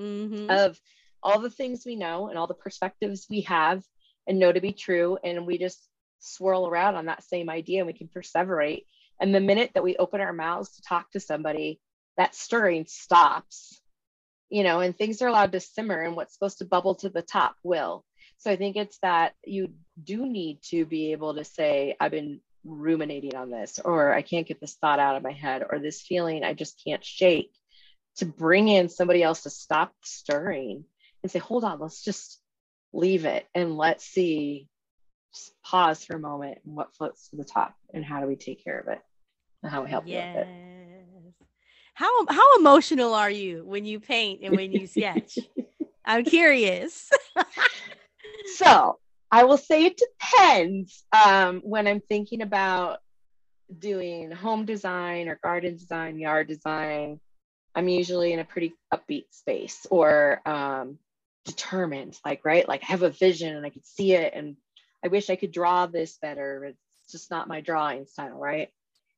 Mm-hmm. 0.00 0.50
Of 0.50 0.80
all 1.24 1.40
the 1.40 1.50
things 1.50 1.84
we 1.84 1.96
know 1.96 2.28
and 2.28 2.38
all 2.38 2.46
the 2.46 2.54
perspectives 2.54 3.26
we 3.28 3.40
have 3.42 3.82
and 4.26 4.38
know 4.38 4.52
to 4.52 4.60
be 4.60 4.72
true. 4.72 5.18
And 5.24 5.46
we 5.46 5.58
just 5.58 5.80
swirl 6.20 6.68
around 6.68 6.94
on 6.94 7.06
that 7.06 7.24
same 7.24 7.50
idea 7.50 7.80
and 7.80 7.86
we 7.86 7.94
can 7.94 8.08
perseverate. 8.08 8.84
And 9.20 9.34
the 9.34 9.40
minute 9.40 9.70
that 9.74 9.82
we 9.82 9.96
open 9.96 10.20
our 10.20 10.32
mouths 10.32 10.76
to 10.76 10.82
talk 10.82 11.10
to 11.12 11.20
somebody, 11.20 11.80
that 12.16 12.34
stirring 12.34 12.84
stops, 12.86 13.80
you 14.50 14.62
know, 14.62 14.80
and 14.80 14.96
things 14.96 15.22
are 15.22 15.28
allowed 15.28 15.52
to 15.52 15.60
simmer 15.60 16.00
and 16.00 16.14
what's 16.14 16.34
supposed 16.34 16.58
to 16.58 16.64
bubble 16.64 16.94
to 16.96 17.08
the 17.08 17.22
top 17.22 17.56
will. 17.62 18.04
So 18.38 18.50
I 18.50 18.56
think 18.56 18.76
it's 18.76 18.98
that 18.98 19.32
you 19.44 19.72
do 20.02 20.26
need 20.26 20.60
to 20.70 20.84
be 20.84 21.12
able 21.12 21.34
to 21.34 21.44
say, 21.44 21.96
I've 21.98 22.10
been 22.10 22.40
ruminating 22.64 23.34
on 23.36 23.50
this, 23.50 23.78
or 23.82 24.12
I 24.12 24.22
can't 24.22 24.46
get 24.46 24.60
this 24.60 24.74
thought 24.74 24.98
out 24.98 25.16
of 25.16 25.22
my 25.22 25.32
head, 25.32 25.64
or 25.68 25.78
this 25.78 26.02
feeling 26.02 26.44
I 26.44 26.54
just 26.54 26.80
can't 26.84 27.04
shake, 27.04 27.52
to 28.16 28.26
bring 28.26 28.68
in 28.68 28.88
somebody 28.88 29.22
else 29.22 29.42
to 29.42 29.50
stop 29.50 29.92
the 30.02 30.08
stirring 30.08 30.84
and 31.24 31.32
say, 31.32 31.40
hold 31.40 31.64
on, 31.64 31.80
let's 31.80 32.04
just 32.04 32.40
leave 32.92 33.24
it 33.24 33.44
and 33.56 33.76
let's 33.76 34.04
see 34.04 34.68
just 35.34 35.60
pause 35.64 36.04
for 36.04 36.14
a 36.14 36.20
moment 36.20 36.58
and 36.64 36.76
what 36.76 36.94
floats 36.94 37.30
to 37.30 37.36
the 37.36 37.42
top 37.42 37.74
and 37.92 38.04
how 38.04 38.20
do 38.20 38.28
we 38.28 38.36
take 38.36 38.62
care 38.62 38.78
of 38.78 38.86
it 38.86 39.00
and 39.64 39.72
how 39.72 39.82
we 39.82 39.90
help 39.90 40.04
yes. 40.06 40.36
with 40.36 40.46
it. 40.46 41.34
How 41.94 42.26
how 42.28 42.56
emotional 42.58 43.14
are 43.14 43.30
you 43.30 43.64
when 43.64 43.84
you 43.84 43.98
paint 43.98 44.42
and 44.44 44.54
when 44.54 44.70
you 44.70 44.86
sketch? 44.86 45.38
I'm 46.04 46.24
curious. 46.24 47.10
So 48.46 48.98
i 49.34 49.42
will 49.42 49.56
say 49.56 49.86
it 49.86 50.00
depends 50.00 51.04
um, 51.12 51.60
when 51.64 51.86
i'm 51.86 52.00
thinking 52.00 52.42
about 52.42 53.00
doing 53.78 54.30
home 54.30 54.64
design 54.64 55.28
or 55.28 55.40
garden 55.42 55.76
design 55.76 56.18
yard 56.18 56.46
design 56.46 57.18
i'm 57.74 57.88
usually 57.88 58.32
in 58.32 58.38
a 58.38 58.44
pretty 58.44 58.74
upbeat 58.92 59.24
space 59.30 59.86
or 59.90 60.40
um, 60.46 60.98
determined, 61.44 62.18
like, 62.24 62.44
right? 62.44 62.66
Like 62.66 62.82
I 62.82 62.86
have 62.86 63.02
a 63.02 63.10
vision 63.10 63.56
and 63.56 63.64
I 63.64 63.70
could 63.70 63.86
see 63.86 64.12
it 64.12 64.32
and 64.34 64.56
I 65.04 65.08
wish 65.08 65.28
I 65.28 65.36
could 65.36 65.52
draw 65.52 65.86
this 65.86 66.18
better. 66.20 66.64
It's 66.64 67.12
just 67.12 67.30
not 67.30 67.48
my 67.48 67.60
drawing 67.60 68.06
style, 68.06 68.38
right? 68.38 68.70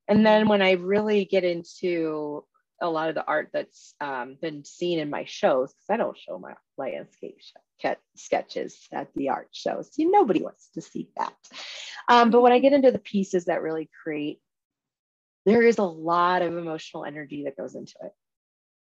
And 0.08 0.24
then 0.24 0.48
when 0.48 0.62
I 0.62 0.72
really 0.72 1.24
get 1.24 1.44
into 1.44 2.44
a 2.80 2.88
lot 2.88 3.08
of 3.08 3.14
the 3.14 3.24
art 3.24 3.50
that's 3.52 3.94
um, 4.00 4.36
been 4.40 4.64
seen 4.64 4.98
in 4.98 5.08
my 5.10 5.24
shows, 5.24 5.72
because 5.72 5.90
I 5.90 5.96
don't 5.96 6.18
show 6.18 6.38
my 6.38 6.54
landscape 6.76 7.38
sketches 8.16 8.86
at 8.92 9.08
the 9.14 9.30
art 9.30 9.48
shows. 9.52 9.90
You, 9.96 10.10
nobody 10.10 10.42
wants 10.42 10.68
to 10.74 10.82
see 10.82 11.08
that. 11.16 11.32
Um, 12.08 12.30
but 12.30 12.42
when 12.42 12.52
I 12.52 12.58
get 12.58 12.72
into 12.72 12.90
the 12.90 12.98
pieces 12.98 13.46
that 13.46 13.62
really 13.62 13.88
create, 14.02 14.40
there 15.44 15.62
is 15.62 15.78
a 15.78 15.84
lot 15.84 16.42
of 16.42 16.56
emotional 16.56 17.04
energy 17.04 17.44
that 17.44 17.56
goes 17.56 17.74
into 17.74 17.94
it. 18.02 18.12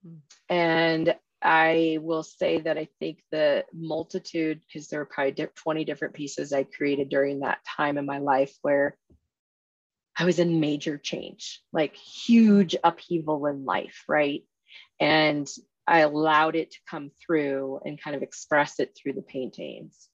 Mm. 0.05 0.19
And 0.49 1.15
I 1.45 1.99
will 2.01 2.23
say 2.23 2.59
that 2.61 2.75
I 2.79 2.87
think 2.99 3.19
the 3.31 3.65
multitude, 3.71 4.61
because 4.61 4.87
there 4.87 4.99
were 4.99 5.05
probably 5.05 5.47
20 5.55 5.85
different 5.85 6.15
pieces 6.15 6.51
I 6.51 6.63
created 6.63 7.09
during 7.09 7.41
that 7.41 7.59
time 7.77 7.99
in 7.99 8.05
my 8.07 8.17
life 8.17 8.51
where 8.63 8.97
I 10.17 10.25
was 10.25 10.39
in 10.39 10.59
major 10.59 10.97
change, 10.97 11.61
like 11.71 11.95
huge 11.95 12.75
upheaval 12.83 13.45
in 13.45 13.63
life, 13.63 14.03
right? 14.07 14.43
And 14.99 15.47
I 15.85 15.99
allowed 15.99 16.55
it 16.55 16.71
to 16.71 16.79
come 16.89 17.11
through 17.23 17.79
and 17.85 18.01
kind 18.01 18.15
of 18.15 18.23
express 18.23 18.79
it 18.79 18.97
through 18.97 19.13
the 19.13 19.21
paintings. 19.21 20.09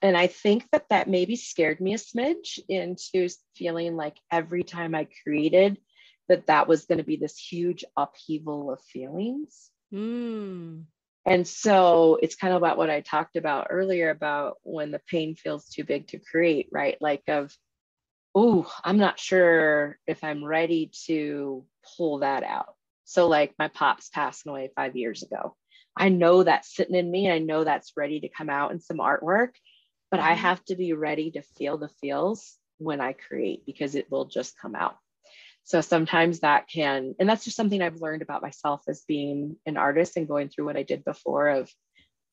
And 0.00 0.16
I 0.16 0.28
think 0.28 0.64
that 0.72 0.88
that 0.88 1.10
maybe 1.10 1.36
scared 1.36 1.80
me 1.80 1.92
a 1.92 1.98
smidge 1.98 2.58
into 2.70 3.28
feeling 3.54 3.96
like 3.96 4.16
every 4.32 4.62
time 4.62 4.94
I 4.94 5.08
created, 5.22 5.76
that 6.28 6.46
that 6.46 6.68
was 6.68 6.86
going 6.86 6.98
to 6.98 7.04
be 7.04 7.16
this 7.16 7.36
huge 7.36 7.84
upheaval 7.98 8.72
of 8.72 8.80
feelings. 8.82 9.70
Mm. 9.94 10.84
And 11.26 11.46
so 11.48 12.18
it's 12.20 12.34
kind 12.34 12.52
of 12.52 12.58
about 12.58 12.76
what 12.76 12.90
I 12.90 13.00
talked 13.00 13.36
about 13.36 13.68
earlier 13.70 14.10
about 14.10 14.56
when 14.62 14.90
the 14.90 15.00
pain 15.08 15.36
feels 15.36 15.66
too 15.68 15.84
big 15.84 16.08
to 16.08 16.18
create, 16.18 16.68
right? 16.70 16.98
Like 17.00 17.22
of, 17.28 17.54
oh, 18.34 18.70
I'm 18.82 18.98
not 18.98 19.18
sure 19.18 19.98
if 20.06 20.22
I'm 20.22 20.44
ready 20.44 20.90
to 21.06 21.64
pull 21.96 22.18
that 22.18 22.42
out. 22.42 22.74
So 23.04 23.28
like 23.28 23.54
my 23.58 23.68
pops 23.68 24.08
passing 24.10 24.50
away 24.50 24.70
five 24.76 24.96
years 24.96 25.22
ago. 25.22 25.56
I 25.96 26.08
know 26.08 26.42
that's 26.42 26.74
sitting 26.74 26.96
in 26.96 27.10
me. 27.10 27.26
and 27.26 27.34
I 27.34 27.38
know 27.38 27.64
that's 27.64 27.92
ready 27.96 28.20
to 28.20 28.28
come 28.28 28.50
out 28.50 28.72
in 28.72 28.80
some 28.80 28.98
artwork, 28.98 29.50
but 30.10 30.20
I 30.20 30.32
mm-hmm. 30.32 30.40
have 30.40 30.64
to 30.66 30.76
be 30.76 30.92
ready 30.92 31.30
to 31.32 31.42
feel 31.42 31.78
the 31.78 31.90
feels 32.00 32.58
when 32.78 33.00
I 33.00 33.12
create 33.12 33.64
because 33.64 33.94
it 33.94 34.10
will 34.10 34.24
just 34.24 34.58
come 34.58 34.74
out. 34.74 34.96
So 35.64 35.80
sometimes 35.80 36.40
that 36.40 36.68
can, 36.68 37.14
and 37.18 37.28
that's 37.28 37.44
just 37.44 37.56
something 37.56 37.80
I've 37.80 38.00
learned 38.00 38.22
about 38.22 38.42
myself 38.42 38.82
as 38.86 39.04
being 39.08 39.56
an 39.64 39.78
artist 39.78 40.16
and 40.16 40.28
going 40.28 40.50
through 40.50 40.66
what 40.66 40.76
I 40.76 40.82
did 40.82 41.04
before 41.04 41.48
of 41.48 41.72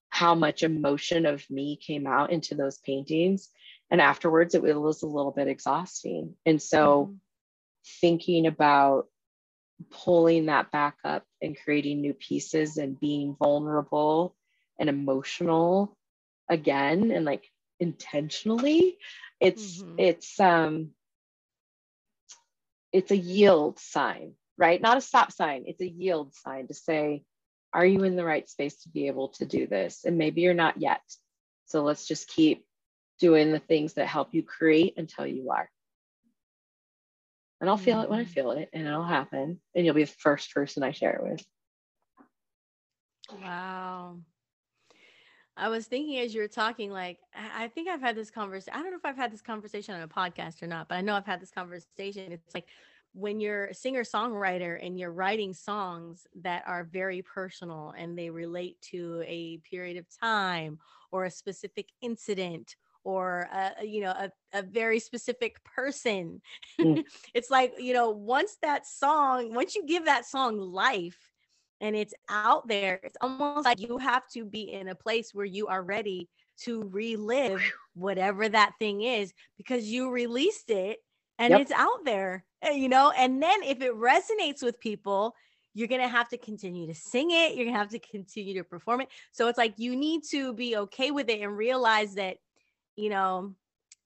how 0.09 0.35
much 0.35 0.63
emotion 0.63 1.25
of 1.25 1.49
me 1.49 1.77
came 1.77 2.05
out 2.05 2.31
into 2.31 2.55
those 2.55 2.77
paintings. 2.79 3.49
And 3.89 4.01
afterwards, 4.01 4.53
it 4.53 4.61
was 4.61 5.01
a 5.01 5.07
little 5.07 5.31
bit 5.31 5.47
exhausting. 5.47 6.35
And 6.45 6.61
so 6.61 7.05
mm-hmm. 7.05 7.15
thinking 8.01 8.47
about 8.47 9.07
pulling 9.89 10.47
that 10.47 10.69
back 10.71 10.97
up 11.05 11.23
and 11.41 11.57
creating 11.57 12.01
new 12.01 12.13
pieces 12.13 12.77
and 12.77 12.99
being 12.99 13.35
vulnerable 13.39 14.35
and 14.77 14.89
emotional 14.89 15.97
again 16.49 17.11
and 17.11 17.25
like 17.25 17.45
intentionally 17.79 18.97
it's 19.39 19.81
mm-hmm. 19.81 19.95
it's 19.97 20.39
um 20.39 20.91
it's 22.93 23.11
a 23.11 23.17
yield 23.17 23.79
sign 23.79 24.33
right? 24.61 24.79
Not 24.79 24.97
a 24.97 25.01
stop 25.01 25.31
sign. 25.31 25.63
It's 25.65 25.81
a 25.81 25.89
yield 25.89 26.35
sign 26.35 26.67
to 26.67 26.73
say 26.73 27.23
are 27.73 27.85
you 27.85 28.03
in 28.03 28.15
the 28.15 28.25
right 28.25 28.47
space 28.49 28.83
to 28.83 28.89
be 28.89 29.07
able 29.07 29.29
to 29.29 29.45
do 29.45 29.65
this? 29.65 30.03
And 30.05 30.17
maybe 30.17 30.41
you're 30.41 30.53
not 30.53 30.79
yet. 30.79 31.01
So 31.65 31.83
let's 31.83 32.05
just 32.05 32.27
keep 32.27 32.65
doing 33.19 33.51
the 33.51 33.59
things 33.59 33.93
that 33.93 34.07
help 34.07 34.33
you 34.33 34.43
create 34.43 34.95
until 34.97 35.25
you 35.25 35.49
are. 35.51 35.69
And 37.59 37.69
i'll 37.69 37.77
feel 37.77 38.01
it 38.01 38.09
when 38.09 38.19
i 38.19 38.23
mm-hmm. 38.23 38.31
feel 38.31 38.51
it 38.51 38.69
and 38.73 38.87
it'll 38.87 39.03
happen 39.03 39.61
and 39.75 39.85
you'll 39.85 39.93
be 39.93 40.03
the 40.03 40.11
first 40.19 40.51
person 40.53 40.83
i 40.83 40.91
share 40.91 41.15
it 41.15 41.23
with. 41.23 41.45
Wow 43.41 44.17
I 45.57 45.67
was 45.67 45.85
thinking 45.85 46.19
as 46.19 46.33
you 46.33 46.41
were 46.41 46.47
talking, 46.47 46.91
like, 46.91 47.19
I 47.35 47.67
think 47.67 47.89
I've 47.89 48.01
had 48.01 48.15
this 48.15 48.31
conversation. 48.31 48.73
I 48.73 48.81
don't 48.81 48.91
know 48.91 48.97
if 48.97 49.05
I've 49.05 49.17
had 49.17 49.31
this 49.31 49.41
conversation 49.41 49.95
on 49.95 50.01
a 50.01 50.07
podcast 50.07 50.63
or 50.63 50.67
not, 50.67 50.87
but 50.87 50.95
I 50.95 51.01
know 51.01 51.15
I've 51.15 51.25
had 51.25 51.41
this 51.41 51.51
conversation. 51.51 52.31
It's 52.31 52.53
like 52.53 52.67
when 53.13 53.39
you're 53.39 53.65
a 53.65 53.73
singer 53.73 54.03
songwriter 54.03 54.83
and 54.83 54.97
you're 54.97 55.11
writing 55.11 55.53
songs 55.53 56.25
that 56.41 56.63
are 56.65 56.85
very 56.85 57.21
personal 57.21 57.93
and 57.97 58.17
they 58.17 58.29
relate 58.29 58.81
to 58.81 59.23
a 59.27 59.57
period 59.69 59.97
of 59.97 60.05
time 60.19 60.79
or 61.11 61.25
a 61.25 61.31
specific 61.31 61.89
incident 62.01 62.75
or 63.03 63.49
a, 63.51 63.85
you 63.85 64.01
know 64.01 64.11
a, 64.11 64.31
a 64.53 64.61
very 64.61 64.99
specific 64.99 65.63
person 65.63 66.39
mm. 66.79 67.03
it's 67.33 67.49
like 67.49 67.73
you 67.79 67.93
know 67.93 68.11
once 68.11 68.57
that 68.61 68.85
song 68.85 69.53
once 69.53 69.75
you 69.75 69.83
give 69.85 70.05
that 70.05 70.25
song 70.25 70.57
life 70.57 71.30
and 71.81 71.95
it's 71.95 72.13
out 72.29 72.67
there, 72.67 72.99
it's 73.03 73.17
almost 73.21 73.65
like 73.65 73.79
you 73.79 73.97
have 73.97 74.27
to 74.29 74.45
be 74.45 74.71
in 74.71 74.89
a 74.89 74.95
place 74.95 75.33
where 75.33 75.45
you 75.45 75.67
are 75.67 75.81
ready 75.83 76.29
to 76.61 76.87
relive 76.91 77.61
whatever 77.95 78.47
that 78.47 78.73
thing 78.77 79.01
is 79.01 79.33
because 79.57 79.87
you 79.87 80.11
released 80.11 80.69
it 80.69 80.99
and 81.39 81.51
yep. 81.51 81.61
it's 81.61 81.71
out 81.71 82.05
there, 82.05 82.45
eh, 82.61 82.73
you 82.73 82.87
know. 82.87 83.11
And 83.17 83.41
then 83.41 83.63
if 83.63 83.81
it 83.81 83.93
resonates 83.95 84.61
with 84.61 84.79
people, 84.79 85.33
you're 85.73 85.87
going 85.87 86.01
to 86.01 86.07
have 86.07 86.29
to 86.29 86.37
continue 86.37 86.85
to 86.85 86.93
sing 86.93 87.31
it, 87.31 87.55
you're 87.55 87.65
going 87.65 87.73
to 87.73 87.79
have 87.79 87.89
to 87.89 87.99
continue 87.99 88.53
to 88.53 88.63
perform 88.63 89.01
it. 89.01 89.07
So 89.31 89.47
it's 89.47 89.57
like 89.57 89.73
you 89.77 89.95
need 89.95 90.21
to 90.29 90.53
be 90.53 90.77
okay 90.77 91.09
with 91.09 91.29
it 91.29 91.41
and 91.41 91.57
realize 91.57 92.13
that, 92.15 92.37
you 92.95 93.09
know, 93.09 93.55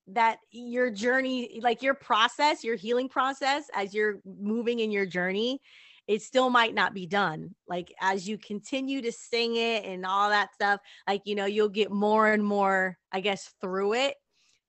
that 0.07 0.37
your 0.51 0.91
journey, 0.91 1.59
like 1.61 1.81
your 1.81 1.95
process, 1.95 2.63
your 2.63 2.75
healing 2.75 3.09
process 3.09 3.65
as 3.73 3.93
you're 3.93 4.19
moving 4.23 4.79
in 4.79 4.91
your 4.91 5.05
journey 5.05 5.59
it 6.07 6.21
still 6.21 6.49
might 6.49 6.73
not 6.73 6.93
be 6.93 7.05
done. 7.05 7.55
Like 7.67 7.93
as 7.99 8.27
you 8.27 8.37
continue 8.37 9.01
to 9.01 9.11
sing 9.11 9.55
it 9.55 9.85
and 9.85 10.05
all 10.05 10.29
that 10.29 10.53
stuff, 10.53 10.79
like, 11.07 11.21
you 11.25 11.35
know, 11.35 11.45
you'll 11.45 11.69
get 11.69 11.91
more 11.91 12.31
and 12.31 12.43
more, 12.43 12.97
I 13.11 13.21
guess, 13.21 13.53
through 13.61 13.93
it 13.93 14.15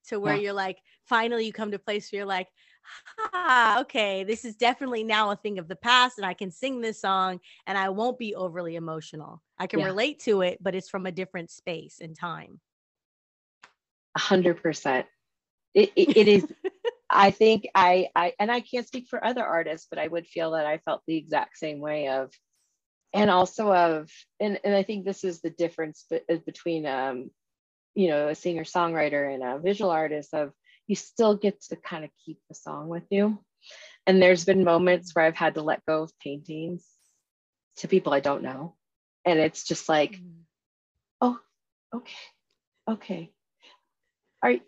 to 0.08 0.18
where 0.20 0.34
yeah. 0.34 0.42
you're 0.42 0.52
like, 0.52 0.78
finally 1.04 1.44
you 1.44 1.52
come 1.52 1.70
to 1.70 1.76
a 1.76 1.80
place 1.80 2.10
where 2.10 2.20
you're 2.20 2.26
like, 2.26 2.48
ah, 3.32 3.80
okay, 3.80 4.24
this 4.24 4.44
is 4.44 4.56
definitely 4.56 5.02
now 5.02 5.30
a 5.30 5.36
thing 5.36 5.58
of 5.58 5.68
the 5.68 5.76
past, 5.76 6.18
and 6.18 6.26
I 6.26 6.34
can 6.34 6.50
sing 6.50 6.80
this 6.80 7.00
song 7.00 7.40
and 7.66 7.76
I 7.76 7.88
won't 7.88 8.18
be 8.18 8.34
overly 8.34 8.76
emotional. 8.76 9.42
I 9.58 9.66
can 9.66 9.80
yeah. 9.80 9.86
relate 9.86 10.20
to 10.20 10.42
it, 10.42 10.58
but 10.62 10.74
it's 10.74 10.88
from 10.88 11.06
a 11.06 11.12
different 11.12 11.50
space 11.50 11.98
and 12.00 12.16
time. 12.16 12.60
A 14.14 14.20
hundred 14.20 14.62
percent. 14.62 15.06
It, 15.74 15.92
it, 15.96 16.16
it 16.16 16.28
is 16.28 16.46
I 17.08 17.30
think 17.30 17.68
I, 17.74 18.08
I, 18.14 18.32
and 18.38 18.50
I 18.50 18.60
can't 18.60 18.86
speak 18.86 19.06
for 19.08 19.24
other 19.24 19.44
artists, 19.44 19.86
but 19.88 19.98
I 19.98 20.06
would 20.08 20.26
feel 20.26 20.52
that 20.52 20.66
I 20.66 20.78
felt 20.78 21.02
the 21.06 21.16
exact 21.16 21.56
same 21.56 21.80
way 21.80 22.08
of, 22.08 22.32
and 23.12 23.30
also 23.30 23.72
of, 23.72 24.10
and, 24.40 24.58
and 24.64 24.74
I 24.74 24.82
think 24.82 25.04
this 25.04 25.22
is 25.22 25.40
the 25.40 25.50
difference 25.50 26.04
be, 26.10 26.20
between, 26.44 26.86
um, 26.86 27.30
you 27.94 28.08
know, 28.08 28.28
a 28.28 28.34
singer 28.34 28.64
songwriter 28.64 29.32
and 29.32 29.42
a 29.42 29.58
visual 29.58 29.90
artist 29.90 30.34
of 30.34 30.52
you 30.86 30.96
still 30.96 31.36
get 31.36 31.62
to 31.62 31.76
kind 31.76 32.04
of 32.04 32.10
keep 32.24 32.38
the 32.48 32.54
song 32.54 32.88
with 32.88 33.04
you. 33.10 33.38
And 34.06 34.20
there's 34.20 34.44
been 34.44 34.64
moments 34.64 35.14
where 35.14 35.24
I've 35.24 35.34
had 35.34 35.54
to 35.54 35.62
let 35.62 35.84
go 35.86 36.02
of 36.02 36.18
paintings 36.18 36.84
to 37.78 37.88
people 37.88 38.12
I 38.12 38.20
don't 38.20 38.42
know. 38.42 38.74
And 39.24 39.38
it's 39.38 39.64
just 39.64 39.88
like, 39.88 40.12
mm. 40.12 40.32
oh, 41.20 41.38
okay, 41.94 42.14
okay. 42.88 43.32
Are 44.42 44.52
you, 44.52 44.60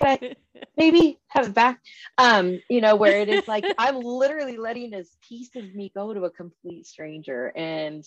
oh, 0.00 0.18
but 0.20 0.36
maybe 0.76 1.18
have 1.28 1.48
it 1.48 1.54
back. 1.54 1.80
Um, 2.18 2.60
you 2.68 2.80
know, 2.80 2.96
where 2.96 3.20
it 3.20 3.28
is 3.28 3.46
like 3.48 3.64
I'm 3.78 4.00
literally 4.00 4.56
letting 4.56 4.90
this 4.90 5.14
piece 5.28 5.54
of 5.56 5.74
me 5.74 5.92
go 5.94 6.12
to 6.12 6.24
a 6.24 6.30
complete 6.30 6.86
stranger 6.86 7.52
and 7.54 8.04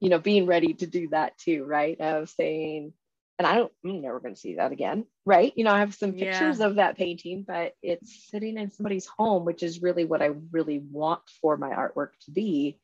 you 0.00 0.10
know, 0.10 0.18
being 0.18 0.46
ready 0.46 0.74
to 0.74 0.86
do 0.86 1.08
that 1.08 1.36
too, 1.38 1.64
right? 1.64 2.00
Of 2.00 2.30
saying, 2.30 2.92
and 3.38 3.46
I 3.46 3.56
don't, 3.56 3.72
I'm 3.84 4.00
never 4.00 4.20
going 4.20 4.34
to 4.34 4.40
see 4.40 4.56
that 4.56 4.72
again, 4.72 5.04
right? 5.24 5.52
You 5.56 5.64
know, 5.64 5.72
I 5.72 5.80
have 5.80 5.94
some 5.94 6.12
pictures 6.12 6.58
yeah. 6.58 6.66
of 6.66 6.76
that 6.76 6.96
painting, 6.96 7.44
but 7.46 7.74
it's 7.82 8.28
sitting 8.30 8.58
in 8.58 8.70
somebody's 8.70 9.06
home, 9.06 9.44
which 9.44 9.62
is 9.62 9.82
really 9.82 10.04
what 10.04 10.22
I 10.22 10.30
really 10.50 10.78
want 10.78 11.22
for 11.40 11.56
my 11.56 11.70
artwork 11.70 12.10
to 12.24 12.30
be. 12.30 12.78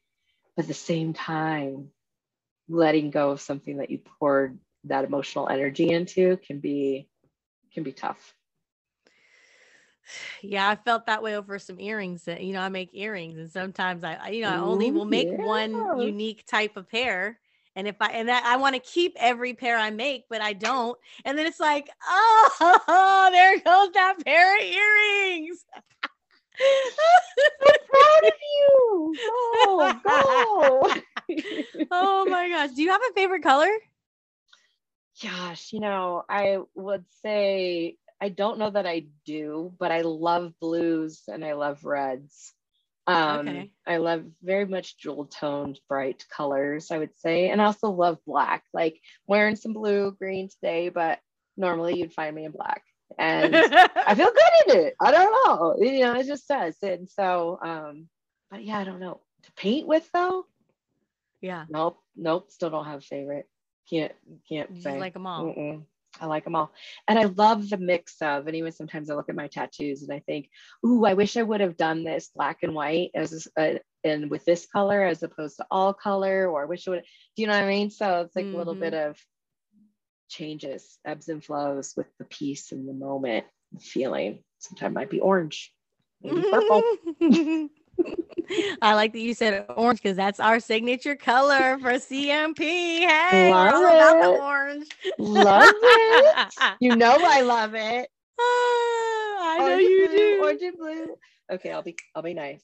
But 0.57 0.64
at 0.64 0.68
the 0.68 0.75
same 0.75 1.12
time, 1.12 1.89
letting 2.68 3.11
go 3.11 3.31
of 3.31 3.41
something 3.41 3.79
that 3.79 3.91
you 3.91 3.99
poured 4.18 4.59
that 4.85 5.05
emotional 5.05 5.49
energy 5.49 5.91
into 5.91 6.37
can 6.37 6.61
be 6.61 7.09
can 7.75 7.83
be 7.83 7.93
tough. 7.93 8.35
Yeah, 10.43 10.68
I 10.68 10.77
felt 10.77 11.07
that 11.07 11.22
way 11.22 11.37
over 11.37 11.59
some 11.59 11.81
earrings 11.81 12.25
that 12.25 12.43
you 12.43 12.53
know 12.53 12.61
I 12.61 12.68
make 12.68 12.91
earrings, 12.93 13.39
and 13.39 13.51
sometimes 13.51 14.05
I, 14.05 14.29
you 14.29 14.43
know, 14.43 14.51
I 14.51 14.59
only 14.59 14.91
will 14.91 15.07
make 15.07 15.29
yeah. 15.31 15.45
one 15.45 16.01
unique 16.01 16.47
type 16.47 16.77
of 16.77 16.89
pair. 16.89 17.39
And 17.77 17.89
if 17.89 17.97
I 18.01 18.09
and 18.09 18.29
that 18.29 18.45
I 18.45 18.57
want 18.57 18.75
to 18.77 18.81
keep 18.81 19.16
every 19.18 19.55
pair 19.55 19.77
I 19.77 19.91
make, 19.91 20.25
but 20.29 20.41
I 20.41 20.53
don't. 20.53 20.97
And 21.25 21.37
then 21.37 21.47
it's 21.47 21.59
like, 21.59 21.89
oh, 22.07 23.29
there 23.33 23.55
goes 23.57 23.93
that 23.95 24.16
pair 24.25 24.57
of 24.57 24.62
earrings. 24.62 25.64
I'm 27.66 27.75
proud 27.91 28.25
of 28.25 28.33
you. 28.57 29.14
Oh, 29.66 30.01
go. 31.29 31.37
oh 31.91 32.27
my 32.27 32.49
gosh. 32.49 32.70
Do 32.77 32.83
you 32.83 32.91
have 32.91 33.01
a 33.11 33.14
favorite 33.14 33.43
color? 33.43 33.70
Gosh, 35.25 35.72
you 35.72 35.81
know, 35.81 36.22
I 36.29 36.59
would 36.75 37.05
say 37.22 37.97
I 38.20 38.29
don't 38.29 38.59
know 38.59 38.70
that 38.70 38.87
I 38.87 39.07
do, 39.25 39.72
but 39.79 39.91
I 39.91 40.03
love 40.03 40.53
blues 40.61 41.22
and 41.29 41.43
I 41.43 41.55
love 41.55 41.83
reds. 41.85 42.53
Um, 43.07 43.49
okay. 43.49 43.70
I 43.87 43.97
love 43.99 44.25
very 44.43 44.66
much 44.66 44.99
jewel 44.99 45.25
toned, 45.25 45.81
bright 45.89 46.25
colors, 46.29 46.91
I 46.91 46.99
would 46.99 47.18
say. 47.18 47.49
And 47.49 47.61
I 47.61 47.66
also 47.66 47.91
love 47.91 48.18
black, 48.27 48.64
like 48.75 49.01
wearing 49.27 49.57
some 49.57 49.72
blue, 49.72 50.12
green 50.12 50.49
today, 50.49 50.91
but 50.91 51.20
normally 51.57 51.99
you'd 51.99 52.12
find 52.12 52.35
me 52.37 52.45
in 52.45 52.53
black. 52.53 52.83
And 53.18 53.57
I 53.57 54.14
feel 54.14 54.31
good 54.31 54.75
in 54.75 54.87
it. 54.87 54.95
I 55.01 55.11
don't 55.11 55.47
know. 55.47 55.77
You 55.79 56.05
know, 56.05 56.14
it 56.14 56.27
just 56.27 56.47
does. 56.49 56.77
And 56.83 57.09
so, 57.09 57.59
um, 57.62 58.09
but 58.51 58.62
yeah, 58.62 58.79
I 58.79 58.85
don't 58.85 59.01
know. 59.01 59.20
To 59.45 59.53
paint 59.53 59.87
with 59.87 60.09
though? 60.12 60.45
Yeah. 61.41 61.64
Nope. 61.70 61.99
Nope. 62.14 62.51
Still 62.51 62.70
don't 62.70 62.87
have 62.87 62.99
a 62.99 63.03
favorite. 63.03 63.49
Can't 63.91 64.12
can't 64.49 64.70
you 64.74 64.82
say. 64.82 64.99
like 64.99 65.12
them 65.12 65.26
all. 65.26 65.45
Mm-mm. 65.45 65.82
I 66.20 66.26
like 66.26 66.45
them 66.45 66.55
all. 66.55 66.72
And 67.09 67.18
I 67.18 67.24
love 67.24 67.68
the 67.68 67.76
mix 67.76 68.22
of, 68.22 68.47
and 68.47 68.57
even 68.57 68.72
sometimes 68.72 69.11
I 69.11 69.14
look 69.14 69.28
at 69.28 69.35
my 69.35 69.49
tattoos 69.49 70.03
and 70.03 70.12
I 70.12 70.20
think, 70.20 70.49
ooh, 70.87 71.05
I 71.05 71.14
wish 71.14 71.37
I 71.37 71.43
would 71.43 71.61
have 71.61 71.76
done 71.76 72.05
this 72.05 72.30
black 72.35 72.59
and 72.62 72.74
white 72.74 73.11
as 73.14 73.49
a, 73.59 73.80
and 74.05 74.30
with 74.30 74.45
this 74.45 74.66
color 74.66 75.03
as 75.03 75.22
opposed 75.22 75.57
to 75.57 75.66
all 75.70 75.93
color, 75.93 76.49
or 76.49 76.62
I 76.62 76.66
wish 76.66 76.87
I 76.87 76.93
would, 76.93 77.03
do 77.35 77.43
you 77.43 77.49
know 77.49 77.55
what 77.55 77.64
I 77.64 77.68
mean? 77.68 77.91
So 77.91 78.20
it's 78.20 78.37
like 78.37 78.45
mm-hmm. 78.45 78.55
a 78.55 78.59
little 78.59 78.74
bit 78.74 78.93
mm-hmm. 78.93 79.11
of 79.11 79.18
changes, 80.28 80.99
ebbs 81.05 81.28
and 81.28 81.43
flows 81.43 81.95
with 81.97 82.07
the 82.18 82.24
piece 82.24 82.72
and 82.72 82.89
the 82.89 82.93
moment, 82.93 83.47
feeling. 83.80 84.45
Sometimes 84.59 84.95
might 84.95 85.11
be 85.11 85.20
orange, 85.20 85.72
maybe 86.22 86.43
purple. 86.43 86.82
I 88.83 88.95
like 88.95 89.13
that 89.13 89.21
you 89.21 89.35
said 89.35 89.67
orange 89.77 90.03
because 90.03 90.17
that's 90.17 90.41
our 90.41 90.61
signature 90.61 91.17
color 91.17 91.79
for 91.79 91.93
CMP. 91.93 92.59
Hey, 92.59 93.51
love 93.51 93.75
it. 93.83 93.97
about 93.97 94.23
the 94.23 94.29
orange. 94.29 94.87
love 95.19 95.75
it. 95.77 96.53
You 96.81 96.97
know 96.97 97.17
I 97.21 97.41
love 97.43 97.75
it. 97.75 98.09
Ah, 98.37 99.55
I 99.55 99.59
know 99.61 99.79
you 99.79 100.09
blue, 100.09 100.17
do. 100.17 100.41
Orange 100.43 100.63
and 100.63 100.77
blue. 100.77 101.07
Okay, 101.53 101.71
I'll 101.71 101.83
be 101.83 101.95
I'll 102.17 102.23
be 102.23 102.35
nice. 102.35 102.61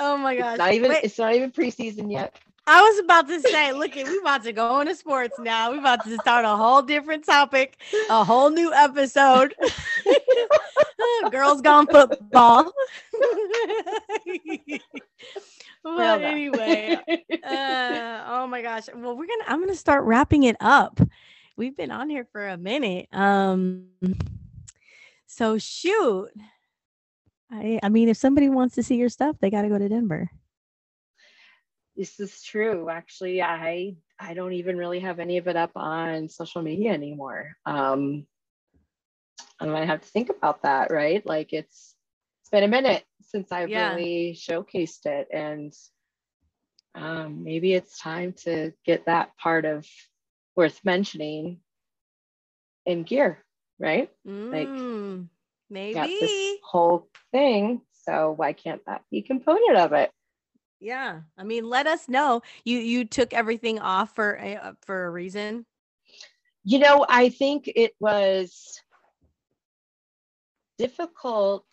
Oh 0.00 0.16
my 0.16 0.34
gosh. 0.34 0.54
It's 0.54 0.58
not 0.58 0.72
even 0.74 0.90
Wait. 0.90 1.04
it's 1.04 1.18
not 1.18 1.34
even 1.34 1.52
preseason 1.52 2.10
yet. 2.10 2.36
I 2.66 2.82
was 2.82 2.98
about 2.98 3.28
to 3.28 3.40
say, 3.40 3.72
look, 3.72 3.96
at 3.96 4.08
we 4.08 4.18
about 4.18 4.42
to 4.42 4.52
go 4.52 4.80
into 4.80 4.96
sports 4.96 5.38
now. 5.38 5.70
We 5.70 5.78
about 5.78 6.02
to 6.04 6.18
start 6.18 6.44
a 6.44 6.56
whole 6.56 6.82
different 6.82 7.24
topic, 7.24 7.76
a 8.10 8.24
whole 8.24 8.50
new 8.50 8.72
episode. 8.74 9.54
Girls 11.30 11.60
gone 11.60 11.86
football. 11.86 12.72
well, 15.84 16.20
anyway, 16.20 16.98
uh, 17.44 18.24
oh 18.28 18.46
my 18.46 18.62
gosh. 18.62 18.88
Well, 18.94 19.16
we're 19.16 19.26
gonna. 19.26 19.44
I'm 19.46 19.60
gonna 19.60 19.74
start 19.74 20.04
wrapping 20.04 20.44
it 20.44 20.56
up. 20.60 21.00
We've 21.56 21.76
been 21.76 21.90
on 21.90 22.10
here 22.10 22.26
for 22.32 22.46
a 22.46 22.56
minute. 22.56 23.08
Um. 23.12 23.86
So 25.26 25.58
shoot. 25.58 26.30
I 27.50 27.78
I 27.82 27.88
mean, 27.88 28.08
if 28.08 28.16
somebody 28.16 28.48
wants 28.48 28.74
to 28.76 28.82
see 28.82 28.96
your 28.96 29.08
stuff, 29.08 29.36
they 29.40 29.50
got 29.50 29.62
to 29.62 29.68
go 29.68 29.78
to 29.78 29.88
Denver. 29.88 30.30
This 31.96 32.20
is 32.20 32.42
true. 32.42 32.90
Actually, 32.90 33.42
I 33.42 33.96
I 34.18 34.34
don't 34.34 34.52
even 34.52 34.76
really 34.76 35.00
have 35.00 35.18
any 35.18 35.38
of 35.38 35.48
it 35.48 35.56
up 35.56 35.72
on 35.76 36.28
social 36.28 36.62
media 36.62 36.92
anymore. 36.92 37.52
Um, 37.64 38.26
I 39.60 39.66
might 39.66 39.86
have 39.86 40.02
to 40.02 40.08
think 40.08 40.30
about 40.30 40.62
that, 40.62 40.90
right? 40.90 41.24
Like 41.26 41.52
it's 41.52 41.94
it's 42.42 42.50
been 42.50 42.64
a 42.64 42.68
minute 42.68 43.04
since 43.22 43.50
I've 43.50 43.70
yeah. 43.70 43.94
really 43.94 44.38
showcased 44.38 45.06
it, 45.06 45.28
and 45.32 45.72
um, 46.94 47.44
maybe 47.44 47.74
it's 47.74 47.98
time 47.98 48.32
to 48.44 48.72
get 48.84 49.06
that 49.06 49.36
part 49.36 49.64
of 49.64 49.86
worth 50.54 50.80
mentioning 50.84 51.60
in 52.86 53.02
gear, 53.02 53.44
right? 53.78 54.10
Mm, 54.26 54.52
like 54.52 55.28
maybe 55.68 56.18
this 56.20 56.58
whole 56.62 57.08
thing. 57.32 57.82
So 58.04 58.32
why 58.36 58.52
can't 58.52 58.82
that 58.86 59.02
be 59.10 59.22
component 59.22 59.76
of 59.76 59.92
it? 59.92 60.10
Yeah, 60.80 61.20
I 61.36 61.44
mean, 61.44 61.68
let 61.68 61.86
us 61.86 62.08
know. 62.08 62.42
You 62.64 62.78
you 62.78 63.04
took 63.04 63.32
everything 63.32 63.78
off 63.80 64.14
for 64.14 64.34
a, 64.34 64.76
for 64.82 65.06
a 65.06 65.10
reason. 65.10 65.66
You 66.64 66.78
know, 66.78 67.06
I 67.08 67.28
think 67.28 67.70
it 67.74 67.92
was 68.00 68.80
difficult 70.78 71.66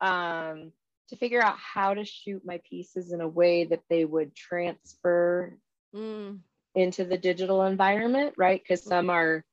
um, 0.00 0.72
to 1.08 1.16
figure 1.16 1.42
out 1.42 1.56
how 1.58 1.94
to 1.94 2.04
shoot 2.04 2.42
my 2.44 2.60
pieces 2.68 3.12
in 3.12 3.20
a 3.20 3.28
way 3.28 3.64
that 3.64 3.82
they 3.88 4.04
would 4.04 4.34
transfer 4.34 5.56
mm. 5.94 6.38
into 6.74 7.04
the 7.04 7.18
digital 7.18 7.62
environment, 7.62 8.34
right? 8.36 8.60
Because 8.62 8.82
some 8.82 9.10
are 9.10 9.44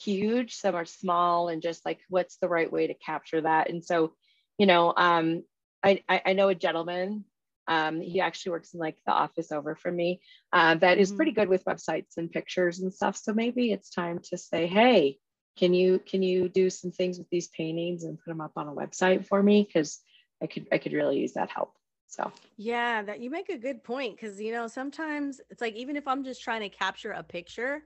huge, 0.00 0.54
some 0.54 0.74
are 0.74 0.84
small, 0.84 1.48
and 1.48 1.62
just 1.62 1.84
like 1.84 2.00
what's 2.08 2.36
the 2.38 2.48
right 2.48 2.70
way 2.70 2.86
to 2.86 2.94
capture 2.94 3.40
that. 3.40 3.70
And 3.70 3.84
so, 3.84 4.12
you 4.58 4.66
know, 4.66 4.92
um, 4.96 5.44
I, 5.82 6.02
I 6.26 6.32
know 6.32 6.48
a 6.48 6.54
gentleman. 6.54 7.24
Um, 7.68 8.00
he 8.00 8.20
actually 8.20 8.52
works 8.52 8.72
in 8.72 8.80
like 8.80 8.96
the 9.06 9.12
office 9.12 9.52
over 9.52 9.76
from 9.76 9.94
me. 9.94 10.20
Uh, 10.52 10.74
that 10.76 10.98
mm-hmm. 11.10 11.16
pretty 11.16 11.32
good 11.32 11.48
with 11.48 11.64
websites 11.66 12.16
and 12.16 12.32
pictures 12.32 12.80
and 12.80 12.92
stuff. 12.92 13.16
So 13.16 13.34
maybe 13.34 13.72
it's 13.72 13.90
time 13.90 14.20
to 14.30 14.38
say, 14.38 14.66
hey, 14.66 15.18
can 15.58 15.74
you 15.74 15.98
can 16.00 16.22
you 16.22 16.48
do 16.48 16.70
some 16.70 16.90
things 16.90 17.18
with 17.18 17.28
these 17.30 17.48
paintings 17.48 18.04
and 18.04 18.18
put 18.18 18.26
them 18.26 18.40
up 18.40 18.52
on 18.56 18.68
a 18.68 18.72
website 18.72 19.26
for 19.26 19.42
me? 19.42 19.64
Because 19.64 20.00
i 20.42 20.46
could 20.46 20.66
i 20.72 20.78
could 20.78 20.92
really 20.92 21.18
use 21.18 21.32
that 21.32 21.50
help 21.50 21.74
so. 22.06 22.32
Yeah 22.56 23.02
that 23.02 23.20
you 23.20 23.28
make 23.30 23.50
a 23.50 23.58
good 23.58 23.82
point 23.84 24.16
because 24.16 24.40
you 24.40 24.52
know 24.52 24.66
sometimes 24.66 25.40
it's 25.50 25.60
like 25.60 25.74
even 25.74 25.96
if 25.96 26.08
i'm 26.08 26.24
just 26.24 26.42
trying 26.42 26.62
to 26.62 26.68
capture 26.68 27.12
a 27.12 27.22
picture 27.22 27.82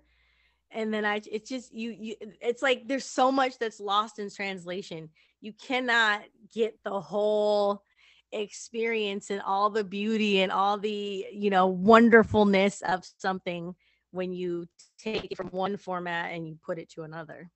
and 0.71 0.93
then 0.93 1.05
i 1.05 1.21
it's 1.31 1.49
just 1.49 1.75
you 1.75 1.91
you 1.99 2.15
it's 2.41 2.63
like 2.63 2.87
there's 2.87 3.05
so 3.05 3.33
much 3.33 3.59
that's 3.59 3.81
lost 3.81 4.19
in 4.19 4.31
translation. 4.31 5.09
You 5.41 5.53
cannot 5.53 6.23
get 6.55 6.79
the 6.85 7.01
whole 7.01 7.83
experience 8.31 9.31
and 9.31 9.43
all 9.43 9.71
the 9.71 9.85
beauty 9.85 10.41
and 10.41 10.53
all 10.53 10.79
the 10.79 11.27
you 11.33 11.51
know 11.51 11.67
wonderfulness 11.67 12.81
of 12.83 13.05
something 13.19 13.75
when 14.13 14.33
you 14.33 14.67
take 14.99 15.25
it 15.25 15.37
from 15.37 15.49
one 15.49 15.77
format 15.77 16.33
and 16.33 16.47
you 16.47 16.57
put 16.65 16.79
it 16.79 16.89
to 16.91 17.03
another 17.03 17.51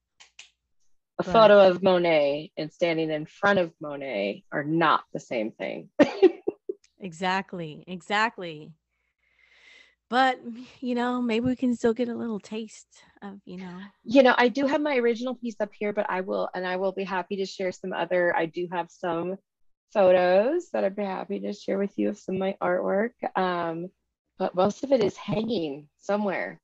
a 1.19 1.23
right. 1.23 1.33
photo 1.33 1.69
of 1.69 1.83
Monet 1.83 2.53
and 2.57 2.73
standing 2.73 3.11
in 3.11 3.27
front 3.27 3.59
of 3.59 3.73
Monet 3.81 4.45
are 4.53 4.65
not 4.65 5.05
the 5.13 5.21
same 5.21 5.51
thing. 5.53 5.89
exactly. 7.01 7.85
Exactly. 7.87 8.73
But, 10.09 10.39
you 10.81 10.95
know, 10.95 11.21
maybe 11.21 11.47
we 11.47 11.57
can 11.57 11.75
still 11.75 11.93
get 11.93 12.09
a 12.09 12.15
little 12.15 12.39
taste 12.39 13.03
of, 13.23 13.41
you 13.45 13.57
know. 13.57 13.81
You 14.05 14.23
know, 14.23 14.35
I 14.37 14.49
do 14.49 14.67
have 14.67 14.81
my 14.81 14.97
original 14.99 15.35
piece 15.35 15.57
up 15.59 15.71
here, 15.77 15.93
but 15.93 16.07
I 16.09 16.21
will, 16.21 16.49
and 16.55 16.65
I 16.65 16.77
will 16.77 16.93
be 16.93 17.03
happy 17.03 17.37
to 17.37 17.47
share 17.47 17.73
some 17.73 17.93
other, 17.93 18.35
I 18.37 18.47
do 18.47 18.69
have 18.71 18.89
some 18.91 19.37
photos 19.93 20.69
that 20.73 20.85
I'd 20.85 20.95
be 20.95 21.03
happy 21.03 21.41
to 21.41 21.53
share 21.53 21.79
with 21.79 21.93
you 21.97 22.11
of 22.11 22.19
some 22.19 22.37
of 22.37 22.41
my 22.41 22.57
artwork. 22.63 23.13
Um, 23.35 23.89
but 24.39 24.55
most 24.55 24.85
of 24.85 24.93
it 24.93 25.03
is 25.03 25.17
hanging 25.17 25.89
somewhere. 25.99 26.61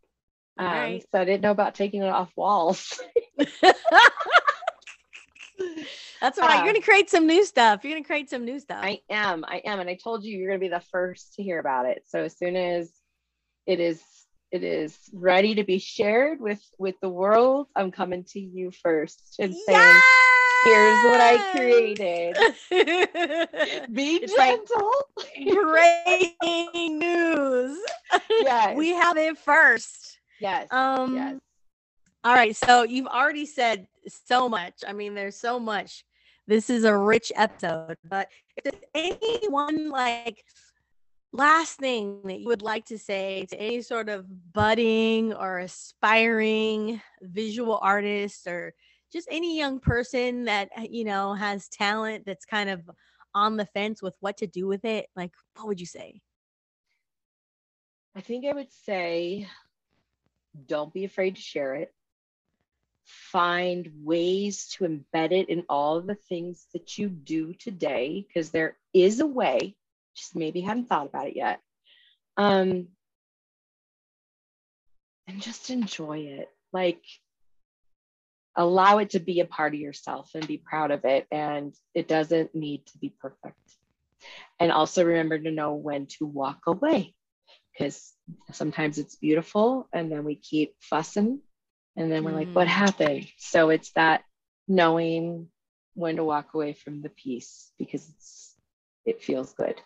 Um, 0.59 0.67
right. 0.67 1.05
So 1.11 1.21
I 1.21 1.25
didn't 1.25 1.43
know 1.43 1.51
about 1.51 1.75
taking 1.75 2.03
it 2.03 2.09
off 2.09 2.31
walls. 2.37 3.01
That's 6.21 6.39
all 6.39 6.47
right. 6.47 6.59
You're 6.59 6.65
uh, 6.65 6.67
gonna 6.67 6.83
create 6.83 7.11
some 7.11 7.27
new 7.27 7.45
stuff. 7.45 7.85
You're 7.85 7.95
gonna 7.95 8.05
create 8.05 8.31
some 8.31 8.45
new 8.45 8.61
stuff. 8.61 8.79
I 8.83 9.01
am. 9.11 9.45
I 9.47 9.63
am. 9.65 9.81
And 9.81 9.91
I 9.91 9.95
told 9.95 10.25
you 10.25 10.37
you're 10.37 10.49
gonna 10.49 10.61
be 10.61 10.69
the 10.69 10.83
first 10.93 11.35
to 11.35 11.43
hear 11.43 11.59
about 11.59 11.87
it. 11.87 12.05
So 12.07 12.23
as 12.25 12.37
soon 12.37 12.57
as 12.57 12.93
it 13.67 13.81
is 13.81 14.01
it 14.53 14.63
is 14.63 14.99
ready 15.15 15.55
to 15.55 15.65
be 15.65 15.79
shared 15.79 16.41
with 16.41 16.63
with 16.79 16.95
the 17.01 17.09
world, 17.09 17.69
I'm 17.75 17.91
coming 17.91 18.25
to 18.31 18.41
you 18.41 18.71
first 18.71 19.37
and 19.39 19.55
saying, 19.55 19.67
yes! 19.67 20.03
here's 20.65 21.05
what 21.05 21.21
I 21.21 21.51
created. 21.57 22.37
be 23.93 24.17
it's 24.23 24.35
gentle. 24.35 24.93
Like 25.17 26.39
breaking 26.41 26.99
news. 26.99 27.79
Yes. 28.31 28.77
we 28.77 28.91
have 28.91 29.17
it 29.17 29.39
first. 29.39 30.19
Yes. 30.39 30.69
Um 30.71 31.15
yes. 31.15 31.41
All 32.25 32.35
right. 32.35 32.55
So 32.55 32.85
you've 32.85 33.07
already 33.07 33.47
said 33.47 33.89
so 34.07 34.49
much. 34.49 34.75
I 34.87 34.93
mean, 34.93 35.15
there's 35.15 35.37
so 35.37 35.59
much. 35.59 36.05
This 36.47 36.71
is 36.71 36.85
a 36.85 36.97
rich 36.97 37.33
episode. 37.35 37.97
But 38.05 38.29
if 38.57 38.65
there's 38.65 38.83
anyone 38.95 39.91
like 39.91 40.45
last 41.33 41.79
thing 41.79 42.21
that 42.25 42.41
you 42.41 42.47
would 42.47 42.63
like 42.63 42.85
to 42.87 42.99
say 42.99 43.47
to 43.47 43.57
any 43.57 43.83
sort 43.83 44.09
of 44.09 44.27
budding 44.53 45.33
or 45.33 45.61
aspiring 45.61 47.01
visual 47.23 47.79
artist 47.83 48.47
or 48.47 48.75
just 49.13 49.29
any 49.31 49.59
young 49.59 49.81
person 49.81 50.45
that 50.45 50.69
uh, 50.77 50.83
you 50.89 51.05
know 51.05 51.35
has 51.35 51.69
talent 51.69 52.25
that's 52.27 52.45
kind 52.45 52.69
of 52.69 52.83
on 53.35 53.57
the 53.57 53.67
fence 53.67 54.03
with 54.03 54.15
what 54.21 54.37
to 54.37 54.47
do 54.47 54.67
with 54.67 54.85
it 54.85 55.07
like 55.17 55.33
what 55.55 55.67
would 55.67 55.81
you 55.81 55.87
say 55.87 56.21
i 58.15 58.21
think 58.21 58.45
i 58.45 58.53
would 58.53 58.71
say 58.71 59.49
don't 60.67 60.93
be 60.93 61.05
afraid 61.05 61.37
to 61.37 61.41
share 61.41 61.75
it 61.75 61.95
find 63.33 63.91
ways 64.03 64.69
to 64.69 64.85
embed 64.85 65.33
it 65.33 65.49
in 65.49 65.65
all 65.69 66.01
the 66.01 66.15
things 66.15 66.67
that 66.73 66.99
you 66.99 67.09
do 67.09 67.55
today 67.55 68.27
because 68.27 68.51
there 68.51 68.77
is 68.93 69.21
a 69.21 69.27
way 69.27 69.75
just 70.15 70.37
maybe 70.37 70.61
haven't 70.61 70.89
thought 70.89 71.07
about 71.07 71.29
it 71.29 71.37
yet 71.37 71.61
um 72.37 72.89
and 75.33 75.41
just 75.41 75.71
enjoy 75.71 76.19
it. 76.19 76.49
Like 76.73 77.03
allow 78.57 78.99
it 78.99 79.11
to 79.11 79.21
be 79.21 79.41
a 79.41 79.47
part 79.47 79.75
of 79.75 79.81
yourself 79.81 80.31
and 80.35 80.47
be 80.47 80.59
proud 80.59 80.91
of 80.91 81.05
it 81.05 81.27
and 81.31 81.75
it 81.95 82.07
doesn't 82.07 82.55
need 82.55 82.85
to 82.87 82.99
be 82.99 83.15
perfect. 83.21 83.57
And 84.61 84.71
also 84.71 85.05
remember 85.05 85.39
to 85.39 85.51
know 85.51 85.75
when 85.75 86.07
to 86.19 86.27
walk 86.27 86.61
away 86.67 87.15
because 87.73 88.13
sometimes 88.53 88.99
it's 88.99 89.17
beautiful 89.17 89.89
and 89.93 90.13
then 90.13 90.25
we 90.25 90.37
keep 90.37 90.75
fussing 90.81 91.41
and 91.97 92.11
then 92.11 92.25
we're 92.25 92.31
mm. 92.31 92.37
like 92.37 92.53
what 92.53 92.67
mm. 92.67 92.71
happened 92.71 93.27
so 93.39 93.71
it's 93.71 93.93
that 93.93 94.23
knowing 94.69 95.49
when 95.95 96.17
to 96.17 96.25
walk 96.25 96.55
away 96.55 96.73
from 96.73 97.03
the 97.03 97.11
piece 97.11 97.71
because 97.79 98.09
it's 98.09 98.55
it 99.05 99.23
feels 99.23 99.53
good 99.55 99.81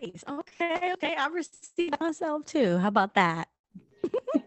nice 0.00 0.24
okay 0.28 0.92
okay 0.92 1.14
i 1.16 1.26
received 1.28 1.98
myself 2.00 2.44
too 2.44 2.78
how 2.78 2.88
about 2.88 3.14
that 3.14 3.48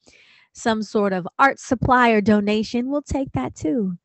some 0.54 0.84
sort 0.84 1.14
of 1.14 1.28
art 1.40 1.60
supply 1.60 2.10
or 2.10 2.22
donation, 2.22 2.90
we'll 2.90 3.02
take 3.02 3.32
that 3.34 3.56
too. 3.56 3.98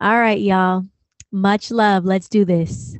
All 0.00 0.18
right, 0.18 0.40
y'all. 0.40 0.84
Much 1.32 1.70
love. 1.70 2.04
Let's 2.04 2.28
do 2.28 2.44
this. 2.44 2.94